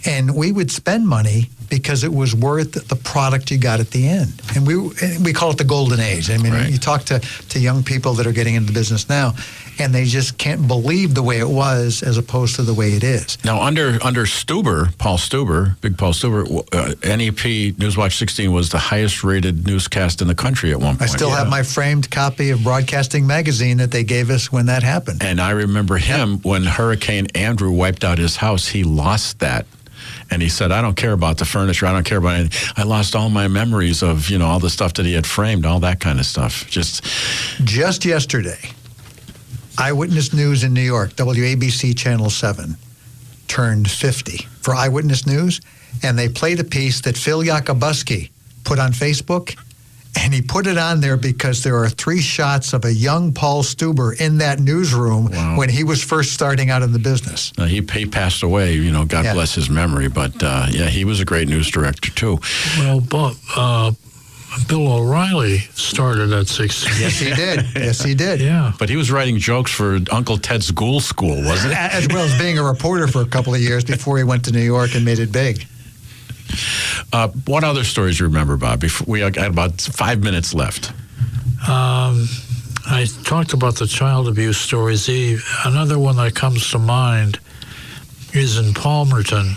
And 0.04 0.34
we 0.34 0.50
would 0.50 0.70
spend 0.70 1.06
money 1.06 1.50
because 1.72 2.04
it 2.04 2.12
was 2.12 2.34
worth 2.34 2.86
the 2.86 2.96
product 2.96 3.50
you 3.50 3.56
got 3.56 3.80
at 3.80 3.90
the 3.92 4.06
end. 4.06 4.30
And 4.54 4.66
we 4.66 4.76
we 5.24 5.32
call 5.32 5.50
it 5.52 5.56
the 5.56 5.64
golden 5.64 6.00
age. 6.00 6.30
I 6.30 6.36
mean, 6.36 6.52
Right. 6.52 6.70
you 6.70 6.76
talk 6.76 7.04
to, 7.04 7.18
to 7.48 7.58
young 7.58 7.82
people 7.82 8.12
that 8.14 8.26
are 8.26 8.32
getting 8.32 8.56
into 8.56 8.74
business 8.74 9.08
now, 9.08 9.34
and 9.78 9.94
they 9.94 10.04
just 10.04 10.36
can't 10.36 10.68
believe 10.68 11.14
the 11.14 11.22
way 11.22 11.38
it 11.38 11.48
was 11.48 12.02
as 12.02 12.18
opposed 12.18 12.56
to 12.56 12.62
the 12.62 12.74
way 12.74 12.92
it 12.92 13.02
is. 13.02 13.38
Now, 13.42 13.62
under 13.62 13.98
under 14.04 14.26
Stuber, 14.26 14.96
Paul 14.98 15.16
Stuber, 15.16 15.80
Big 15.80 15.96
Paul 15.96 16.12
Stuber, 16.12 16.44
uh, 16.74 16.94
NEP 17.16 17.72
Newswatch 17.78 18.18
16 18.18 18.52
was 18.52 18.68
the 18.68 18.78
highest 18.78 19.24
rated 19.24 19.66
newscast 19.66 20.20
in 20.20 20.28
the 20.28 20.34
country 20.34 20.72
at 20.72 20.78
one 20.78 20.98
point. 20.98 21.10
I 21.10 21.16
still 21.16 21.30
have 21.30 21.48
my 21.48 21.62
framed 21.62 22.10
copy 22.10 22.50
of 22.50 22.62
Broadcasting 22.62 23.26
Magazine 23.26 23.78
that 23.78 23.90
they 23.92 24.04
gave 24.04 24.28
us 24.28 24.52
when 24.52 24.66
that 24.66 24.82
happened. 24.82 25.22
And 25.22 25.40
I 25.40 25.52
remember 25.52 25.96
him 25.96 26.38
when 26.42 26.64
Hurricane 26.64 27.28
Andrew 27.34 27.70
wiped 27.70 28.04
out 28.04 28.18
his 28.18 28.36
house, 28.36 28.68
he 28.68 28.84
lost 28.84 29.38
that. 29.38 29.64
And 30.32 30.40
he 30.40 30.48
said, 30.48 30.72
I 30.72 30.80
don't 30.80 30.96
care 30.96 31.12
about 31.12 31.36
the 31.36 31.44
furniture. 31.44 31.84
I 31.84 31.92
don't 31.92 32.04
care 32.04 32.16
about 32.16 32.36
anything. 32.36 32.72
I 32.74 32.84
lost 32.84 33.14
all 33.14 33.28
my 33.28 33.48
memories 33.48 34.02
of, 34.02 34.30
you 34.30 34.38
know, 34.38 34.46
all 34.46 34.58
the 34.58 34.70
stuff 34.70 34.94
that 34.94 35.04
he 35.04 35.12
had 35.12 35.26
framed, 35.26 35.66
all 35.66 35.80
that 35.80 36.00
kind 36.00 36.18
of 36.18 36.24
stuff. 36.24 36.66
Just, 36.70 37.04
Just 37.64 38.06
yesterday, 38.06 38.58
Eyewitness 39.76 40.32
News 40.32 40.64
in 40.64 40.72
New 40.72 40.80
York, 40.80 41.10
WABC 41.16 41.96
Channel 41.98 42.30
7, 42.30 42.76
turned 43.46 43.90
50 43.90 44.38
for 44.62 44.74
Eyewitness 44.74 45.26
News, 45.26 45.60
and 46.02 46.18
they 46.18 46.30
played 46.30 46.60
a 46.60 46.64
piece 46.64 47.02
that 47.02 47.18
Phil 47.18 47.42
Yacuboski 47.42 48.30
put 48.64 48.78
on 48.78 48.92
Facebook. 48.92 49.58
And 50.14 50.34
he 50.34 50.42
put 50.42 50.66
it 50.66 50.76
on 50.76 51.00
there 51.00 51.16
because 51.16 51.62
there 51.62 51.76
are 51.76 51.88
three 51.88 52.20
shots 52.20 52.74
of 52.74 52.84
a 52.84 52.92
young 52.92 53.32
Paul 53.32 53.62
Stuber 53.62 54.18
in 54.20 54.38
that 54.38 54.60
newsroom 54.60 55.26
Wow. 55.30 55.56
when 55.56 55.68
he 55.70 55.84
was 55.84 56.02
first 56.02 56.32
starting 56.32 56.68
out 56.70 56.82
in 56.82 56.92
the 56.92 56.98
business. 56.98 57.52
uh, 57.58 57.64
he, 57.64 57.80
he 57.92 58.06
passed 58.06 58.42
away, 58.42 58.74
you 58.74 58.90
know, 58.92 59.04
God 59.06 59.24
Yeah. 59.24 59.32
bless 59.32 59.54
his 59.54 59.70
memory. 59.70 60.08
But 60.08 60.42
uh, 60.42 60.66
yeah, 60.70 60.86
he 60.88 61.04
was 61.04 61.20
a 61.20 61.24
great 61.24 61.48
news 61.48 61.70
director, 61.70 62.10
too. 62.10 62.38
Well, 62.78 63.00
Bob, 63.00 63.36
uh, 63.56 63.92
Bill 64.68 64.86
O'Reilly 64.92 65.60
started 65.74 66.30
at 66.32 66.46
16. 66.46 66.92
Yes, 67.00 67.18
he 67.18 67.32
did. 67.34 67.64
yes, 67.74 68.02
he 68.04 68.14
did. 68.14 68.42
Yeah. 68.42 68.72
But 68.78 68.90
he 68.90 68.96
was 68.96 69.10
writing 69.10 69.38
jokes 69.38 69.70
for 69.72 69.98
Uncle 70.10 70.36
Ted's 70.36 70.70
Ghoul 70.70 71.00
School, 71.00 71.42
wasn't 71.42 71.72
it? 71.72 71.78
As 71.78 72.06
well 72.08 72.24
as 72.26 72.38
being 72.38 72.58
a 72.58 72.62
reporter 72.62 73.08
for 73.08 73.22
a 73.22 73.26
couple 73.26 73.54
of 73.54 73.62
years 73.62 73.82
before 73.82 74.18
he 74.18 74.24
went 74.24 74.44
to 74.44 74.52
New 74.52 74.60
York 74.60 74.94
and 74.94 75.06
made 75.06 75.20
it 75.20 75.32
big. 75.32 75.66
Uh, 77.12 77.28
what 77.46 77.64
other 77.64 77.84
stories 77.84 78.18
you 78.20 78.26
remember, 78.26 78.56
Bob? 78.56 78.80
Before 78.80 79.06
we 79.06 79.20
got 79.20 79.36
about 79.48 79.80
five 79.80 80.22
minutes 80.22 80.54
left. 80.54 80.90
Um, 81.68 82.26
I 82.86 83.06
talked 83.24 83.52
about 83.52 83.76
the 83.76 83.86
child 83.86 84.28
abuse 84.28 84.58
stories. 84.58 85.06
The, 85.06 85.38
another 85.64 85.98
one 85.98 86.16
that 86.16 86.34
comes 86.34 86.70
to 86.70 86.78
mind 86.78 87.38
is 88.32 88.58
in 88.58 88.72
Palmerton. 88.74 89.54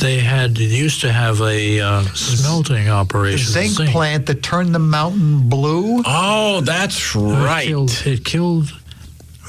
They 0.00 0.18
had 0.18 0.58
used 0.58 1.00
to 1.02 1.12
have 1.12 1.40
a 1.40 1.80
uh, 1.80 2.02
smelting 2.14 2.84
The 2.86 2.90
operation. 2.90 3.46
zinc 3.74 3.90
plant 3.90 4.26
that 4.26 4.42
turned 4.42 4.74
the 4.74 4.80
mountain 4.80 5.48
blue. 5.48 6.02
Oh, 6.04 6.60
that's 6.62 7.14
It 7.14 7.18
right. 7.20 7.66
killed, 7.66 8.02
it 8.04 8.24
killed 8.24 8.72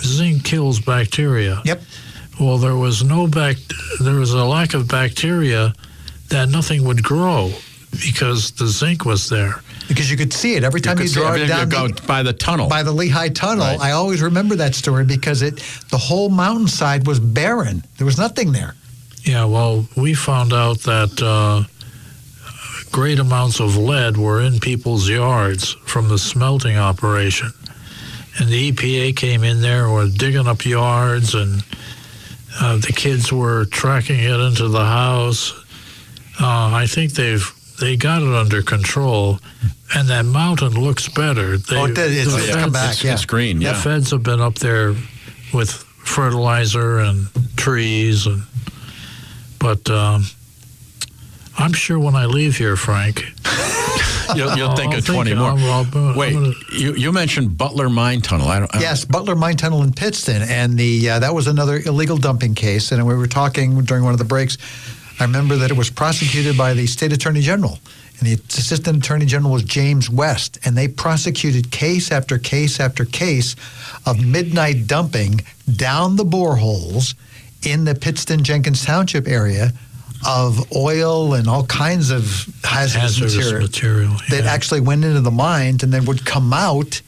zinc 0.02 0.44
kills 0.46 0.80
bacteria. 0.80 1.62
Yep. 1.66 1.82
Well, 2.40 2.58
there 2.58 2.76
was 2.76 3.04
no 3.04 3.28
bac. 3.28 3.58
There 4.00 4.16
was 4.16 4.34
a 4.34 4.44
lack 4.46 4.74
of 4.74 4.88
bacteria 4.88 5.74
that 6.30 6.50
nothing 6.50 6.84
would 6.86 7.04
grow 7.04 7.52
because 8.04 8.52
the 8.52 8.68
zinc 8.68 9.06
was 9.06 9.30
there. 9.30 9.62
Because 9.88 10.10
you 10.10 10.18
could 10.18 10.34
see 10.34 10.56
it 10.56 10.64
every 10.64 10.82
time 10.82 10.98
you, 10.98 11.04
could 11.04 11.12
see 11.12 11.20
drove 11.20 11.36
everything 11.36 11.50
down 11.50 11.70
go 11.70 11.88
the, 11.88 12.02
by 12.08 12.24
the 12.24 12.34
tunnel. 12.34 12.68
by 12.68 12.84
the 12.84 12.92
Lehigh 12.92 13.30
Tunnel. 13.30 13.66
Right. 13.66 13.80
I 13.80 13.92
always 13.92 14.22
remember 14.22 14.56
that 14.56 14.76
story 14.76 15.06
because 15.06 15.42
it 15.42 15.58
the 15.92 15.98
whole 15.98 16.30
mountainside 16.30 17.08
was 17.08 17.20
barren. 17.20 17.84
There 17.98 18.06
was 18.06 18.18
nothing 18.18 18.52
there. 18.52 18.76
Yeah, 19.24 19.46
well, 19.46 19.88
we 19.96 20.14
found 20.14 20.54
out 20.54 20.80
that 20.82 21.22
uh, 21.22 21.64
great 22.92 23.20
amounts 23.20 23.60
of 23.60 23.76
lead 23.76 24.18
were 24.18 24.42
in 24.42 24.60
people's 24.60 25.10
yards 25.10 25.74
from 25.86 26.10
the 26.10 26.18
smelting 26.18 26.78
operation. 26.78 27.52
And 28.38 28.50
the 28.50 28.72
EPA 28.72 29.16
came 29.16 29.44
in 29.44 29.62
there, 29.62 29.90
were 29.90 30.08
digging 30.08 30.48
up 30.48 30.66
yards, 30.66 31.34
and 31.36 31.64
uh, 32.60 32.78
the 32.78 32.94
kids 32.96 33.32
were 33.32 33.66
tracking 33.66 34.20
it 34.20 34.40
into 34.40 34.68
the 34.68 34.86
house. 34.86 35.54
Uh, 36.40 36.72
I 36.74 36.86
think 36.88 37.14
they've 37.14 37.52
they 37.80 37.96
got 37.98 38.22
it 38.22 38.34
under 38.34 38.62
control, 38.62 39.40
and 39.94 40.08
that 40.10 40.24
mountain 40.26 40.74
looks 40.74 41.08
better. 41.10 41.58
They, 41.58 41.76
Oh, 41.78 41.86
it 41.86 41.96
did. 41.96 42.12
It's- 42.12 42.28
the 42.34 42.38
it's 42.38 42.46
feds- 42.48 42.58
come 42.58 42.72
back, 42.72 42.92
it's, 42.94 43.04
yeah. 43.04 43.14
it's 43.14 43.26
green, 43.26 43.60
Yeah. 43.62 43.74
the 43.74 43.80
feds 43.80 44.12
have 44.12 44.24
been 44.24 44.40
up 44.42 44.56
there 44.56 44.96
with 45.54 45.72
fertilizer 45.72 47.00
and 47.00 47.28
trees, 47.58 48.26
and 48.28 48.44
but 49.60 49.90
um, 49.90 50.26
I'm 51.58 51.74
sure 51.74 52.00
when 52.00 52.16
I 52.16 52.26
leave 52.26 52.58
here, 52.58 52.76
Frank, 52.76 53.26
You'll, 54.36 54.56
you'll 54.58 54.76
think 54.76 54.92
I'll 54.94 55.00
of 55.00 55.06
think 55.06 55.16
20 55.16 55.34
more. 55.36 55.50
I'm- 55.52 55.64
I'll- 55.64 55.88
I'm 56.10 56.16
Wait, 56.16 56.34
gonna- 56.34 56.54
you, 56.74 56.94
you 56.96 57.12
mentioned 57.12 57.58
Butler 57.58 57.90
Mine 57.90 58.22
Tunnel. 58.22 58.48
I 58.48 58.60
don't, 58.60 58.74
I 58.74 58.80
don't- 58.80 58.82
Yes, 58.82 59.06
Butler 59.06 59.36
Mine 59.36 59.56
Tunnel 59.58 59.84
in 59.84 59.92
Pittston, 59.94 60.42
and 60.42 60.78
the 60.78 61.10
uh, 61.12 61.20
that 61.20 61.34
was 61.36 61.48
another 61.48 61.82
illegal 61.86 62.18
dumping 62.18 62.56
case. 62.56 62.92
And 62.92 63.06
we 63.06 63.14
were 63.16 63.28
talking 63.28 63.82
during 63.84 64.04
one 64.04 64.14
of 64.14 64.18
the 64.20 64.26
breaks. 64.26 64.58
I 65.20 65.24
remember 65.24 65.56
that 65.58 65.72
it 65.72 65.78
was 65.78 65.90
prosecuted 65.90 66.58
by 66.58 66.74
the 66.74 66.88
state 66.88 67.14
attorney 67.14 67.42
general 67.42 67.80
and 68.20 68.28
the 68.28 68.34
assistant 68.50 68.98
attorney 68.98 69.26
general 69.26 69.54
was 69.54 69.64
James 69.64 70.10
West, 70.10 70.58
and 70.64 70.78
they 70.78 70.88
prosecuted 70.88 71.72
case 71.72 72.12
after 72.12 72.38
case 72.38 72.80
after 72.80 73.06
case 73.06 73.56
of 74.06 74.26
midnight 74.26 74.88
dumping 74.88 75.42
down 75.76 76.16
the 76.16 76.24
boreholes 76.24 77.16
in 77.64 77.84
the 77.84 77.96
Pittston 77.96 78.44
Jenkins 78.44 78.86
Township 78.86 79.28
area 79.28 79.74
of 80.26 80.72
oil 80.76 81.34
and 81.34 81.48
all 81.48 81.66
kinds 81.66 82.10
of 82.10 82.48
hazardous, 82.64 82.94
Hazardous 82.94 83.36
material, 83.36 83.62
material, 83.62 84.16
that 84.30 84.46
actually 84.46 84.82
went 84.82 85.04
into 85.04 85.22
the 85.22 85.32
mines 85.32 85.84
and 85.84 85.92
then 85.92 86.06
would 86.06 86.26
come 86.26 86.54
out 86.54 87.02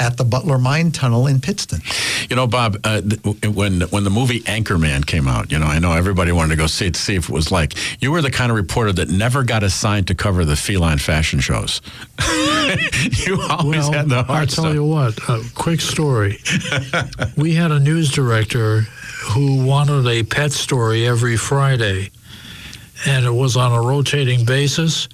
at 0.00 0.16
the 0.16 0.24
Butler 0.24 0.58
Mine 0.58 0.90
Tunnel 0.90 1.26
in 1.26 1.40
Pittston. 1.40 1.80
You 2.28 2.34
know, 2.34 2.46
Bob, 2.46 2.78
uh, 2.82 3.02
th- 3.02 3.46
when 3.46 3.82
when 3.82 4.04
the 4.04 4.10
movie 4.10 4.40
Anchorman 4.40 5.06
came 5.06 5.28
out, 5.28 5.52
you 5.52 5.58
know, 5.58 5.66
I 5.66 5.78
know 5.78 5.92
everybody 5.92 6.32
wanted 6.32 6.50
to 6.50 6.56
go 6.56 6.66
see 6.66 6.86
it 6.86 6.94
to 6.94 7.00
see 7.00 7.14
if 7.14 7.28
it 7.28 7.32
was 7.32 7.52
like. 7.52 7.74
You 8.00 8.10
were 8.10 8.22
the 8.22 8.30
kind 8.30 8.50
of 8.50 8.56
reporter 8.56 8.92
that 8.94 9.10
never 9.10 9.44
got 9.44 9.62
assigned 9.62 10.08
to 10.08 10.14
cover 10.14 10.44
the 10.44 10.56
feline 10.56 10.98
fashion 10.98 11.40
shows. 11.40 11.82
you 13.10 13.40
always 13.42 13.80
well, 13.80 13.92
had 13.92 14.08
the 14.08 14.22
heart. 14.22 14.30
I'll 14.30 14.46
tell 14.46 14.64
stuff. 14.64 14.74
you 14.74 14.84
what. 14.84 15.18
A 15.28 15.42
quick 15.54 15.80
story. 15.80 16.38
we 17.36 17.54
had 17.54 17.70
a 17.70 17.78
news 17.78 18.10
director 18.10 18.80
who 19.22 19.64
wanted 19.64 20.06
a 20.06 20.22
pet 20.22 20.52
story 20.52 21.06
every 21.06 21.36
Friday, 21.36 22.10
and 23.06 23.26
it 23.26 23.34
was 23.34 23.56
on 23.56 23.72
a 23.72 23.82
rotating 23.82 24.46
basis. 24.46 25.08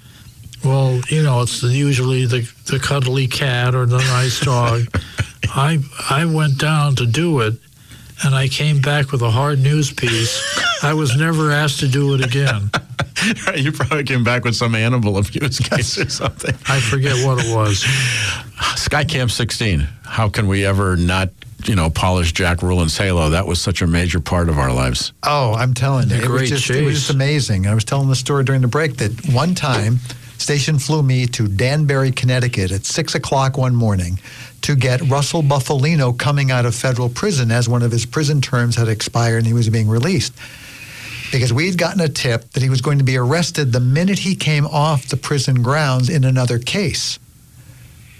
Well, 0.67 0.99
you 1.09 1.23
know, 1.23 1.41
it's 1.41 1.63
usually 1.63 2.25
the 2.25 2.41
the 2.65 2.77
cuddly 2.77 3.27
cat 3.27 3.73
or 3.73 3.85
the 3.85 3.99
nice 3.99 4.39
dog. 4.41 4.83
I 5.55 5.79
I 6.09 6.25
went 6.25 6.57
down 6.57 6.95
to 6.97 7.05
do 7.05 7.39
it, 7.39 7.53
and 8.23 8.35
I 8.35 8.49
came 8.49 8.81
back 8.81 9.11
with 9.11 9.21
a 9.21 9.31
hard 9.31 9.59
news 9.59 9.93
piece. 9.93 10.43
I 10.83 10.93
was 10.93 11.15
never 11.15 11.51
asked 11.51 11.79
to 11.79 11.87
do 11.87 12.13
it 12.15 12.25
again. 12.25 12.69
you 13.55 13.71
probably 13.71 14.03
came 14.03 14.23
back 14.23 14.43
with 14.43 14.55
some 14.55 14.75
animal 14.75 15.17
abuse 15.17 15.59
case 15.59 15.97
or 15.97 16.09
something. 16.09 16.53
I 16.67 16.79
forget 16.81 17.25
what 17.25 17.43
it 17.43 17.55
was. 17.55 17.83
Skycam 18.75 19.31
16. 19.31 19.87
How 20.05 20.29
can 20.29 20.47
we 20.47 20.65
ever 20.65 20.95
not, 20.95 21.29
you 21.65 21.75
know, 21.75 21.89
polish 21.89 22.33
Jack 22.33 22.61
Ruland's 22.61 22.97
halo? 22.97 23.29
That 23.29 23.47
was 23.47 23.61
such 23.61 23.81
a 23.81 23.87
major 23.87 24.19
part 24.19 24.49
of 24.49 24.57
our 24.59 24.71
lives. 24.71 25.13
Oh, 25.23 25.53
I'm 25.53 25.73
telling 25.73 26.09
you, 26.09 26.17
The 26.17 26.25
it 26.25 26.29
was 26.29 26.49
just 26.49 26.69
it 26.69 26.83
was 26.83 26.95
just 26.95 27.09
amazing. 27.09 27.67
I 27.67 27.73
was 27.73 27.83
telling 27.83 28.09
the 28.09 28.15
story 28.15 28.43
during 28.43 28.61
the 28.61 28.67
break 28.67 28.97
that 28.97 29.33
one 29.33 29.55
time, 29.55 29.99
station 30.47 30.79
flew 30.79 31.03
me 31.03 31.27
to 31.27 31.45
Danbury, 31.45 32.09
Connecticut 32.09 32.71
at 32.71 32.85
six 32.85 33.15
o'clock 33.15 33.57
one 33.57 33.75
morning 33.75 34.17
to 34.61 34.77
get 34.77 35.01
Russell 35.01 35.41
Bufalino 35.41 36.17
coming 36.17 36.51
out 36.51 36.65
of 36.65 36.73
federal 36.73 37.09
prison 37.09 37.51
as 37.51 37.67
one 37.67 37.83
of 37.83 37.91
his 37.91 38.05
prison 38.05 38.39
terms 38.39 38.77
had 38.77 38.87
expired 38.87 39.39
and 39.39 39.45
he 39.45 39.51
was 39.51 39.67
being 39.69 39.89
released. 39.89 40.33
Because 41.33 41.51
we'd 41.51 41.77
gotten 41.77 41.99
a 41.99 42.07
tip 42.07 42.49
that 42.51 42.63
he 42.63 42.69
was 42.69 42.79
going 42.79 42.97
to 42.99 43.03
be 43.03 43.17
arrested 43.17 43.73
the 43.73 43.81
minute 43.81 44.19
he 44.19 44.35
came 44.35 44.65
off 44.65 45.09
the 45.09 45.17
prison 45.17 45.61
grounds 45.61 46.09
in 46.09 46.23
another 46.23 46.59
case. 46.59 47.19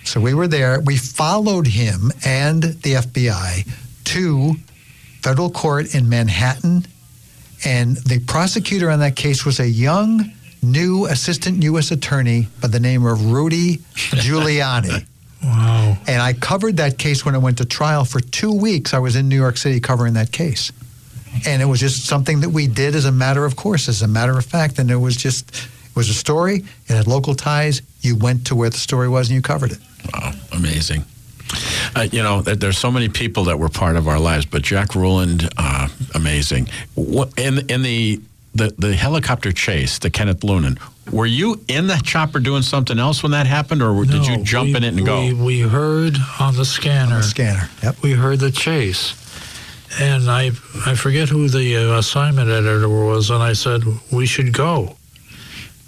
So 0.04 0.20
we 0.20 0.34
were 0.34 0.50
there. 0.50 0.82
We 0.82 0.98
followed 0.98 1.68
him 1.68 2.12
and 2.26 2.62
the 2.62 2.96
FBI 2.96 3.70
to 4.04 4.56
federal 5.22 5.50
court 5.50 5.96
in 5.96 6.10
Manhattan. 6.10 6.88
And 7.64 7.96
the 7.96 8.20
prosecutor 8.20 8.92
on 8.92 9.00
that 9.00 9.16
case 9.16 9.46
was 9.46 9.62
a 9.62 9.70
young, 9.70 10.34
new 10.62 11.06
assistant 11.06 11.64
U.S. 11.64 11.92
attorney 11.92 12.48
by 12.62 12.68
the 12.68 12.80
name 12.80 13.06
of 13.06 13.32
Rudy 13.32 13.78
Giuliani. 13.78 15.06
Wow. 15.44 15.96
And 16.08 16.20
I 16.20 16.34
covered 16.34 16.78
that 16.78 16.98
case 16.98 17.24
when 17.24 17.36
I 17.36 17.38
went 17.38 17.60
to 17.60 17.66
trial 17.66 18.06
for 18.06 18.20
two 18.20 18.52
weeks. 18.52 18.96
I 18.96 18.98
was 19.00 19.16
in 19.16 19.30
New 19.30 19.36
York 19.36 19.58
City 19.58 19.80
covering 19.80 20.16
that 20.16 20.32
case. 20.32 20.72
And 21.46 21.62
it 21.62 21.66
was 21.66 21.80
just 21.80 22.06
something 22.06 22.42
that 22.42 22.50
we 22.50 22.66
did 22.66 22.96
as 22.96 23.06
a 23.06 23.12
matter 23.12 23.46
of 23.46 23.56
course, 23.56 23.88
as 23.88 24.02
a 24.02 24.08
matter 24.08 24.36
of 24.38 24.46
fact. 24.46 24.80
And 24.80 24.90
it 24.90 24.96
was 24.96 25.16
just, 25.16 25.56
it 25.56 25.96
was 25.96 26.10
a 26.10 26.14
story. 26.14 26.66
It 26.88 26.94
had 26.94 27.06
local 27.08 27.36
ties. 27.36 27.84
You 28.02 28.16
went 28.16 28.48
to 28.48 28.56
where 28.56 28.72
the 28.72 28.78
story 28.78 29.08
was 29.08 29.30
and 29.30 29.36
you 29.36 29.44
covered 29.44 29.74
it. 29.74 29.80
Wow, 30.12 30.32
amazing. 30.54 31.06
Uh, 31.96 32.08
you 32.12 32.22
know, 32.22 32.42
there's 32.42 32.78
so 32.78 32.92
many 32.92 33.10
people 33.10 33.46
that 33.46 33.58
were 33.58 33.70
part 33.70 33.96
of 33.96 34.08
our 34.08 34.20
lives, 34.20 34.46
but 34.46 34.62
Jack 34.62 34.96
Ruland, 34.96 35.48
uh, 35.58 35.88
amazing. 36.14 36.68
What, 36.96 37.38
in 37.38 37.70
in 37.70 37.84
the, 37.84 38.20
the 38.58 38.74
the 38.78 38.96
helicopter 38.96 39.52
chase, 39.52 40.00
the 40.00 40.10
Kenneth 40.10 40.42
Lunan, 40.42 40.80
were 41.12 41.26
you 41.26 41.62
in 41.68 41.88
the 41.88 42.00
chopper 42.04 42.40
doing 42.40 42.62
something 42.64 43.00
else 43.00 43.24
when 43.24 43.32
that 43.32 43.48
happened, 43.48 43.82
or 43.82 44.04
did 44.06 44.28
you 44.28 44.44
jump 44.44 44.70
we- 44.70 44.76
in 44.76 44.84
it 44.84 44.94
and 44.96 45.06
go? 45.06 45.22
We, 45.22 45.34
we 45.34 45.60
heard 45.62 46.18
on 46.40 46.56
the 46.56 46.66
scanner. 46.66 47.18
The 47.18 47.24
scanner. 47.24 47.70
Yep. 47.84 48.02
we 48.02 48.12
heard 48.14 48.40
the 48.40 48.52
chase. 48.52 49.24
And 50.00 50.30
I, 50.30 50.52
I 50.86 50.96
forget 50.96 51.30
who 51.30 51.48
the 51.48 51.78
uh, 51.78 52.00
assignment 52.00 52.50
editor 52.50 52.90
was, 52.90 53.30
and 53.30 53.42
I 53.42 53.54
said, 53.54 53.84
we 54.12 54.26
should 54.26 54.52
go. 54.54 54.98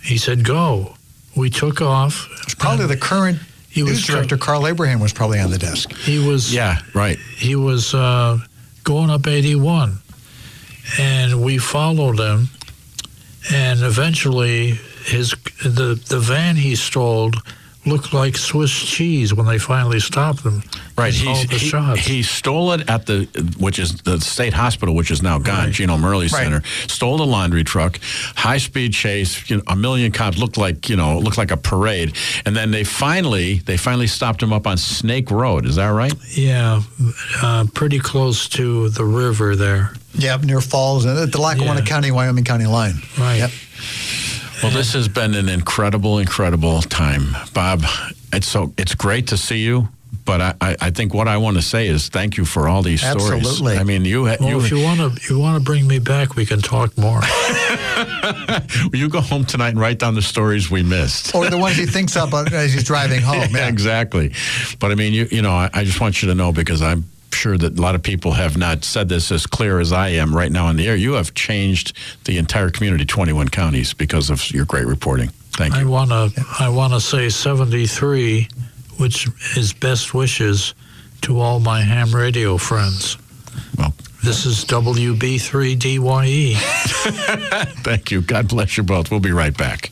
He 0.01 0.17
said, 0.17 0.45
go. 0.45 0.95
We 1.35 1.49
took 1.49 1.81
off. 1.81 2.27
Probably 2.57 2.87
the 2.87 2.97
current 2.97 3.39
He 3.69 3.83
was 3.83 3.91
news 3.93 4.07
director, 4.07 4.37
Carl 4.37 4.67
Abraham, 4.67 4.99
was 5.01 5.11
probably 5.11 5.39
on 5.39 5.51
the 5.51 5.57
desk. 5.57 5.93
He 5.93 6.25
was 6.25 6.53
yeah, 6.53 6.79
right. 6.95 7.19
he 7.37 7.55
was 7.55 7.93
uh, 7.93 8.39
going 8.83 9.09
up 9.09 9.27
81 9.27 9.99
and 10.97 11.43
we 11.43 11.57
followed 11.57 12.19
him 12.19 12.49
and 13.51 13.81
eventually 13.81 14.79
his 15.05 15.31
the 15.63 15.99
the 16.07 16.19
van 16.19 16.55
he 16.55 16.75
stole 16.75 17.31
looked 17.89 18.13
like 18.13 18.37
Swiss 18.37 18.71
cheese 18.71 19.33
when 19.33 19.45
they 19.45 19.57
finally 19.57 19.99
stopped 19.99 20.41
him. 20.41 20.61
Right, 20.97 21.13
He 21.13 21.33
he, 21.33 21.45
the 21.45 21.55
he, 21.57 21.67
shots. 21.67 21.99
he 22.01 22.23
stole 22.23 22.71
it 22.73 22.89
at 22.89 23.05
the 23.05 23.25
which 23.57 23.79
is 23.79 24.01
the 24.03 24.19
state 24.19 24.53
hospital, 24.53 24.95
which 24.95 25.11
is 25.11 25.21
now 25.21 25.39
gone, 25.39 25.65
Right. 25.65 25.73
Gino 25.73 25.97
Merli 25.97 26.31
Right. 26.31 26.43
Center. 26.43 26.61
Stole 26.87 27.17
the 27.17 27.25
laundry 27.25 27.63
truck, 27.63 27.99
high 28.35 28.57
speed 28.59 28.93
chase, 28.93 29.49
you 29.49 29.57
know, 29.57 29.63
a 29.67 29.75
million 29.75 30.11
cops 30.11 30.37
looked 30.37 30.57
like 30.57 30.89
you 30.89 30.95
know 30.95 31.19
looked 31.19 31.37
like 31.37 31.51
a 31.51 31.57
parade, 31.57 32.15
and 32.45 32.55
then 32.55 32.71
they 32.71 32.83
finally 32.83 33.59
they 33.59 33.77
finally 33.77 34.07
stopped 34.07 34.41
him 34.43 34.53
up 34.53 34.67
on 34.67 34.77
Snake 34.77 35.31
Road. 35.31 35.65
Is 35.65 35.75
that 35.75 35.87
right? 35.89 36.13
yeah, 36.35 36.81
uh, 37.41 37.65
pretty 37.73 37.99
close 37.99 38.47
to 38.49 38.89
the 38.89 39.05
river 39.05 39.55
there. 39.55 39.91
Yep, 40.15 40.41
near 40.43 40.59
Falls, 40.59 41.05
uh, 41.05 41.23
at 41.23 41.31
the 41.31 41.39
Lackawanna 41.39 41.79
Yeah. 41.81 41.85
County, 41.85 42.11
Wyoming 42.11 42.43
County 42.43 42.65
line. 42.65 42.95
Right. 43.17 43.37
Yep. 43.37 43.51
Well, 44.61 44.71
this 44.71 44.93
has 44.93 45.07
been 45.07 45.35
an 45.35 45.47
incredible, 45.49 46.19
incredible 46.19 46.81
time, 46.81 47.35
Bob. 47.53 47.83
It's 48.33 48.47
so 48.47 48.73
it's 48.77 48.93
great 48.95 49.27
to 49.27 49.37
see 49.37 49.59
you. 49.59 49.87
But 50.25 50.41
I, 50.41 50.53
I, 50.61 50.75
I 50.81 50.89
think 50.91 51.13
what 51.13 51.27
I 51.27 51.37
want 51.37 51.57
to 51.57 51.61
say 51.63 51.87
is 51.87 52.09
thank 52.09 52.37
you 52.37 52.45
for 52.45 52.67
all 52.67 52.83
these 52.83 53.01
stories. 53.01 53.31
Absolutely. 53.31 53.77
I 53.77 53.83
mean, 53.83 54.05
you 54.05 54.27
ha- 54.27 54.35
Well, 54.39 54.49
you 54.49 54.59
if 54.59 54.69
you 54.69 54.79
want 54.83 54.99
to 54.99 55.33
you 55.33 55.39
want 55.39 55.57
to 55.57 55.63
bring 55.63 55.87
me 55.87 55.97
back, 55.97 56.35
we 56.35 56.45
can 56.45 56.59
talk 56.61 56.95
more. 56.97 57.21
you 58.93 59.09
go 59.09 59.21
home 59.21 59.45
tonight 59.45 59.69
and 59.69 59.79
write 59.79 59.97
down 59.97 60.13
the 60.13 60.21
stories 60.21 60.69
we 60.69 60.83
missed. 60.83 61.33
Or 61.33 61.49
the 61.49 61.57
ones 61.57 61.77
he 61.77 61.85
thinks 61.87 62.15
of 62.15 62.33
uh, 62.33 62.45
as 62.51 62.73
he's 62.73 62.83
driving 62.83 63.21
home. 63.21 63.39
Yeah, 63.41 63.47
Yeah. 63.59 63.67
exactly. 63.69 64.33
But 64.79 64.91
I 64.91 64.95
mean, 64.95 65.13
you 65.13 65.27
you 65.31 65.41
know, 65.41 65.51
I, 65.53 65.69
I 65.73 65.83
just 65.83 65.99
want 65.99 66.21
you 66.21 66.27
to 66.29 66.35
know 66.35 66.51
because 66.51 66.81
I'm 66.81 67.05
sure 67.33 67.57
that 67.57 67.77
a 67.77 67.81
lot 67.81 67.95
of 67.95 68.03
people 68.03 68.31
have 68.33 68.57
not 68.57 68.83
said 68.83 69.09
this 69.09 69.31
as 69.31 69.45
clear 69.47 69.79
as 69.79 69.91
I 69.93 70.09
am 70.09 70.35
right 70.35 70.51
now 70.51 70.67
on 70.67 70.75
the 70.75 70.87
air. 70.87 70.95
You 70.95 71.13
have 71.13 71.33
changed 71.33 71.95
the 72.25 72.37
entire 72.37 72.69
community, 72.69 73.05
21 73.05 73.49
counties, 73.49 73.93
because 73.93 74.29
of 74.29 74.49
your 74.51 74.65
great 74.65 74.85
reporting. 74.87 75.29
Thank 75.53 75.75
you. 75.75 75.81
I 75.81 75.83
want 75.85 76.09
to 76.11 76.31
I 76.59 76.69
want 76.69 76.93
to 76.93 77.01
say 77.01 77.29
73, 77.29 78.47
which 78.97 79.27
is 79.57 79.73
best 79.73 80.13
wishes 80.13 80.73
to 81.21 81.39
all 81.39 81.59
my 81.59 81.81
ham 81.81 82.13
radio 82.15 82.57
friends. 82.57 83.17
Well, 83.77 83.93
This 84.23 84.45
is 84.45 84.63
WB3DYE. 84.65 86.53
thank 87.83 88.11
you. 88.11 88.21
God 88.21 88.47
bless 88.47 88.77
you 88.77 88.83
both. 88.83 89.11
We'll 89.11 89.19
be 89.19 89.31
right 89.31 89.55
back. 89.55 89.91